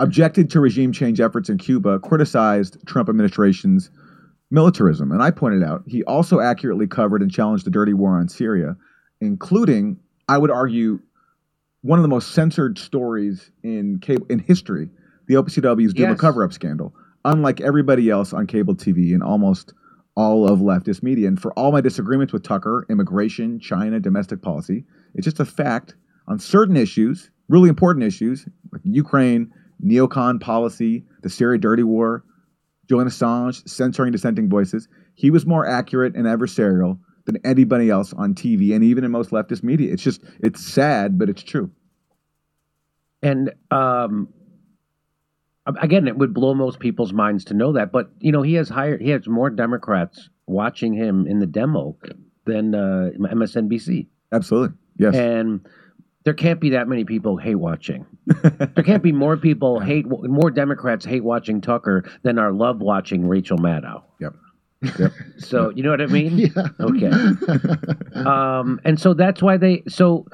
objected 0.00 0.50
to 0.50 0.60
regime 0.60 0.92
change 0.92 1.20
efforts 1.20 1.48
in 1.48 1.58
Cuba, 1.58 1.98
criticized 2.00 2.76
Trump 2.86 3.08
administration's 3.08 3.90
militarism. 4.50 5.10
And 5.12 5.22
I 5.22 5.30
pointed 5.30 5.62
out 5.62 5.82
he 5.86 6.02
also 6.04 6.40
accurately 6.40 6.86
covered 6.86 7.22
and 7.22 7.30
challenged 7.30 7.64
the 7.66 7.70
dirty 7.70 7.94
war 7.94 8.18
on 8.18 8.28
Syria, 8.28 8.76
including, 9.20 9.98
I 10.28 10.38
would 10.38 10.50
argue, 10.50 11.00
one 11.82 11.98
of 11.98 12.02
the 12.02 12.08
most 12.08 12.32
censored 12.32 12.78
stories 12.78 13.50
in 13.62 13.98
cable 14.00 14.26
in 14.28 14.38
history, 14.38 14.90
the 15.26 15.34
OPCW's 15.34 15.94
Duma 15.94 16.10
Yes. 16.10 16.20
cover-up 16.20 16.52
scandal. 16.52 16.94
Unlike 17.24 17.60
everybody 17.60 18.10
else 18.10 18.32
on 18.32 18.46
cable 18.46 18.74
TV 18.74 19.12
and 19.14 19.22
almost 19.22 19.74
all 20.16 20.48
of 20.48 20.58
leftist 20.60 21.02
media. 21.02 21.28
And 21.28 21.40
for 21.40 21.52
all 21.52 21.70
my 21.70 21.80
disagreements 21.80 22.32
with 22.32 22.42
Tucker, 22.42 22.84
immigration, 22.90 23.60
China, 23.60 24.00
domestic 24.00 24.42
policy, 24.42 24.84
it's 25.14 25.24
just 25.24 25.38
a 25.40 25.44
fact 25.44 25.94
on 26.26 26.38
certain 26.38 26.76
issues, 26.76 27.30
really 27.48 27.68
important 27.68 28.04
issues, 28.04 28.46
like 28.72 28.82
Ukraine, 28.84 29.52
neocon 29.84 30.40
policy, 30.40 31.04
the 31.22 31.30
Syria 31.30 31.58
dirty 31.58 31.84
war, 31.84 32.24
Julian 32.88 33.08
Assange, 33.08 33.68
censoring 33.68 34.12
dissenting 34.12 34.48
voices. 34.48 34.88
He 35.14 35.30
was 35.30 35.46
more 35.46 35.66
accurate 35.66 36.16
and 36.16 36.26
adversarial 36.26 36.98
than 37.28 37.40
anybody 37.44 37.90
else 37.90 38.14
on 38.14 38.34
TV 38.34 38.74
and 38.74 38.82
even 38.82 39.04
in 39.04 39.10
most 39.10 39.30
leftist 39.30 39.62
media. 39.62 39.92
It's 39.92 40.02
just, 40.02 40.22
it's 40.40 40.64
sad, 40.66 41.18
but 41.18 41.28
it's 41.28 41.42
true. 41.42 41.70
And 43.22 43.52
um, 43.70 44.28
again, 45.66 46.08
it 46.08 46.16
would 46.16 46.32
blow 46.32 46.54
most 46.54 46.80
people's 46.80 47.12
minds 47.12 47.44
to 47.46 47.54
know 47.54 47.74
that. 47.74 47.92
But 47.92 48.10
you 48.20 48.32
know, 48.32 48.40
he 48.42 48.54
has 48.54 48.68
higher, 48.70 48.96
he 48.96 49.10
has 49.10 49.28
more 49.28 49.50
Democrats 49.50 50.30
watching 50.46 50.94
him 50.94 51.26
in 51.26 51.38
the 51.38 51.46
demo 51.46 51.96
than 52.46 52.74
uh, 52.74 53.10
MSNBC, 53.18 54.06
Absolutely. 54.32 54.74
Yes. 54.96 55.14
and 55.14 55.60
there 56.24 56.32
can't 56.32 56.60
be 56.60 56.70
that 56.70 56.88
many 56.88 57.04
people 57.04 57.36
hate 57.36 57.56
watching. 57.56 58.06
there 58.26 58.84
can't 58.84 59.02
be 59.02 59.12
more 59.12 59.36
people 59.36 59.80
hate, 59.80 60.06
more 60.08 60.50
Democrats 60.50 61.04
hate 61.04 61.22
watching 61.22 61.60
Tucker 61.60 62.10
than 62.22 62.38
are 62.38 62.52
love 62.52 62.80
watching 62.80 63.28
Rachel 63.28 63.58
Maddow. 63.58 64.02
yep. 64.18 64.34
Yep. 64.82 65.12
So 65.38 65.70
you 65.70 65.82
know 65.82 65.90
what 65.90 66.00
I 66.00 66.06
mean? 66.06 66.38
Yeah. 66.56 66.68
Okay. 66.80 67.10
um, 68.28 68.80
and 68.84 69.00
so 69.00 69.14
that's 69.14 69.40
why 69.42 69.56
they 69.56 69.82
so 69.88 70.26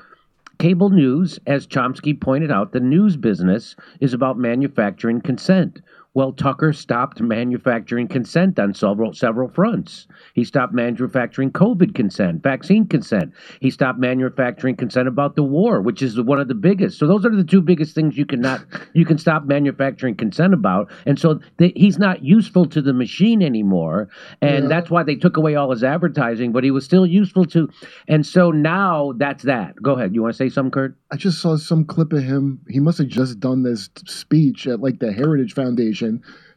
cable 0.58 0.90
news, 0.90 1.38
as 1.46 1.66
Chomsky 1.66 2.18
pointed 2.18 2.50
out, 2.50 2.72
the 2.72 2.80
news 2.80 3.16
business 3.16 3.76
is 4.00 4.14
about 4.14 4.38
manufacturing 4.38 5.20
consent. 5.20 5.80
Well, 6.14 6.32
Tucker 6.32 6.72
stopped 6.72 7.20
manufacturing 7.20 8.06
consent 8.06 8.60
on 8.60 8.72
several 8.72 9.12
several 9.14 9.48
fronts. 9.48 10.06
He 10.34 10.44
stopped 10.44 10.72
manufacturing 10.72 11.50
COVID 11.50 11.92
consent, 11.96 12.40
vaccine 12.40 12.86
consent. 12.86 13.32
He 13.60 13.68
stopped 13.68 13.98
manufacturing 13.98 14.76
consent 14.76 15.08
about 15.08 15.34
the 15.34 15.42
war, 15.42 15.80
which 15.80 16.02
is 16.02 16.20
one 16.20 16.38
of 16.38 16.46
the 16.46 16.54
biggest. 16.54 17.00
So 17.00 17.08
those 17.08 17.26
are 17.26 17.34
the 17.34 17.42
two 17.42 17.60
biggest 17.60 17.96
things 17.96 18.16
you 18.16 18.24
cannot 18.26 18.64
you 18.92 19.04
can 19.04 19.18
stop 19.18 19.44
manufacturing 19.46 20.14
consent 20.14 20.54
about. 20.54 20.88
And 21.04 21.18
so 21.18 21.40
he's 21.58 21.98
not 21.98 22.22
useful 22.22 22.66
to 22.66 22.80
the 22.80 22.92
machine 22.92 23.42
anymore, 23.42 24.08
and 24.40 24.64
Yeah. 24.64 24.68
that's 24.68 24.90
why 24.90 25.02
they 25.02 25.16
took 25.16 25.36
away 25.36 25.56
all 25.56 25.72
his 25.72 25.82
advertising. 25.82 26.52
But 26.52 26.62
he 26.62 26.70
was 26.70 26.84
still 26.84 27.06
useful 27.06 27.44
to, 27.46 27.68
and 28.06 28.24
so 28.24 28.52
now 28.52 29.14
that's 29.16 29.42
that. 29.42 29.74
Go 29.82 29.94
ahead. 29.94 30.14
You 30.14 30.22
want 30.22 30.34
to 30.34 30.38
say 30.38 30.48
something, 30.48 30.70
Kurt? 30.70 30.96
I 31.10 31.16
just 31.16 31.40
saw 31.42 31.56
some 31.56 31.84
clip 31.84 32.12
of 32.12 32.22
him. 32.22 32.60
He 32.68 32.78
must 32.78 32.98
have 32.98 33.08
just 33.08 33.40
done 33.40 33.64
this 33.64 33.90
speech 34.06 34.68
at 34.68 34.78
like 34.78 35.00
the 35.00 35.12
Heritage 35.12 35.54
Foundation 35.54 36.03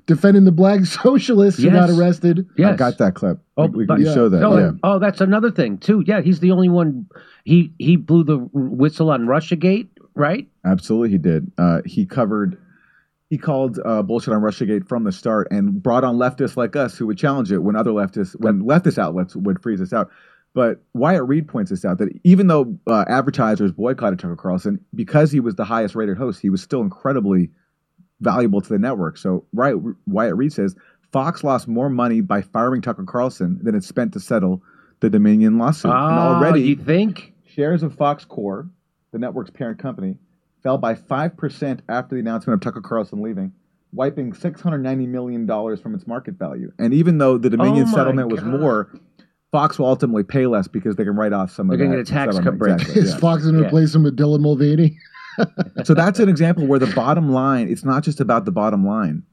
defending 0.06 0.46
the 0.46 0.52
black 0.52 0.86
socialists 0.86 1.62
who 1.62 1.70
got 1.70 1.90
Yes. 1.90 1.98
arrested. 2.00 2.48
Yes. 2.58 2.74
I 2.74 2.76
got 2.78 2.98
that 3.00 3.16
clip. 3.16 3.40
Oh, 3.58 3.68
we, 3.68 3.86
we 3.86 4.06
Yeah. 4.06 4.14
show 4.14 4.30
that. 4.30 4.40
No, 4.40 4.58
yeah. 4.58 4.72
oh, 4.84 5.00
that's 5.00 5.22
another 5.22 5.52
thing 5.52 5.78
too. 5.78 6.04
Yeah, 6.06 6.22
he's 6.22 6.40
the 6.40 6.52
only 6.52 6.70
one. 6.70 7.08
He 7.44 7.74
he 7.78 7.96
blew 7.96 8.24
the 8.24 8.38
whistle 8.54 9.10
on 9.10 9.26
RussiaGate, 9.26 9.88
right? 10.16 10.48
Absolutely, 10.66 11.10
he 11.10 11.18
did. 11.18 11.52
Uh, 11.58 11.82
he 11.86 12.06
covered, 12.06 12.58
he 13.30 13.38
called 13.38 13.80
uh, 13.86 14.02
bullshit 14.04 14.34
on 14.34 14.42
RussiaGate 14.42 14.88
from 14.88 15.04
the 15.04 15.12
start 15.12 15.48
and 15.52 15.82
brought 15.82 16.04
on 16.04 16.16
leftists 16.18 16.58
like 16.58 16.76
us 16.76 16.98
who 16.98 17.08
would 17.08 17.18
challenge 17.18 17.52
it 17.52 17.60
when 17.60 17.76
other 17.76 17.92
leftists, 17.92 18.36
when 18.40 18.64
leftist 18.64 18.98
outlets 18.98 19.36
would 19.36 19.62
freeze 19.62 19.82
us 19.82 19.94
out. 19.94 20.10
But 20.54 20.82
Wyatt 20.94 21.24
Reed 21.28 21.48
points 21.48 21.70
this 21.70 21.86
out 21.86 22.00
that 22.00 22.10
even 22.24 22.48
though 22.48 22.78
uh, 22.88 23.06
advertisers 23.08 23.72
boycotted 23.72 24.18
Tucker 24.20 24.36
Carlson, 24.36 24.80
because 24.96 25.32
he 25.32 25.40
was 25.40 25.56
the 25.56 25.66
highest 25.66 25.94
rated 25.94 26.18
host, 26.18 26.40
he 26.42 26.50
was 26.50 26.62
still 26.64 26.82
incredibly 26.82 27.52
valuable 28.22 28.62
to 28.62 28.70
the 28.70 28.80
network. 28.80 29.18
So 29.18 29.46
Wyatt, 29.54 29.78
Wyatt 30.08 30.36
Reed 30.36 30.54
says 30.54 30.76
Fox 31.12 31.44
lost 31.44 31.68
more 31.68 31.90
money 31.90 32.22
by 32.22 32.42
firing 32.42 32.82
Tucker 32.82 33.04
Carlson 33.06 33.60
than 33.62 33.76
it 33.76 33.84
spent 33.84 34.14
to 34.14 34.20
settle 34.20 34.62
the 35.00 35.10
Dominion 35.10 35.58
lawsuit. 35.58 35.92
and 35.92 36.00
Oh, 36.20 36.36
already, 36.36 36.62
you 36.62 36.76
think? 36.76 37.34
Shares 37.46 37.84
of 37.84 37.94
Fox 37.96 38.26
Core, 38.26 38.68
the 39.12 39.20
network's 39.20 39.50
parent 39.52 39.80
company, 39.80 40.18
fell 40.64 40.78
by 40.78 40.96
5% 40.96 41.80
after 41.88 42.16
the 42.16 42.20
announcement 42.20 42.56
of 42.56 42.62
Tucker 42.62 42.82
Carlson 42.82 43.22
leaving, 43.22 43.54
wiping 43.94 44.34
$690 44.34 45.08
million 45.08 45.48
from 45.78 45.96
its 45.96 46.06
market 46.08 46.34
value. 46.36 46.72
And 46.80 46.94
even 46.94 47.20
though 47.20 47.38
the 47.38 47.50
Dominion 47.50 47.84
Oh 47.88 47.92
my 47.92 47.94
settlement 47.98 48.30
was 48.30 48.42
God. 48.42 48.60
more, 48.60 48.92
Fox 49.52 49.80
will 49.80 49.86
ultimately 49.88 50.24
pay 50.24 50.46
less 50.46 50.68
because 50.68 50.96
they 50.98 51.04
can 51.06 51.16
write 51.16 51.32
off 51.34 51.52
some 51.52 51.70
of 51.70 51.78
They're 51.78 51.88
gonna 51.88 51.98
get 52.00 52.10
a 52.10 52.12
tax 52.12 52.36
settlement. 52.36 52.46
cut 52.46 52.58
break. 52.60 52.74
Exactly, 52.82 53.02
Is 53.04 53.12
yeah. 53.14 53.18
Fox 53.20 53.44
going 53.44 53.56
to 53.56 53.62
Yeah. 53.62 53.68
replace 53.68 53.96
him 53.96 54.04
with 54.04 54.18
Dylan 54.18 54.42
Mulvaney? 54.42 54.98
so 55.84 55.94
that's 55.94 56.20
an 56.20 56.30
example 56.30 56.66
where 56.66 56.80
the 56.80 56.94
bottom 56.94 57.32
line, 57.32 57.68
it's 57.70 57.84
not 57.84 58.04
just 58.04 58.20
about 58.20 58.46
the 58.46 58.52
bottom 58.52 58.86
line. 58.86 59.24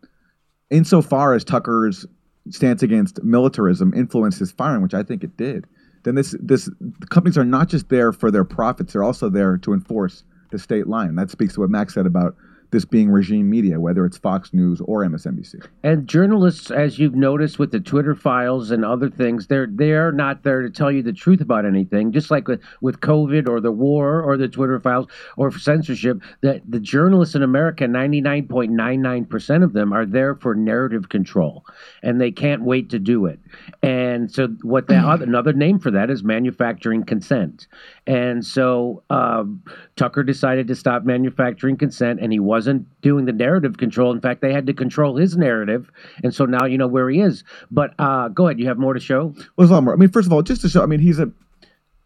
Insofar 0.71 1.35
as 1.35 1.45
Tucker's 1.45 2.07
stance 2.51 2.83
against 2.83 3.23
militarism 3.23 3.93
influenced 3.95 4.39
his 4.39 4.53
firing, 4.53 4.83
which 4.83 4.95
I 4.95 5.03
think 5.03 5.25
it 5.25 5.37
did, 5.37 5.67
then 6.05 6.15
this 6.15 6.35
this 6.41 6.69
companies 7.11 7.39
are 7.39 7.45
not 7.45 7.69
just 7.69 7.89
there 7.89 8.13
for 8.13 8.31
their 8.31 8.45
profits; 8.45 8.93
they're 8.93 9.03
also 9.03 9.29
there 9.29 9.57
to 9.59 9.73
enforce 9.73 10.25
the 10.51 10.59
state 10.59 10.87
line. 10.87 11.15
That 11.15 11.31
speaks 11.31 11.55
to 11.55 11.61
what 11.61 11.71
Max 11.71 11.95
said 11.95 12.07
about 12.07 12.37
this 12.75 12.85
being 12.85 13.09
regime 13.09 13.49
media, 13.49 13.79
whether 13.79 14.05
it's 14.05 14.19
Fox 14.19 14.53
News 14.53 14.81
or 14.83 15.05
MSNBC. 15.05 15.65
And 15.85 16.09
journalists, 16.09 16.73
as 16.73 16.99
you've 16.99 17.15
noticed 17.15 17.59
with 17.59 17.71
the 17.71 17.79
Twitter 17.79 18.17
files 18.17 18.73
and 18.73 18.85
other 18.85 19.09
things, 19.09 19.47
they're 19.47 19.69
they're 19.71 20.11
not 20.11 20.43
there 20.43 20.61
to 20.61 20.71
tell 20.71 20.91
you 20.91 21.03
the 21.03 21.13
truth 21.13 21.41
about 21.41 21.65
anything. 21.65 22.13
Just 22.13 22.33
like 22.33 22.49
with, 22.49 22.61
with 22.81 23.01
COVID 23.01 23.49
or 23.49 23.61
the 23.61 23.71
war 23.71 24.21
or 24.21 24.37
the 24.37 24.49
Twitter 24.49 24.81
files 24.81 25.07
or 25.37 25.57
censorship, 25.57 26.21
that 26.43 26.63
the 26.69 26.81
journalists 26.81 27.37
in 27.37 27.43
America, 27.43 27.87
ninety 27.87 28.21
nine 28.21 28.49
point 28.49 28.73
nine 28.73 29.01
nine 29.01 29.25
percent 29.25 29.63
of 29.63 29.73
them 29.73 29.93
are 29.93 30.05
there 30.05 30.35
for 30.35 30.55
narrative 30.57 31.09
control, 31.09 31.65
and 32.03 32.21
they 32.21 32.33
can't 32.33 32.63
wait 32.63 32.91
to 32.91 32.99
do 32.99 33.27
it. 33.27 33.39
And 33.83 34.31
so, 34.33 34.49
what 34.63 34.89
that 34.89 35.05
other, 35.05 35.25
another 35.25 35.53
name 35.53 35.79
for 35.79 35.93
that 35.93 36.11
is 36.11 36.25
manufacturing 36.25 37.05
consent. 37.05 37.69
And 38.07 38.45
so, 38.45 39.03
um, 39.09 39.63
Tucker 39.97 40.23
decided 40.23 40.69
to 40.69 40.75
stop 40.75 41.05
manufacturing 41.05 41.77
consent, 41.77 42.21
and 42.21 42.33
he 42.33 42.39
wasn't 42.39 42.87
doing 43.01 43.25
the 43.25 43.33
narrative 43.33 43.79
control. 43.79 44.13
In 44.13 44.21
fact, 44.21 44.43
they 44.43 44.53
had 44.53 44.67
to 44.67 44.75
control 44.75 45.17
his 45.17 45.37
narrative, 45.37 45.91
and 46.23 46.35
so 46.35 46.45
now 46.45 46.67
you 46.67 46.77
know 46.77 46.87
where 46.87 47.09
he 47.09 47.21
is. 47.21 47.45
But 47.71 47.95
uh, 47.99 48.29
go 48.29 48.47
ahead, 48.47 48.61
you 48.61 48.67
have 48.69 48.79
more 48.79 48.93
to 48.93 49.01
show. 49.01 49.29
Well, 49.29 49.45
there's 49.59 49.71
a 49.71 49.75
lot 49.75 49.85
more. 49.85 49.95
I 49.95 49.97
mean, 49.97 50.11
first 50.11 50.27
of 50.27 50.33
all, 50.33 50.43
just 50.43 50.61
to 50.63 50.69
show, 50.69 50.83
I 50.83 50.87
mean, 50.87 51.01
he's 51.01 51.19
a 51.19 51.31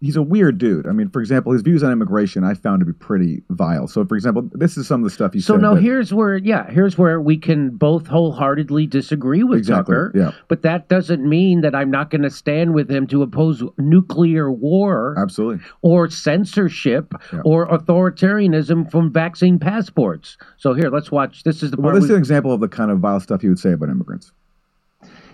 he's 0.01 0.16
a 0.16 0.22
weird 0.22 0.59
dude. 0.59 0.86
I 0.86 0.92
mean, 0.92 1.09
for 1.11 1.20
example, 1.20 1.53
his 1.53 1.62
views 1.62 1.82
on 1.82 1.90
immigration 1.90 2.44
I 2.44 2.55
found 2.55 2.80
to 2.80 2.86
be 2.86 2.92
pretty 2.92 3.42
vile. 3.51 3.88
So, 3.88 4.05
for 4.05 4.14
example, 4.14 4.49
this 4.53 4.76
is 4.76 4.86
some 4.86 5.01
of 5.01 5.05
the 5.05 5.11
stuff 5.11 5.32
he 5.32 5.40
So 5.40 5.55
said. 5.55 5.62
now 5.62 5.74
that- 5.74 5.82
here's 5.82 6.14
where, 6.14 6.36
yeah, 6.36 6.70
here's 6.70 6.96
where 6.96 7.20
we 7.20 7.36
can 7.36 7.70
both 7.70 8.07
wholeheartedly 8.07 8.86
disagree 8.86 9.42
with 9.42 9.59
Exactly, 9.59 9.94
Tucker. 9.94 10.12
yeah. 10.14 10.30
But 10.49 10.62
that 10.62 10.88
doesn't 10.88 11.28
mean 11.28 11.62
that 11.62 11.74
I'm 11.74 11.90
not 11.90 12.11
going 12.11 12.22
to 12.22 12.30
stand 12.30 12.74
with 12.74 12.90
him 12.90 13.07
to 13.09 13.22
oppose 13.22 13.62
nuclear 13.78 14.51
war 14.53 15.14
absolutely. 15.18 15.64
or 15.82 16.09
censorship 16.09 17.12
Yeah. 17.32 17.40
or 17.44 17.66
authoritarianism 17.68 18.90
from 18.90 19.12
vaccine 19.12 19.59
passports. 19.59 20.36
So 20.57 20.74
here, 20.74 20.90
let's 20.90 21.11
watch. 21.11 21.42
This 21.42 21.62
is 21.62 21.70
the 21.70 21.76
part. 21.76 21.86
Well, 21.86 21.94
this 21.96 22.05
is 22.05 22.11
an 22.11 22.16
example 22.18 22.53
of 22.53 22.61
the 22.61 22.68
kind 22.68 22.90
of 22.90 22.99
vile 23.01 23.20
stuff 23.20 23.42
he 23.42 23.49
would 23.49 23.59
say 23.59 23.72
about 23.72 23.88
immigrants. 23.88 24.32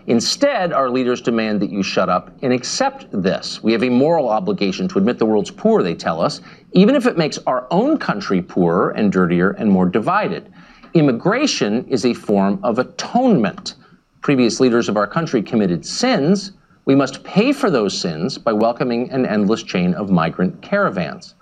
Instead, 0.07 0.73
our 0.73 0.91
leaders 0.91 1.23
demand 1.23 1.61
that 1.61 1.71
you 1.71 1.83
shut 1.83 2.11
up 2.11 2.31
and 2.43 2.53
accept 2.53 3.07
this. 3.11 3.63
We 3.63 3.73
have 3.73 3.83
a 3.83 3.89
moral 3.89 4.29
obligation 4.29 4.87
to 4.89 4.99
admit 4.99 5.19
the 5.19 5.25
world's 5.25 5.51
poor, 5.51 5.83
they 5.83 5.95
tell 5.95 6.21
us, 6.21 6.43
even 6.73 6.95
if 6.95 7.07
it 7.07 7.17
makes 7.17 7.39
our 7.47 7.67
own 7.71 7.97
country 7.97 8.43
poorer 8.43 8.91
and 8.91 9.11
dirtier 9.11 9.53
and 9.53 9.71
more 9.71 9.87
divided. 9.87 10.53
Immigration 10.93 11.87
is 11.89 12.05
a 12.05 12.13
form 12.13 12.61
of 12.63 12.79
atonement. 12.79 13.77
Previous 14.21 14.61
leaders 14.61 14.89
of 14.89 14.97
our 14.97 15.07
country 15.07 15.43
committed 15.43 15.87
sins. 15.87 16.53
We 16.85 16.95
must 16.95 17.25
pay 17.25 17.53
for 17.53 17.71
those 17.71 17.99
sins 17.99 18.37
by 18.37 18.53
welcoming 18.53 19.11
an 19.11 19.25
endless 19.25 19.63
chain 19.63 19.95
of 19.95 20.11
migrant 20.11 20.61
caravans. 20.61 21.35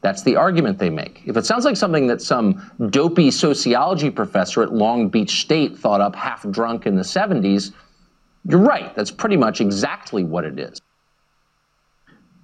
That's 0.00 0.22
the 0.22 0.36
argument 0.36 0.78
they 0.78 0.90
make. 0.90 1.22
If 1.26 1.36
it 1.36 1.44
sounds 1.44 1.64
like 1.64 1.76
something 1.76 2.06
that 2.06 2.22
some 2.22 2.70
dopey 2.90 3.30
sociology 3.30 4.10
professor 4.10 4.62
at 4.62 4.72
Long 4.72 5.08
Beach 5.08 5.42
State 5.42 5.76
thought 5.76 6.00
up 6.00 6.14
half 6.14 6.48
drunk 6.50 6.86
in 6.86 6.96
the 6.96 7.02
70s, 7.02 7.72
you're 8.46 8.60
right. 8.60 8.94
That's 8.96 9.10
pretty 9.10 9.36
much 9.36 9.60
exactly 9.60 10.24
what 10.24 10.44
it 10.44 10.58
is. 10.58 10.80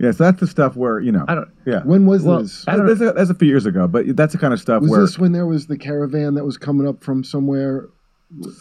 Yeah, 0.00 0.10
so 0.10 0.24
that's 0.24 0.40
the 0.40 0.46
stuff 0.46 0.74
where 0.76 0.98
you 0.98 1.12
know. 1.12 1.24
I 1.28 1.34
don't. 1.36 1.48
Yeah, 1.66 1.82
When 1.84 2.04
was 2.06 2.24
Well, 2.24 2.40
this? 2.42 2.66
I 2.66 2.76
that's, 2.76 3.00
a, 3.00 3.12
that's 3.12 3.30
a 3.30 3.34
few 3.34 3.46
years 3.48 3.64
ago, 3.64 3.86
but 3.86 4.16
that's 4.16 4.32
the 4.32 4.38
kind 4.38 4.52
of 4.52 4.60
stuff 4.60 4.82
Was 4.82 4.90
where 4.90 5.00
this 5.02 5.18
when 5.18 5.32
there 5.32 5.46
was 5.46 5.66
the 5.68 5.78
caravan 5.78 6.34
that 6.34 6.44
was 6.44 6.56
coming 6.56 6.86
up 6.88 7.02
from 7.04 7.22
somewhere? 7.22 7.88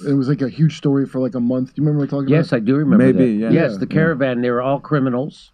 It 0.08 0.14
was 0.14 0.28
like 0.30 0.42
a 0.44 0.50
huge 0.50 0.78
story 0.78 1.08
for 1.08 1.20
like 1.20 1.34
a 1.34 1.40
month. 1.40 1.74
Do 1.74 1.82
you 1.82 1.88
remember 1.88 2.06
talking 2.06 2.30
Yes, 2.30 2.50
about? 2.50 2.58
Yes, 2.58 2.62
I 2.62 2.66
do 2.66 2.76
remember 2.76 3.04
Maybe, 3.06 3.38
that. 3.40 3.46
yeah. 3.46 3.62
Yes, 3.62 3.72
Yeah, 3.74 3.78
the 3.80 3.88
caravan. 3.88 4.42
They 4.42 4.52
were 4.52 4.62
all 4.62 4.80
criminals, 4.80 5.52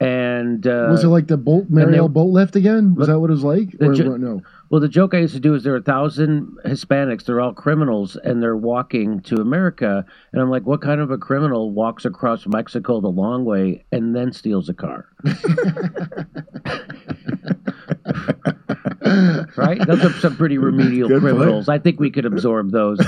and 0.00 0.66
uh, 0.66 0.88
was 0.90 1.02
it 1.02 1.08
like 1.08 1.28
the 1.28 1.38
boat 1.38 1.70
Mariel 1.70 2.10
boat 2.10 2.28
left 2.30 2.54
again? 2.54 2.94
Was 2.94 3.08
that 3.08 3.18
what 3.18 3.30
it 3.30 3.32
was 3.32 3.44
like? 3.44 3.74
Or, 3.80 3.94
ju- 3.94 4.18
no. 4.18 4.42
Well, 4.68 4.80
the 4.80 4.88
joke 4.88 5.14
I 5.14 5.18
used 5.18 5.34
to 5.34 5.40
do 5.40 5.54
is 5.54 5.62
there 5.62 5.74
are 5.74 5.78
a 5.78 5.82
thousand 5.82 6.58
Hispanics. 6.64 7.24
They're 7.24 7.40
all 7.40 7.52
criminals, 7.52 8.16
and 8.16 8.42
they're 8.42 8.56
walking 8.56 9.20
to 9.22 9.36
America. 9.36 10.04
And 10.32 10.42
I'm 10.42 10.50
like, 10.50 10.66
what 10.66 10.82
kind 10.82 11.00
of 11.00 11.10
a 11.10 11.18
criminal 11.18 11.70
walks 11.70 12.04
across 12.04 12.46
Mexico 12.46 13.00
the 13.00 13.08
long 13.08 13.44
way 13.44 13.84
and 13.92 14.14
then 14.14 14.32
steals 14.32 14.68
a 14.68 14.74
car? 14.74 15.06
right? 19.56 19.84
Those 19.86 20.04
are 20.04 20.12
some 20.20 20.36
pretty 20.36 20.58
remedial 20.58 21.08
Good 21.08 21.22
point. 21.22 21.36
criminals. 21.36 21.68
I 21.68 21.78
think 21.78 22.00
we 22.00 22.10
could 22.10 22.24
absorb 22.26 22.70
those. 22.72 22.98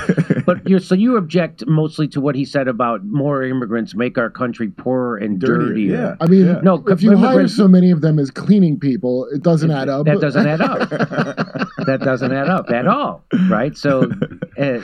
But 0.45 0.67
you're 0.69 0.79
so 0.79 0.95
you 0.95 1.17
object 1.17 1.65
mostly 1.67 2.07
to 2.09 2.21
what 2.21 2.35
he 2.35 2.45
said 2.45 2.67
about 2.67 3.03
more 3.05 3.43
immigrants 3.43 3.95
make 3.95 4.17
our 4.17 4.29
country 4.29 4.69
poorer 4.69 5.17
and 5.17 5.39
Dirtier, 5.39 5.67
dirtier. 5.69 5.91
yeah. 5.95 6.15
I 6.21 6.27
mean, 6.27 6.45
Yeah. 6.47 6.59
No, 6.63 6.83
if 6.87 7.01
you 7.01 7.15
hire 7.17 7.47
so 7.47 7.67
many 7.67 7.91
of 7.91 8.01
them 8.01 8.19
as 8.19 8.31
cleaning 8.31 8.79
people, 8.79 9.27
it 9.33 9.43
doesn't 9.43 9.71
add 9.71 9.89
up. 9.89 10.05
That 10.05 10.21
doesn't 10.21 10.47
add 10.47 10.61
up. 10.61 10.89
that 10.89 11.99
doesn't 12.01 12.31
add 12.31 12.49
up 12.49 12.69
at 12.71 12.87
all, 12.87 13.23
right? 13.49 13.75
So, 13.77 14.09
uh, 14.57 14.79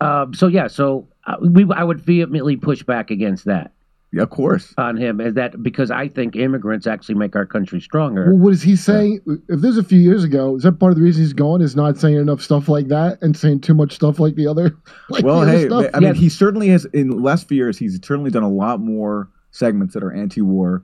um, 0.00 0.34
so 0.34 0.46
yeah, 0.46 0.66
so 0.66 1.08
uh, 1.26 1.36
we 1.40 1.66
I 1.74 1.84
would 1.84 2.00
vehemently 2.00 2.56
push 2.56 2.82
back 2.82 3.10
against 3.10 3.44
that 3.46 3.72
yeah, 3.72 3.75
of 4.18 4.30
course. 4.30 4.72
on 4.78 4.96
him, 4.96 5.20
is 5.20 5.34
that 5.34 5.62
because 5.62 5.90
I 5.90 6.08
think 6.08 6.36
immigrants 6.36 6.86
actually 6.86 7.16
make 7.16 7.36
our 7.36 7.44
country 7.46 7.80
stronger. 7.80 8.30
Well, 8.32 8.38
what 8.44 8.52
is 8.54 8.62
he 8.62 8.76
saying? 8.76 9.20
If 9.26 9.60
this 9.60 9.76
was 9.76 9.78
a 9.78 9.84
few 9.84 9.98
years 9.98 10.24
ago, 10.24 10.56
is 10.56 10.62
that 10.62 10.78
part 10.78 10.92
of 10.92 10.96
the 10.96 11.02
reason 11.04 11.22
he's 11.22 11.32
gone? 11.32 11.60
Is 11.60 11.76
not 11.76 11.98
saying 11.98 12.16
enough 12.16 12.40
stuff 12.40 12.68
like 12.68 12.88
that 12.88 13.18
and 13.22 13.36
saying 13.36 13.60
too 13.60 13.74
much 13.74 13.92
stuff 13.92 14.18
like 14.18 14.34
the 14.36 14.46
other? 14.46 14.76
Like 15.10 15.24
well, 15.24 15.40
the 15.40 15.48
other 15.48 15.58
hey, 15.58 15.66
stuff? 15.66 15.90
I 15.94 16.00
mean, 16.00 16.14
Yeah. 16.14 16.20
he 16.20 16.28
certainly 16.28 16.68
has 16.68 16.84
in 16.86 17.08
the 17.10 17.16
last 17.16 17.46
few 17.48 17.56
years. 17.56 17.78
He's 17.78 17.94
certainly 18.02 18.30
done 18.30 18.42
a 18.42 18.50
lot 18.50 18.80
more 18.80 19.28
segments 19.50 19.94
that 19.94 20.02
are 20.02 20.12
anti-war, 20.12 20.82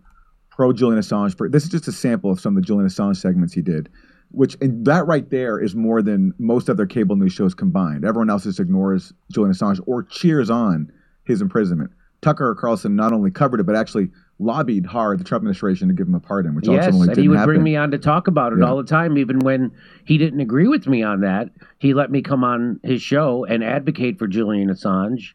pro 0.50 0.72
Julian 0.72 1.00
Assange. 1.00 1.36
For 1.36 1.48
this 1.48 1.64
is 1.64 1.70
just 1.70 1.88
a 1.88 1.92
sample 1.92 2.30
of 2.30 2.40
some 2.40 2.56
of 2.56 2.62
the 2.62 2.66
Julian 2.66 2.88
Assange 2.88 3.16
segments 3.16 3.52
he 3.54 3.62
did, 3.62 3.88
which 4.30 4.56
and 4.60 4.84
that 4.86 5.06
right 5.06 5.28
there 5.30 5.58
is 5.58 5.74
more 5.74 6.02
than 6.02 6.32
most 6.38 6.68
other 6.70 6.86
cable 6.86 7.16
news 7.16 7.32
shows 7.32 7.54
combined. 7.54 8.04
Everyone 8.04 8.30
else 8.30 8.44
just 8.44 8.60
ignores 8.60 9.12
Julian 9.32 9.54
Assange 9.54 9.80
or 9.86 10.02
cheers 10.04 10.50
on 10.50 10.90
his 11.24 11.40
imprisonment. 11.40 11.90
Tucker 12.22 12.54
Carlson 12.54 12.94
not 12.96 13.12
only 13.12 13.30
covered 13.30 13.58
it, 13.60 13.64
but 13.64 13.74
actually 13.74 14.08
lobbied 14.38 14.86
hard 14.86 15.18
the 15.20 15.24
Trump 15.24 15.42
administration 15.42 15.88
to 15.88 15.94
give 15.94 16.06
him 16.06 16.14
a 16.14 16.20
pardon, 16.20 16.54
which 16.54 16.66
Yes, 16.68 16.86
ultimately 16.86 17.00
and 17.00 17.08
didn't 17.16 17.22
he 17.22 17.28
would 17.28 17.38
happen. 17.38 17.54
bring 17.54 17.62
me 17.64 17.76
on 17.76 17.90
to 17.90 17.98
talk 17.98 18.28
about 18.28 18.52
it 18.52 18.60
Yeah. 18.60 18.66
all 18.66 18.76
the 18.76 18.84
time, 18.84 19.18
even 19.18 19.40
when 19.40 19.72
he 20.04 20.18
didn't 20.18 20.40
agree 20.40 20.68
with 20.68 20.86
me 20.86 21.02
on 21.02 21.20
that. 21.20 21.50
He 21.78 21.94
let 21.94 22.10
me 22.10 22.22
come 22.22 22.44
on 22.44 22.78
his 22.84 23.02
show 23.02 23.44
and 23.44 23.62
advocate 23.62 24.18
for 24.18 24.28
Julian 24.28 24.70
Assange, 24.70 25.34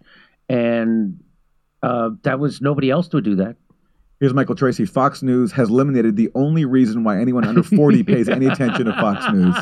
and 0.49 1.19
uh, 1.83 2.11
that 2.23 2.39
was 2.39 2.61
nobody 2.61 2.89
else 2.89 3.11
would 3.13 3.23
do 3.25 3.35
that. 3.35 3.57
Here's 4.19 4.33
Michael 4.33 4.55
Tracy. 4.55 4.85
Fox 4.85 5.21
News 5.21 5.51
has 5.51 5.69
eliminated 5.69 6.15
the 6.15 6.29
only 6.33 6.65
reason 6.65 7.03
why 7.03 7.19
anyone 7.19 7.43
under 7.45 7.61
40 7.63 8.01
pays 8.03 8.27
any 8.29 8.47
attention 8.47 8.85
to 8.85 8.93
Fox 8.93 9.31
News. 9.31 9.55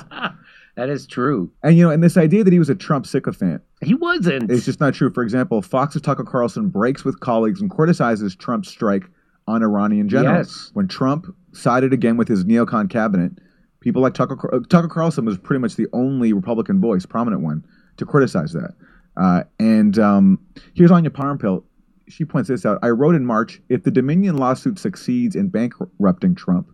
That 0.76 0.90
is 0.90 1.08
true. 1.08 1.52
And 1.64 1.78
you 1.78 1.84
know, 1.84 1.90
and 1.90 2.04
this 2.04 2.18
idea 2.18 2.44
that 2.44 2.52
he 2.52 2.60
was 2.60 2.70
a 2.70 2.76
Trump 2.76 3.06
sycophant 3.06 3.62
He 3.82 3.94
wasn't. 3.94 4.52
It's 4.52 4.66
just 4.66 4.80
not 4.80 4.94
true. 4.94 5.12
For 5.14 5.24
example, 5.24 5.62
Fox's 5.62 6.02
Tucker 6.02 6.24
Carlson 6.24 6.70
breaks 6.70 7.06
with 7.06 7.20
colleagues 7.22 7.62
and 7.62 7.72
criticizes 7.72 8.36
Trump's 8.36 8.70
strike 8.70 9.06
on 9.48 9.64
Iranian 9.64 10.10
generals. 10.10 10.48
Yes. 10.48 10.72
When 10.74 10.88
Trump 10.88 11.28
sided 11.54 11.94
again 11.94 12.18
with 12.18 12.28
his 12.28 12.44
neocon 12.44 12.90
cabinet, 12.90 13.32
people 13.80 14.02
like 14.02 14.14
Tucker 14.14 14.62
Tucker 14.70 14.88
Carlson 14.88 15.26
was 15.26 15.38
pretty 15.38 15.62
much 15.62 15.76
the 15.76 15.88
only 15.94 16.34
Republican 16.34 16.82
voice, 16.82 17.06
prominent 17.06 17.42
one, 17.42 17.64
to 17.98 18.06
criticize 18.06 18.52
that. 18.54 18.74
Uh, 19.16 19.44
and 19.60 19.98
um, 19.98 20.40
here's 20.74 20.92
Anya 20.92 21.10
Parampil. 21.10 21.64
She 22.08 22.26
points 22.26 22.50
this 22.50 22.66
out. 22.66 22.80
I 22.84 22.90
wrote 22.90 23.16
in 23.16 23.26
March, 23.26 23.62
if 23.70 23.84
the 23.84 23.92
Dominion 23.92 24.38
lawsuit 24.38 24.78
succeeds 24.78 25.36
in 25.36 25.48
bankrupting 25.48 26.36
Trump, 26.36 26.68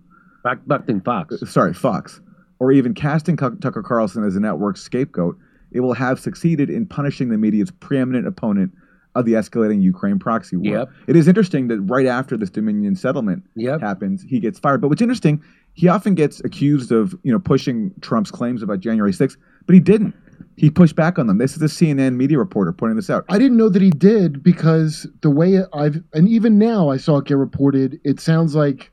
Buckton 0.65 1.01
Fox. 1.01 1.35
sorry, 1.49 1.73
Fox, 1.73 2.19
or 2.61 2.71
even 2.71 2.93
casting 2.93 3.35
Tuck- 3.35 3.59
Tucker 3.59 3.81
Carlson 3.81 4.23
as 4.23 4.35
a 4.35 4.39
network 4.39 4.77
scapegoat, 4.77 5.35
it 5.71 5.79
will 5.79 5.95
have 5.95 6.19
succeeded 6.19 6.69
in 6.69 6.85
punishing 6.85 7.29
the 7.29 7.37
media's 7.37 7.71
preeminent 7.71 8.27
opponent 8.27 8.71
of 9.15 9.25
the 9.25 9.33
escalating 9.33 9.81
Ukraine 9.81 10.19
proxy 10.19 10.57
war. 10.57 10.77
Yep. 10.77 10.89
It 11.07 11.15
is 11.15 11.27
interesting 11.27 11.69
that 11.69 11.81
right 11.81 12.05
after 12.05 12.37
this 12.37 12.51
Dominion 12.51 12.95
settlement 12.95 13.41
Yep. 13.55 13.81
happens, 13.81 14.21
he 14.21 14.39
gets 14.39 14.59
fired. 14.59 14.79
But 14.79 14.89
what's 14.89 15.01
interesting, 15.01 15.41
he 15.73 15.87
often 15.87 16.13
gets 16.13 16.39
accused 16.45 16.91
of, 16.91 17.15
you 17.23 17.31
know, 17.31 17.39
pushing 17.39 17.91
Trump's 18.01 18.29
claims 18.29 18.61
about 18.61 18.79
January 18.79 19.11
6th, 19.11 19.37
but 19.65 19.73
he 19.73 19.79
didn't. 19.79 20.13
He 20.55 20.69
pushed 20.69 20.95
back 20.95 21.17
on 21.17 21.25
them. 21.25 21.39
This 21.39 21.55
is 21.55 21.63
a 21.63 21.65
CNN 21.65 22.15
media 22.15 22.37
reporter 22.37 22.71
pointing 22.71 22.95
this 22.95 23.09
out. 23.09 23.25
I 23.27 23.39
didn't 23.39 23.57
know 23.57 23.69
that 23.69 23.81
he 23.81 23.89
did 23.89 24.43
because 24.43 25.07
the 25.21 25.31
way 25.31 25.61
I've 25.73 26.03
and 26.13 26.29
even 26.29 26.59
now 26.59 26.89
I 26.89 26.97
saw 26.97 27.17
it 27.17 27.25
get 27.25 27.37
reported. 27.37 27.99
It 28.03 28.19
sounds 28.19 28.53
like 28.53 28.91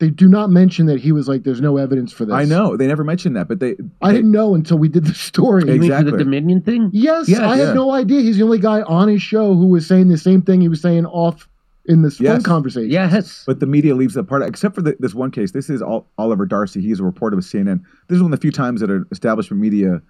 they 0.00 0.10
do 0.10 0.28
not 0.28 0.50
mention 0.50 0.86
that 0.86 0.98
he 0.98 1.12
was 1.12 1.28
like, 1.28 1.44
"There's 1.44 1.60
no 1.60 1.76
evidence 1.76 2.12
for 2.12 2.24
this." 2.24 2.34
I 2.34 2.44
know 2.44 2.76
they 2.76 2.86
never 2.88 3.04
mentioned 3.04 3.36
that, 3.36 3.46
but 3.48 3.60
they. 3.60 3.76
I 4.02 4.12
didn't 4.12 4.32
know 4.32 4.54
until 4.54 4.78
we 4.78 4.88
did 4.88 5.04
the 5.04 5.14
story. 5.14 5.62
You 5.62 5.66
mean 5.72 5.78
for 5.80 5.84
Exactly. 5.84 6.10
the 6.12 6.18
Dominion 6.18 6.62
thing? 6.62 6.90
Yes, 6.92 7.28
Yes, 7.28 7.38
I 7.40 7.56
yeah. 7.58 7.66
had 7.66 7.74
no 7.76 7.92
idea. 7.92 8.20
He's 8.22 8.38
the 8.38 8.42
only 8.44 8.58
guy 8.58 8.82
on 8.82 9.08
his 9.08 9.22
show 9.22 9.54
who 9.54 9.66
was 9.66 9.86
saying 9.86 10.08
the 10.08 10.18
same 10.18 10.42
thing 10.42 10.60
he 10.60 10.68
was 10.68 10.80
saying 10.80 11.06
off 11.06 11.46
in 11.86 12.02
this 12.02 12.20
Yes. 12.20 12.34
phone 12.36 12.42
conversation. 12.42 12.90
Yes. 12.90 13.42
But 13.46 13.60
the 13.60 13.66
media 13.66 13.94
leaves 13.94 14.14
that 14.14 14.24
part, 14.24 14.42
except 14.42 14.74
for 14.74 14.82
the, 14.82 14.96
this 15.00 15.14
one 15.14 15.30
case. 15.30 15.52
This 15.52 15.70
is 15.70 15.80
Ol- 15.82 16.06
Oliver 16.18 16.46
Darcy. 16.46 16.80
He's 16.80 17.00
a 17.00 17.04
reporter 17.04 17.36
with 17.36 17.44
CNN. 17.44 17.80
This 18.08 18.16
is 18.16 18.22
one 18.22 18.32
of 18.32 18.38
the 18.38 18.42
few 18.42 18.52
times 18.52 18.80
that 18.80 18.90
an 18.90 19.06
establishment 19.12 19.60
media 19.60 20.00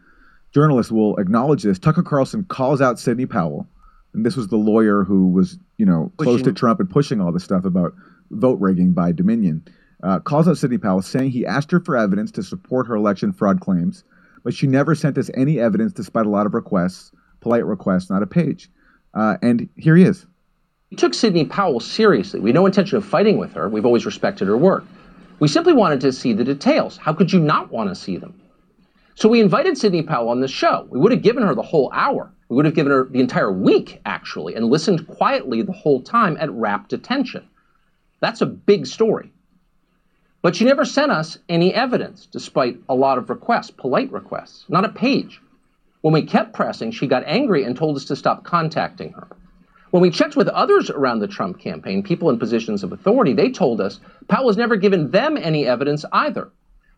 journalist 0.53 0.91
will 0.93 1.17
acknowledge 1.19 1.63
this. 1.63 1.79
Tucker 1.79 2.03
Carlson 2.03 2.45
calls 2.45 2.81
out 2.81 2.99
Sidney 2.99 3.27
Powell, 3.27 3.67
and 4.15 4.27
this 4.27 4.37
was 4.37 4.49
the 4.49 4.57
lawyer 4.57 5.05
who 5.05 5.29
was, 5.29 5.59
you 5.79 5.87
know, 5.87 6.13
close 6.17 6.43
to 6.43 6.53
Trump 6.53 6.81
and 6.81 6.91
pushing 6.91 7.21
all 7.21 7.33
this 7.33 7.45
stuff 7.45 7.65
about 7.65 7.95
vote 8.33 8.59
rigging 8.61 8.93
by 8.93 9.13
Dominion, 9.13 9.63
uh, 10.03 10.21
calls 10.21 10.49
out 10.49 10.59
Sidney 10.59 10.79
Powell, 10.79 11.03
saying 11.03 11.31
he 11.31 11.47
asked 11.47 11.71
her 11.71 11.81
for 11.81 11.97
evidence 11.97 12.31
to 12.33 12.43
support 12.43 12.87
her 12.87 12.97
election 12.97 13.33
fraud 13.33 13.61
claims, 13.61 14.05
but 14.45 14.55
she 14.55 14.67
never 14.67 14.95
sent 14.95 15.19
us 15.19 15.31
any 15.35 15.61
evidence 15.61 15.93
despite 15.93 16.27
a 16.27 16.31
lot 16.31 16.47
of 16.47 16.55
requests, 16.55 17.13
polite 17.41 17.67
requests, 17.67 18.11
not 18.11 18.23
a 18.23 18.27
page. 18.27 18.71
Uh, 19.15 19.37
and 19.43 19.69
here 19.77 19.97
he 19.97 20.05
is. 20.05 20.27
We 20.91 20.97
took 20.97 21.15
Sidney 21.15 21.45
Powell 21.45 21.81
seriously. 21.81 22.41
We 22.41 22.51
had 22.51 22.55
no 22.55 22.67
intention 22.67 22.99
of 22.99 23.05
fighting 23.05 23.39
with 23.39 23.53
her. 23.53 23.69
We've 23.69 23.87
always 23.87 24.07
respected 24.07 24.49
her 24.49 24.57
work. 24.57 24.85
We 25.39 25.49
simply 25.49 25.73
wanted 25.73 26.01
to 26.03 26.13
see 26.13 26.33
the 26.33 26.45
details. 26.45 26.97
How 26.97 27.13
could 27.13 27.33
you 27.33 27.41
not 27.41 27.71
want 27.71 27.89
to 27.91 27.95
see 27.95 28.17
them? 28.17 28.41
So 29.15 29.29
we 29.29 29.41
invited 29.41 29.77
Sidney 29.77 30.03
Powell 30.03 30.29
on 30.29 30.41
the 30.41 30.49
show. 30.49 30.87
We 30.91 30.99
would 30.99 31.13
have 31.13 31.23
given 31.23 31.43
her 31.47 31.55
the 31.55 31.63
whole 31.63 31.91
hour. 31.95 32.33
We 32.49 32.57
would 32.57 32.65
have 32.65 32.75
given 32.75 32.91
her 32.91 33.05
the 33.05 33.21
entire 33.21 33.53
week, 33.53 34.01
actually, 34.05 34.55
and 34.55 34.67
listened 34.67 35.07
quietly 35.07 35.63
the 35.63 35.73
whole 35.73 36.03
time 36.03 36.37
at 36.41 36.51
rapt 36.51 36.93
attention. 36.93 37.49
That's 38.21 38.41
a 38.41 38.47
big 38.47 38.87
story. 38.87 39.33
But 40.43 40.57
she 40.57 40.65
never 40.65 40.87
sent 40.87 41.13
us 41.13 41.39
any 41.51 41.75
evidence, 41.75 42.27
despite 42.27 42.79
a 42.89 42.95
lot 42.95 43.19
of 43.19 43.29
requests, 43.29 43.71
polite 43.71 44.11
requests, 44.11 44.65
not 44.71 44.87
a 44.87 44.89
page. 44.89 45.41
When 46.01 46.15
we 46.15 46.23
kept 46.23 46.55
pressing, 46.55 46.93
she 46.93 47.07
got 47.07 47.25
angry 47.27 47.63
and 47.65 47.77
told 47.77 47.97
us 47.97 48.07
to 48.07 48.17
stop 48.17 48.43
contacting 48.43 49.13
her. 49.13 49.29
When 49.91 50.01
we 50.01 50.11
checked 50.11 50.37
with 50.37 50.49
others 50.49 50.89
around 50.89 51.19
the 51.19 51.29
Trump 51.29 51.59
campaign, 51.59 52.03
people 52.03 52.31
in 52.31 52.39
positions 52.39 52.83
of 52.83 52.93
authority, 52.93 53.35
they 53.35 53.51
told 53.51 53.83
us 53.83 54.01
Powell 54.29 54.47
has 54.47 54.57
never 54.57 54.77
given 54.77 55.11
them 55.11 55.37
any 55.37 55.67
evidence 55.67 56.07
either, 56.11 56.51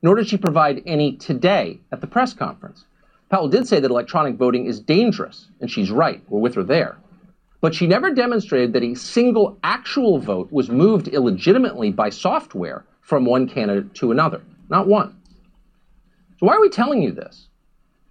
nor 0.02 0.14
did 0.14 0.28
she 0.28 0.36
provide 0.36 0.82
any 0.86 1.16
today 1.16 1.80
at 1.90 2.00
the 2.00 2.06
press 2.06 2.34
conference. 2.34 2.84
Powell 3.28 3.48
did 3.48 3.66
say 3.66 3.80
that 3.80 3.90
electronic 3.90 4.36
voting 4.36 4.66
is 4.66 4.78
dangerous, 4.78 5.48
and 5.60 5.68
she's 5.68 5.90
right. 5.90 6.22
We're 6.28 6.38
with 6.38 6.54
her 6.54 6.62
there. 6.62 6.96
But 7.60 7.74
she 7.74 7.88
never 7.88 8.14
demonstrated 8.14 8.72
that 8.74 8.84
a 8.84 8.94
single 8.94 9.58
actual 9.64 10.18
vote 10.18 10.52
was 10.52 10.70
moved 10.70 11.08
illegitimately 11.08 11.90
by 11.90 12.10
software 12.10 12.84
from 13.02 13.26
one 13.26 13.46
candidate 13.48 13.94
to 13.96 14.10
another. 14.10 14.40
Not 14.70 14.86
one. 14.86 15.16
So 16.40 16.46
why 16.46 16.54
are 16.54 16.60
we 16.60 16.70
telling 16.70 17.02
you 17.02 17.12
this? 17.12 17.48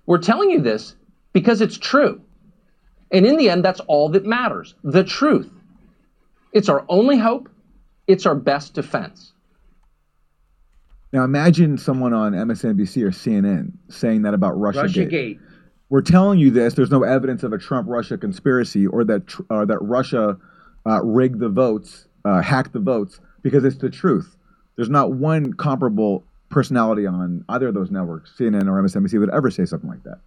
We're 0.06 0.20
telling 0.20 0.52
you 0.52 0.62
this 0.62 0.96
because 1.34 1.62
it's 1.62 1.78
true. 1.78 2.22
And 3.12 3.26
in 3.26 3.38
the 3.38 3.50
end, 3.50 3.66
that's 3.66 3.80
all 3.82 4.10
that 4.10 4.26
matters 4.26 4.76
the 4.84 5.04
truth. 5.04 5.50
It's 6.54 6.70
our 6.70 6.86
only 6.88 7.18
hope, 7.18 7.50
it's 8.08 8.26
our 8.26 8.36
best 8.36 8.74
defense. 8.74 9.34
Now 11.14 11.24
imagine 11.24 11.78
someone 11.78 12.14
on 12.14 12.34
MSNBC 12.34 13.04
or 13.04 13.12
CNN 13.12 13.74
saying 13.90 14.22
that 14.22 14.34
about 14.34 14.60
Russia. 14.60 14.84
Russiagate. 14.84 15.40
We're 15.90 16.02
telling 16.02 16.40
you 16.40 16.52
this. 16.52 16.74
There's 16.74 16.92
no 16.92 17.04
evidence 17.04 17.44
of 17.44 17.52
a 17.52 17.58
Trump-Russia 17.58 18.18
conspiracy 18.18 18.88
or 18.88 19.04
that 19.04 19.28
tr- 19.28 19.42
uh, 19.50 19.66
that 19.66 19.80
Russia 19.82 20.38
uh, 20.86 21.04
rigged 21.04 21.40
the 21.40 21.50
votes, 21.50 22.08
uh, 22.24 22.42
hacked 22.42 22.72
the 22.72 22.80
votes, 22.80 23.20
because 23.42 23.66
it's 23.66 23.78
the 23.78 23.90
truth. 23.90 24.38
There's 24.76 24.90
not 24.90 25.12
one 25.12 25.54
comparable 25.54 26.24
personality 26.50 27.06
on 27.06 27.46
either 27.50 27.68
of 27.68 27.74
those 27.74 27.92
networks, 27.92 28.34
CNN 28.38 28.68
or 28.68 28.82
MSNBC, 28.82 29.20
would 29.20 29.30
ever 29.30 29.50
say 29.50 29.66
something 29.66 29.90
like 29.90 30.04
that. 30.04 30.20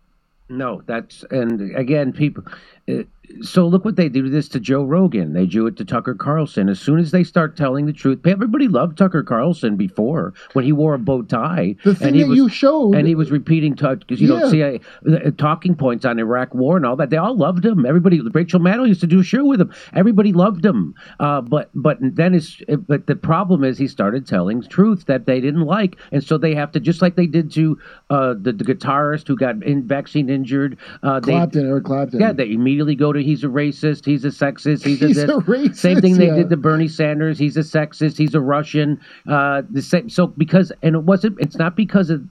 No, 0.49 0.83
that's 0.87 1.25
and 1.31 1.75
again, 1.75 2.13
people. 2.13 2.45
Uh, 2.89 3.05
so 3.43 3.66
look 3.66 3.85
what 3.85 3.97
they 3.97 4.09
do 4.09 4.29
this 4.29 4.49
to 4.51 4.61
Joe 4.61 4.85
Rogan. 4.85 5.33
They 5.33 5.47
do 5.47 5.66
it 5.66 5.77
to 5.79 5.85
Tucker 5.85 6.14
Carlson. 6.14 6.68
As 6.68 6.79
soon 6.79 6.99
as 6.99 7.11
they 7.11 7.25
start 7.25 7.57
telling 7.57 7.87
the 7.87 7.93
truth, 7.93 8.27
everybody 8.27 8.68
loved 8.68 8.99
Tucker 8.99 9.22
Carlson 9.22 9.77
before 9.77 10.35
when 10.53 10.64
he 10.64 10.72
wore 10.72 10.95
a 10.95 10.99
bow 10.99 11.22
tie. 11.22 11.77
The 11.85 11.95
thing 11.95 12.09
and 12.09 12.16
he 12.16 12.22
that 12.22 12.29
was, 12.29 12.37
you 12.37 12.49
showed, 12.49 12.95
and 12.95 13.07
he 13.09 13.14
was 13.14 13.31
repeating 13.31 13.75
because 13.75 14.20
you 14.20 14.35
Yeah. 14.35 14.49
CIA 14.51 14.81
uh, 15.11 15.31
talking 15.39 15.75
points 15.75 16.05
on 16.05 16.18
Iraq 16.18 16.55
War 16.55 16.77
and 16.77 16.85
all 16.85 16.97
that. 16.97 17.11
They 17.11 17.16
all 17.16 17.37
loved 17.37 17.64
him. 17.64 17.87
Everybody, 17.87 18.20
Rachel 18.20 18.61
Maddow 18.61 18.87
used 18.87 19.01
to 19.01 19.07
do 19.07 19.20
a 19.20 19.25
show 19.25 19.45
with 19.45 19.61
him. 19.61 19.72
Everybody 19.95 20.33
loved 20.33 20.64
him. 20.64 20.95
Uh, 21.18 21.41
but 21.41 21.70
but 21.75 21.99
then 22.01 22.35
it's 22.35 22.61
but 22.87 23.07
the 23.07 23.16
problem 23.16 23.64
is 23.64 23.79
he 23.79 23.89
started 23.89 24.27
telling 24.27 24.62
truth 24.62 25.07
that 25.07 25.27
they 25.27 25.41
didn't 25.41 25.62
like, 25.64 25.97
and 26.12 26.22
so 26.22 26.37
they 26.39 26.55
have 26.55 26.72
to 26.72 26.81
just 26.81 27.01
like 27.03 27.16
they 27.16 27.27
did 27.27 27.51
to 27.53 27.79
uh, 28.11 28.35
the, 28.41 28.53
the 28.53 28.64
guitarist 28.64 29.27
who 29.29 29.37
got 29.37 29.62
in 29.62 29.87
vaccine 29.87 30.29
injured. 30.29 30.77
Uh, 31.03 31.20
they, 31.20 31.33
Clapton, 31.33 31.66
Eric 31.68 31.85
Clapton. 31.85 32.20
yeah, 32.20 32.33
they 32.33 32.51
immediately 32.53 32.95
go 32.95 33.14
to 33.15 33.23
he's 33.23 33.43
a 33.43 33.49
racist, 33.49 34.05
he's 34.05 34.25
a 34.25 34.29
sexist, 34.29 34.85
he's, 34.85 35.01
He's 35.01 35.19
a, 35.19 35.37
a 35.37 35.41
racist, 35.43 35.77
Same 35.77 36.01
thing 36.01 36.19
they 36.19 36.31
did 36.31 36.51
to 36.51 36.57
Bernie 36.57 36.89
Sanders. 36.89 37.39
He's 37.39 37.57
a 37.57 37.61
sexist, 37.61 38.19
he's 38.19 38.35
a 38.35 38.41
Russian. 38.41 39.01
Uh, 39.29 39.62
the 39.71 39.83
same. 39.83 40.09
So 40.09 40.27
because 40.27 40.73
and 40.83 40.95
it 40.95 41.03
wasn't. 41.05 41.41
It's 41.41 41.57
not 41.57 41.77
because 41.77 42.11
of 42.11 42.23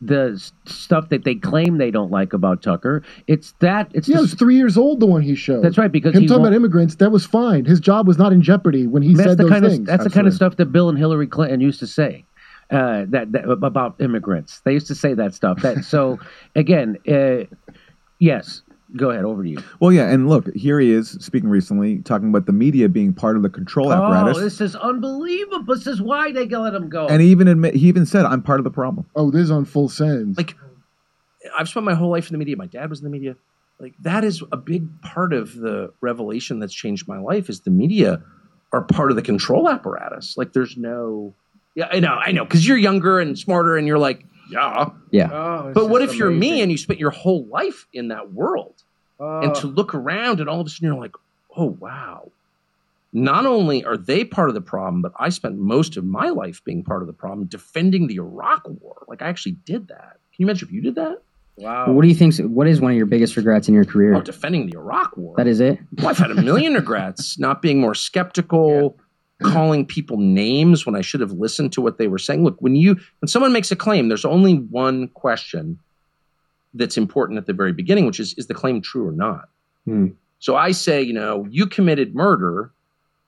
the 0.00 0.40
stuff 0.64 1.10
that 1.10 1.24
they 1.24 1.34
claim 1.34 1.78
they 1.78 1.90
don't 1.90 2.10
like 2.10 2.32
about 2.32 2.62
Tucker. 2.62 3.02
It's 3.26 3.52
that. 3.60 3.90
It's 3.92 4.08
yeah, 4.08 4.18
it 4.18 4.20
was 4.22 4.34
three 4.34 4.56
years 4.56 4.78
old 4.78 5.00
the 5.00 5.06
one 5.06 5.22
he 5.22 5.34
showed. 5.34 5.62
That's 5.62 5.76
right, 5.76 5.92
because 5.92 6.14
him 6.14 6.22
he 6.22 6.28
talking 6.28 6.46
about 6.46 6.54
immigrants, 6.54 6.96
that 6.96 7.10
was 7.10 7.26
fine. 7.26 7.64
His 7.64 7.80
job 7.80 8.06
was 8.06 8.16
not 8.16 8.32
in 8.32 8.40
jeopardy 8.40 8.86
when 8.86 9.02
he 9.02 9.14
said 9.14 9.36
those 9.36 9.50
kind 9.50 9.64
things. 9.64 9.78
of 9.80 9.86
that's 9.86 10.04
the 10.04 10.10
kind 10.10 10.26
of 10.26 10.32
stuff 10.32 10.56
that 10.56 10.66
Bill 10.66 10.88
and 10.88 10.96
Hillary 10.96 11.26
Clinton 11.26 11.60
used 11.60 11.80
to 11.80 11.86
say. 11.86 12.24
Uh, 12.70 13.04
that, 13.08 13.32
that 13.32 13.50
about 13.50 14.00
immigrants, 14.00 14.60
they 14.60 14.72
used 14.72 14.86
to 14.86 14.94
say 14.94 15.12
that 15.12 15.34
stuff. 15.34 15.60
That 15.62 15.84
so 15.84 16.20
again, 16.54 16.98
uh, 17.08 17.44
yes. 18.20 18.62
Go 18.96 19.10
ahead, 19.10 19.24
over 19.24 19.42
to 19.44 19.48
you. 19.48 19.58
Well, 19.78 19.92
yeah, 19.92 20.10
and 20.10 20.28
look, 20.28 20.52
here 20.54 20.80
he 20.80 20.90
is 20.90 21.10
speaking 21.20 21.48
recently, 21.48 21.98
talking 21.98 22.28
about 22.28 22.46
the 22.46 22.52
media 22.52 22.88
being 22.88 23.12
part 23.12 23.36
of 23.36 23.42
the 23.42 23.48
control 23.48 23.88
oh, 23.88 23.92
apparatus, 23.92 24.36
Oh, 24.36 24.40
this 24.40 24.60
is 24.60 24.74
unbelievable. 24.74 25.74
This 25.74 25.86
is 25.86 26.02
why 26.02 26.32
they 26.32 26.46
let 26.46 26.74
him 26.74 26.88
go. 26.88 27.06
and 27.06 27.22
he 27.22 27.28
even 27.28 27.46
admit 27.46 27.74
he 27.74 27.86
even 27.86 28.04
said, 28.04 28.24
"I'm 28.24 28.42
part 28.42 28.58
of 28.58 28.64
the 28.64 28.70
problem." 28.70 29.06
oh, 29.14 29.30
this 29.30 29.42
is 29.42 29.50
on 29.50 29.64
full 29.64 29.88
send. 29.88 30.36
like 30.36 30.56
I've 31.56 31.68
spent 31.68 31.86
my 31.86 31.94
whole 31.94 32.10
life 32.10 32.28
in 32.28 32.34
the 32.34 32.38
media. 32.38 32.56
My 32.56 32.66
dad 32.66 32.90
was 32.90 33.00
in 33.00 33.04
the 33.04 33.10
media. 33.10 33.36
Like 33.78 33.94
that 34.00 34.24
is 34.24 34.42
a 34.52 34.56
big 34.56 34.88
part 35.02 35.32
of 35.32 35.54
the 35.54 35.92
revelation 36.00 36.58
that's 36.58 36.74
changed 36.74 37.08
my 37.08 37.18
life 37.18 37.48
is 37.48 37.60
the 37.60 37.70
media 37.70 38.22
are 38.72 38.82
part 38.82 39.10
of 39.10 39.16
the 39.16 39.22
control 39.22 39.68
apparatus. 39.68 40.36
Like 40.36 40.52
there's 40.52 40.76
no 40.76 41.34
Yeah, 41.74 41.88
I 41.90 42.00
know, 42.00 42.14
I 42.14 42.32
know, 42.32 42.44
because 42.44 42.66
you're 42.66 42.76
younger 42.76 43.20
and 43.20 43.38
smarter 43.38 43.76
and 43.76 43.86
you're 43.86 43.98
like, 43.98 44.24
yeah. 44.50 44.90
Yeah. 45.10 45.30
Oh, 45.32 45.72
But 45.74 45.88
what 45.88 46.02
if 46.02 46.14
you're 46.16 46.30
me 46.30 46.60
and 46.62 46.70
you 46.70 46.78
spent 46.78 46.98
your 46.98 47.10
whole 47.10 47.44
life 47.46 47.86
in 47.92 48.08
that 48.08 48.32
world? 48.32 48.74
Oh. 49.22 49.40
and 49.40 49.54
to 49.56 49.66
look 49.66 49.94
around 49.94 50.40
and 50.40 50.48
all 50.48 50.62
of 50.62 50.66
a 50.66 50.70
sudden 50.70 50.88
you're 50.88 50.98
like, 50.98 51.14
oh 51.54 51.76
wow. 51.78 52.30
Not 53.12 53.44
only 53.44 53.84
are 53.84 53.96
they 53.96 54.24
part 54.24 54.48
of 54.48 54.54
the 54.54 54.60
problem, 54.62 55.02
but 55.02 55.12
I 55.18 55.28
spent 55.30 55.58
most 55.58 55.96
of 55.96 56.04
my 56.04 56.30
life 56.30 56.62
being 56.64 56.82
part 56.82 57.02
of 57.02 57.06
the 57.06 57.12
problem, 57.12 57.46
defending 57.46 58.06
the 58.06 58.14
Iraq 58.16 58.62
War. 58.66 59.04
Like 59.08 59.20
I 59.20 59.26
actually 59.28 59.56
did 59.66 59.88
that. 59.88 60.12
Can 60.32 60.38
you 60.38 60.46
imagine 60.46 60.68
if 60.68 60.72
you 60.72 60.80
did 60.80 60.94
that? 60.94 61.20
wow. 61.56 61.92
What 61.92 62.02
do 62.02 62.08
you 62.08 62.14
think? 62.14 62.34
What 62.38 62.66
is 62.66 62.80
one 62.80 62.92
of 62.92 62.96
your 62.96 63.06
biggest 63.06 63.36
regrets 63.36 63.68
in 63.68 63.74
your 63.74 63.84
career? 63.84 64.14
Oh, 64.14 64.22
defending 64.22 64.66
the 64.70 64.78
Iraq 64.78 65.16
War. 65.16 65.34
That 65.36 65.46
is 65.46 65.60
it. 65.60 65.78
Well, 65.98 66.08
I've 66.08 66.18
had 66.18 66.30
a 66.30 66.40
million 66.42 66.72
regrets 66.82 67.38
not 67.38 67.60
being 67.60 67.80
more 67.80 67.94
skeptical, 67.94 68.96
calling 69.42 69.86
people 69.86 70.16
names 70.18 70.84
when 70.86 70.94
I 70.94 71.00
should 71.00 71.20
have 71.20 71.32
listened 71.32 71.72
to 71.72 71.80
what 71.80 71.98
they 71.98 72.08
were 72.08 72.18
saying. 72.18 72.44
Look, 72.44 72.56
when 72.60 72.76
you 72.76 72.94
when 73.20 73.28
someone 73.28 73.52
makes 73.52 73.70
a 73.70 73.76
claim, 73.76 74.08
there's 74.08 74.24
only 74.24 74.54
one 74.54 75.08
question 75.08 75.78
that's 76.74 76.96
important 76.96 77.38
at 77.38 77.46
the 77.46 77.52
very 77.52 77.72
beginning, 77.72 78.06
which 78.06 78.20
is 78.20 78.34
is 78.34 78.46
the 78.46 78.54
claim 78.54 78.80
true 78.80 79.06
or 79.08 79.12
not? 79.12 79.48
Hmm. 79.84 80.08
So 80.38 80.56
I 80.56 80.72
say, 80.72 81.02
you 81.02 81.12
know, 81.12 81.46
you 81.50 81.66
committed 81.66 82.14
murder 82.14 82.70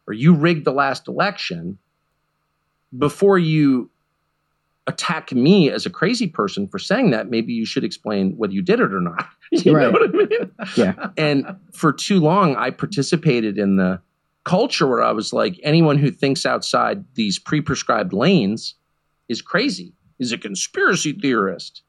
or 0.06 0.14
you 0.14 0.34
rigged 0.34 0.64
the 0.64 0.72
last 0.72 1.08
election 1.08 1.78
before 2.98 3.38
you 3.38 3.90
attack 4.86 5.30
me 5.32 5.70
as 5.70 5.86
a 5.86 5.90
crazy 5.90 6.26
person 6.26 6.66
for 6.66 6.78
saying 6.78 7.10
that, 7.10 7.30
maybe 7.30 7.52
you 7.52 7.64
should 7.64 7.84
explain 7.84 8.36
whether 8.36 8.52
you 8.52 8.62
did 8.62 8.80
it 8.80 8.92
or 8.92 9.00
not. 9.00 9.28
you 9.52 9.74
Right. 9.74 9.84
know 9.84 9.90
what 9.92 10.02
I 10.02 10.12
mean? 10.12 10.50
Yeah. 10.76 11.10
And 11.16 11.46
for 11.72 11.92
too 11.92 12.18
long, 12.20 12.56
I 12.56 12.70
participated 12.70 13.58
in 13.58 13.76
the 13.76 14.00
culture 14.44 14.86
where 14.86 15.02
I 15.02 15.12
was 15.12 15.32
like, 15.32 15.58
anyone 15.62 15.98
who 15.98 16.10
thinks 16.10 16.44
outside 16.46 17.04
these 17.14 17.38
pre 17.38 17.60
prescribed 17.60 18.12
lanes 18.12 18.74
is 19.28 19.42
crazy, 19.42 19.94
is 20.18 20.32
a 20.32 20.38
conspiracy 20.38 21.12
theorist. 21.12 21.82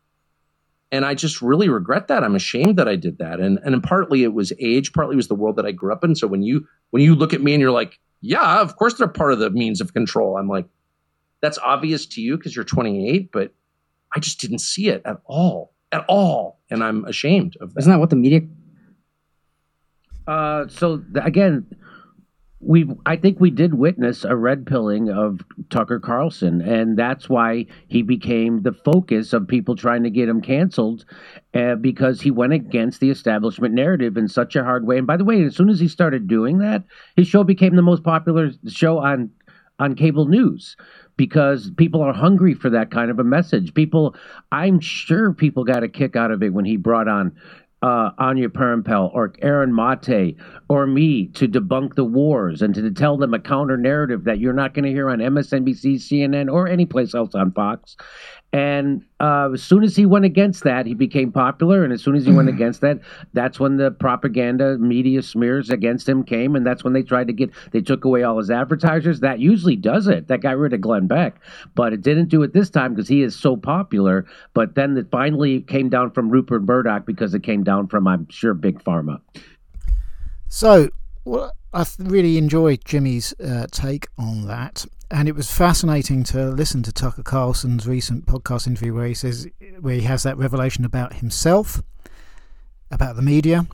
And 0.92 1.06
I 1.06 1.16
just 1.16 1.42
really 1.42 1.70
regret 1.70 2.08
that. 2.10 2.24
I'm 2.24 2.36
ashamed 2.36 2.78
that 2.78 2.88
I 2.88 2.96
did 2.96 3.18
that. 3.18 3.40
And 3.40 3.60
and 3.64 3.82
partly 3.82 4.24
it 4.24 4.34
was 4.34 4.54
age, 4.60 4.94
partly 4.94 5.14
it 5.14 5.18
was 5.18 5.28
the 5.28 5.36
world 5.36 5.56
that 5.56 5.66
I 5.66 5.72
grew 5.72 5.92
up 5.92 6.04
in. 6.04 6.16
So 6.16 6.28
when 6.28 6.44
you 6.44 6.68
when 6.92 7.02
you 7.02 7.16
look 7.16 7.34
at 7.34 7.42
me 7.42 7.54
and 7.54 7.62
you're 7.62 7.72
like, 7.72 8.00
yeah, 8.22 8.62
of 8.62 8.78
course 8.78 8.96
they're 8.96 9.08
part 9.08 9.34
of 9.34 9.40
the 9.40 9.50
means 9.50 9.82
of 9.82 9.94
control. 9.94 10.38
I'm 10.38 10.48
like, 10.48 10.68
that's 11.42 11.58
obvious 11.58 12.06
to 12.06 12.22
you 12.22 12.38
because 12.38 12.56
you're 12.56 12.64
28, 12.64 13.32
but 13.32 13.54
I 14.16 14.20
just 14.20 14.40
didn't 14.40 14.60
see 14.60 14.88
it 14.88 15.02
at 15.04 15.18
all, 15.26 15.74
at 15.92 16.06
all, 16.08 16.62
and 16.70 16.84
I'm 16.84 17.04
ashamed 17.06 17.58
of 17.60 17.74
that. 17.74 17.82
Isn't 17.82 17.92
that 17.92 18.00
what 18.00 18.12
the 18.12 18.16
media? 18.16 18.42
Uh, 20.26 20.68
so 20.70 21.00
th- 21.00 21.26
again, 21.26 21.66
we 22.66 22.90
I 23.06 23.16
think 23.18 23.40
we 23.40 23.52
did 23.52 23.74
witness 23.74 24.24
a 24.24 24.36
red 24.36 24.66
pilling 24.66 25.10
of 25.10 25.42
Tucker 25.70 26.00
Carlson, 26.00 26.62
and 26.62 26.98
that's 26.98 27.30
why 27.30 27.66
he 27.88 28.02
became 28.02 28.62
the 28.62 28.74
focus 28.74 29.34
of 29.34 29.48
people 29.48 29.76
trying 29.76 30.04
to 30.04 30.10
get 30.10 30.30
him 30.30 30.42
canceled, 30.42 31.06
uh, 31.54 31.76
because 31.76 32.22
he 32.22 32.32
went 32.32 32.54
against 32.54 33.00
the 33.00 33.10
establishment 33.10 33.74
narrative 33.74 34.18
in 34.18 34.28
such 34.28 34.56
a 34.56 34.64
hard 34.64 34.88
way. 34.88 34.98
And 34.98 35.08
by 35.08 35.18
the 35.18 35.26
way, 35.26 35.44
as 35.44 35.56
soon 35.56 35.70
as 35.70 35.80
he 35.80 35.88
started 35.88 36.28
doing 36.28 36.60
that, 36.60 36.84
his 37.16 37.28
show 37.28 37.44
became 37.44 37.76
the 37.76 37.82
most 37.82 38.04
popular 38.04 38.52
show 38.68 39.00
on 39.00 39.30
on 39.80 39.96
cable 39.96 40.28
news 40.28 40.78
because 41.18 41.72
people 41.78 42.02
are 42.02 42.14
hungry 42.14 42.54
for 42.54 42.70
that 42.70 42.92
kind 42.92 43.12
of 43.12 43.20
a 43.20 43.24
message. 43.24 43.74
People, 43.74 44.16
I'm 44.52 44.80
sure 44.80 45.34
people 45.34 45.64
got 45.64 45.84
a 45.84 45.88
kick 45.88 46.16
out 46.16 46.32
of 46.32 46.42
it 46.42 46.54
when 46.54 46.66
he 46.66 46.78
brought 46.78 47.08
on 47.08 47.36
uh, 47.84 48.12
Anya 48.18 48.48
Parampil 48.48 49.14
or 49.14 49.34
Aaron 49.42 49.76
Mate 49.76 50.38
or 50.70 50.88
me 50.88 51.28
to 51.28 51.50
debunk 51.50 51.96
the 51.96 52.06
wars 52.06 52.62
and 52.62 52.74
to 52.74 52.90
tell 52.92 53.18
them 53.18 53.34
a 53.34 53.40
counter 53.40 53.76
narrative 53.76 54.24
that 54.24 54.40
you're 54.40 54.54
not 54.54 54.74
going 54.74 54.86
to 54.86 54.92
hear 54.92 55.10
on 55.10 55.20
MSNBC, 55.20 55.96
CNN, 55.96 56.52
or 56.52 56.66
any 56.66 56.86
place 56.86 57.14
else 57.14 57.36
on 57.36 57.52
Fox. 57.52 57.98
And 58.54 59.04
uh, 59.20 59.50
as 59.52 59.64
soon 59.64 59.84
as 59.84 59.96
he 59.96 60.06
went 60.06 60.26
against 60.26 60.64
that, 60.64 60.86
he 60.86 60.94
became 60.94 61.32
popular. 61.32 61.84
And 61.84 61.92
as 61.92 62.04
soon 62.04 62.16
as 62.16 62.24
he 62.24 62.32
went 62.32 62.50
against 62.50 62.82
that, 62.82 63.00
that's 63.34 63.60
when 63.60 63.78
the 63.78 63.90
propaganda 63.90 64.78
media 64.78 65.24
smears 65.24 65.72
against 65.72 66.08
him 66.08 66.24
came. 66.24 66.56
And 66.56 66.64
that's 66.64 66.84
when 66.84 66.94
they 66.94 67.02
tried 67.02 67.26
to 67.28 67.34
get, 67.34 67.50
they 67.72 67.82
took 67.82 68.06
away 68.06 68.22
all 68.22 68.38
his 68.38 68.52
advertisers. 68.52 69.22
That 69.22 69.40
usually 69.40 69.76
does 69.76 70.06
it. 70.06 70.28
That 70.28 70.42
got 70.42 70.58
rid 70.58 70.72
of 70.72 70.82
Glenn 70.82 71.08
Beck. 71.08 71.42
But 71.74 71.94
it 71.94 72.04
didn't 72.04 72.30
do 72.30 72.44
it 72.44 72.54
this 72.54 72.70
time 72.70 72.94
because 72.94 73.10
he 73.10 73.24
is 73.24 73.36
so 73.36 73.58
popular. 73.58 74.28
But 74.54 74.76
then 74.76 74.96
it 74.98 75.08
finally 75.10 75.62
came 75.62 75.90
down 75.90 76.12
from 76.12 76.30
Rupert 76.30 76.62
Murdoch 76.62 77.08
because 77.08 77.34
it 77.34 77.42
came 77.42 77.64
down 77.64 77.88
from, 77.88 78.08
I'm 78.08 78.30
sure, 78.30 78.54
Big 78.54 78.84
Pharma. 78.84 79.20
So, 80.48 80.90
well, 81.26 81.52
I 81.74 81.88
really 81.98 82.38
enjoyed 82.38 82.86
Jimmy's 82.86 83.34
uh, 83.40 83.66
take 83.72 84.10
on 84.20 84.46
that 84.46 84.86
and 85.14 85.30
it 85.30 85.36
was 85.36 85.52
fascinating 85.52 86.24
to 86.24 86.50
listen 86.50 86.82
to 86.82 86.92
Tucker 86.92 87.22
Carlson's 87.22 87.88
recent 87.88 88.26
podcast 88.26 88.66
interview 88.66 88.96
where 88.96 89.06
he 89.06 89.14
says 89.14 89.48
where 89.80 89.94
he 89.94 90.02
has 90.02 90.24
that 90.24 90.38
revelation 90.38 90.86
about 90.86 91.14
himself, 91.14 91.84
about 92.90 93.16
the 93.16 93.22
media, 93.22 93.68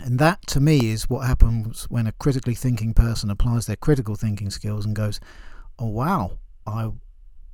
and 0.00 0.20
that 0.20 0.46
to 0.46 0.60
me 0.60 0.90
is 0.90 1.10
what 1.10 1.26
happens 1.26 1.90
when 1.90 2.06
a 2.06 2.12
critically 2.12 2.54
thinking 2.54 2.94
person 2.94 3.28
applies 3.28 3.66
their 3.66 3.74
critical 3.74 4.14
thinking 4.14 4.50
skills 4.50 4.86
and 4.86 4.94
goes, 4.94 5.18
"Oh 5.80 5.88
wow, 5.88 6.38
I 6.64 6.92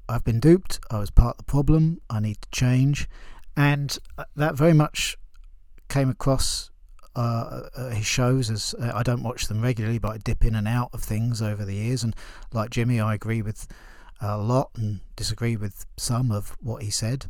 I've 0.07 0.25
been 0.25 0.39
duped. 0.39 0.79
I 0.91 0.99
was 0.99 1.11
part 1.11 1.37
of 1.37 1.39
the 1.39 1.45
problem. 1.45 2.03
I 2.11 2.21
need 2.21 2.43
to 2.43 2.51
change." 2.51 3.09
And 3.57 3.97
uh, 4.19 4.25
that 4.37 4.55
very 4.55 4.75
much 4.75 5.17
came 5.89 6.11
across 6.11 6.71
uh, 7.17 7.69
uh, 7.77 7.91
his 7.91 8.07
shows 8.07 8.51
as 8.51 8.75
uh, 8.81 8.93
I 8.95 9.03
don't 9.03 9.23
watch 9.23 9.47
them 9.47 9.63
regularly, 9.63 9.99
but 9.99 10.13
I 10.13 10.19
dip 10.19 10.45
in 10.45 10.55
and 10.55 10.67
out 10.67 10.91
of 10.93 11.03
things 11.03 11.41
over 11.41 11.65
the 11.65 11.75
years. 11.75 12.03
And 12.03 12.15
like 12.53 12.71
Jimmy, 12.71 13.01
I 13.01 13.15
agree 13.15 13.43
with 13.43 13.67
a 14.21 14.39
lot 14.39 14.71
and 14.77 15.01
disagree 15.17 15.57
with 15.57 15.87
some 15.97 16.33
of 16.33 16.57
what 16.61 16.83
he 16.83 16.91
said. 16.91 17.27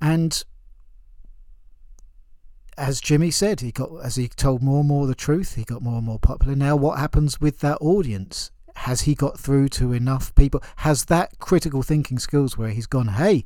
And 0.00 0.42
as 2.76 3.00
Jimmy 3.00 3.30
said, 3.30 3.60
he 3.60 3.70
got 3.70 3.90
as 4.02 4.16
he 4.16 4.26
told 4.26 4.62
more 4.62 4.80
and 4.80 4.88
more 4.88 5.06
the 5.06 5.14
truth, 5.14 5.54
he 5.54 5.64
got 5.64 5.82
more 5.82 5.98
and 5.98 6.06
more 6.06 6.18
popular. 6.18 6.56
Now, 6.56 6.76
what 6.76 6.98
happens 6.98 7.40
with 7.40 7.60
that 7.60 7.78
audience? 7.80 8.50
Has 8.76 9.02
he 9.02 9.14
got 9.14 9.38
through 9.38 9.68
to 9.70 9.92
enough 9.92 10.34
people? 10.34 10.62
Has 10.76 11.04
that 11.06 11.38
critical 11.38 11.82
thinking 11.82 12.18
skills 12.18 12.56
where 12.56 12.70
he's 12.70 12.86
gone, 12.86 13.08
hey, 13.08 13.44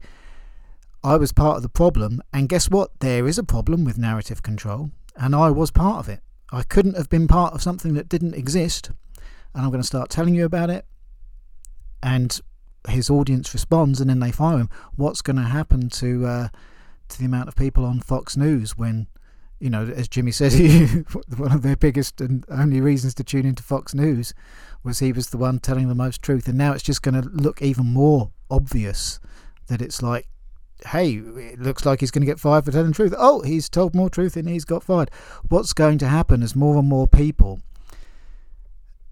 I 1.05 1.17
was 1.17 1.33
part 1.33 1.59
of 1.59 1.63
the 1.63 1.69
problem, 1.69 2.23
and 2.33 2.49
guess 2.49 2.71
what? 2.71 2.99
There 3.01 3.29
is 3.29 3.37
a 3.37 3.45
problem 3.45 3.85
with 3.85 3.99
narrative 3.99 4.43
control, 4.43 4.91
and 5.15 5.37
I 5.37 5.51
was 5.51 5.71
part 5.71 5.99
of 5.99 6.09
it. 6.09 6.21
I 6.51 6.63
couldn't 6.63 6.97
have 6.97 7.11
been 7.11 7.29
part 7.29 7.53
of 7.53 7.63
something 7.63 7.93
that 7.93 8.09
didn't 8.09 8.35
exist, 8.35 8.91
and 9.53 9.63
I'm 9.63 9.71
going 9.71 9.83
to 9.83 9.87
start 9.87 10.09
telling 10.09 10.35
you 10.35 10.47
about 10.47 10.71
it. 10.71 10.87
And 12.03 12.41
his 12.89 13.11
audience 13.11 13.53
responds, 13.53 14.01
and 14.01 14.09
then 14.09 14.21
they 14.21 14.33
fire 14.33 14.57
him. 14.57 14.71
What's 14.97 15.21
going 15.21 15.37
to 15.37 15.43
happen 15.43 15.91
to 15.91 16.27
uh, 16.27 16.49
to 17.11 17.19
the 17.19 17.27
amount 17.27 17.49
of 17.49 17.55
people 17.55 17.85
on 17.85 18.01
Fox 18.01 18.35
News 18.35 18.79
when, 18.79 19.07
you 19.61 19.69
know, 19.69 19.85
as 19.85 20.09
Jimmy 20.09 20.33
said, 20.33 20.53
one 21.37 21.53
of 21.53 21.61
their 21.61 21.77
biggest 21.77 22.23
and 22.23 22.47
only 22.49 22.81
reasons 22.81 23.13
to 23.17 23.25
tune 23.25 23.45
into 23.45 23.63
Fox 23.63 23.93
News 23.93 24.33
was 24.83 25.01
he 25.01 25.13
was 25.13 25.29
the 25.29 25.37
one 25.37 25.59
telling 25.59 25.89
the 25.89 25.95
most 25.95 26.23
truth, 26.23 26.49
and 26.49 26.57
now 26.57 26.73
it's 26.73 26.83
just 26.83 27.03
going 27.03 27.21
to 27.21 27.29
look 27.29 27.61
even 27.61 27.85
more 27.85 28.31
obvious 28.51 29.21
that 29.67 29.83
it's 29.83 30.01
like 30.01 30.29
hey, 30.87 31.15
it 31.15 31.61
looks 31.61 31.87
like 31.87 32.01
he's 32.01 32.11
going 32.11 32.23
to 32.23 32.31
get 32.31 32.41
fired 32.41 32.65
for 32.65 32.73
telling 32.73 32.89
the 32.89 32.95
truth. 32.95 33.15
Oh, 33.17 33.43
he's 33.43 33.69
told 33.69 33.95
more 33.95 34.11
truth 34.11 34.37
and 34.37 34.49
he's 34.49 34.65
got 34.65 34.83
fired. 34.83 35.11
What's 35.49 35.73
going 35.73 35.99
to 35.99 36.09
happen 36.09 36.43
as 36.43 36.55
more 36.55 36.77
and 36.77 36.89
more 36.89 37.09
people. 37.09 37.61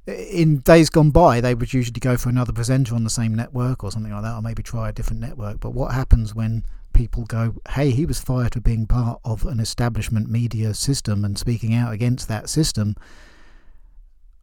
In 0.07 0.59
days 0.59 0.91
gone 0.91 1.11
by, 1.11 1.41
they 1.41 1.55
would 1.55 1.73
usually 1.73 2.01
go 2.01 2.17
for 2.17 2.29
another 2.29 2.53
presenter 2.53 2.95
on 2.95 3.05
the 3.05 3.11
same 3.11 3.35
network 3.35 3.85
or 3.85 3.93
something 3.93 4.13
like 4.13 4.23
that, 4.23 4.35
or 4.35 4.43
maybe 4.43 4.63
try 4.63 4.89
a 4.89 4.93
different 4.93 5.21
network. 5.21 5.61
But 5.61 5.75
what 5.75 5.93
happens 5.93 6.35
when 6.35 6.65
people 6.93 7.25
go, 7.25 7.55
hey, 7.71 7.91
he 7.91 8.05
was 8.05 8.21
fired 8.21 8.55
for 8.55 8.61
being 8.61 8.87
part 8.87 9.21
of 9.25 9.47
an 9.47 9.61
establishment 9.61 10.29
media 10.29 10.75
system 10.75 11.25
and 11.25 11.39
speaking 11.39 11.73
out 11.73 11.93
against 11.93 12.27
that 12.29 12.49
system? 12.49 12.97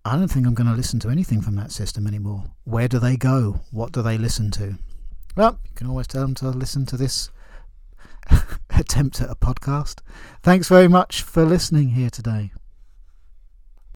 I 0.05 0.15
don't 0.15 0.29
think 0.29 0.47
I'm 0.47 0.53
going 0.53 0.69
to 0.69 0.75
listen 0.75 0.99
to 1.01 1.09
anything 1.09 1.41
from 1.41 1.55
that 1.57 1.73
system 1.73 2.07
anymore. 2.07 2.45
Where 2.63 2.87
do 2.87 2.97
they 2.97 3.17
go? 3.17 3.59
What 3.71 3.91
do 3.91 4.01
they 4.01 4.17
listen 4.17 4.51
to? 4.51 4.75
Well, 5.35 5.59
you 5.63 5.71
can 5.75 5.87
always 5.87 6.07
tell 6.07 6.21
them 6.21 6.35
to 6.35 6.49
listen 6.49 6.85
to 6.87 6.97
this 6.97 7.29
attempt 8.69 9.21
at 9.21 9.29
a 9.29 9.35
podcast. 9.35 9.99
Thanks 10.43 10.67
very 10.67 10.87
much 10.87 11.21
for 11.21 11.45
listening 11.45 11.89
here 11.89 12.09
today. 12.09 12.51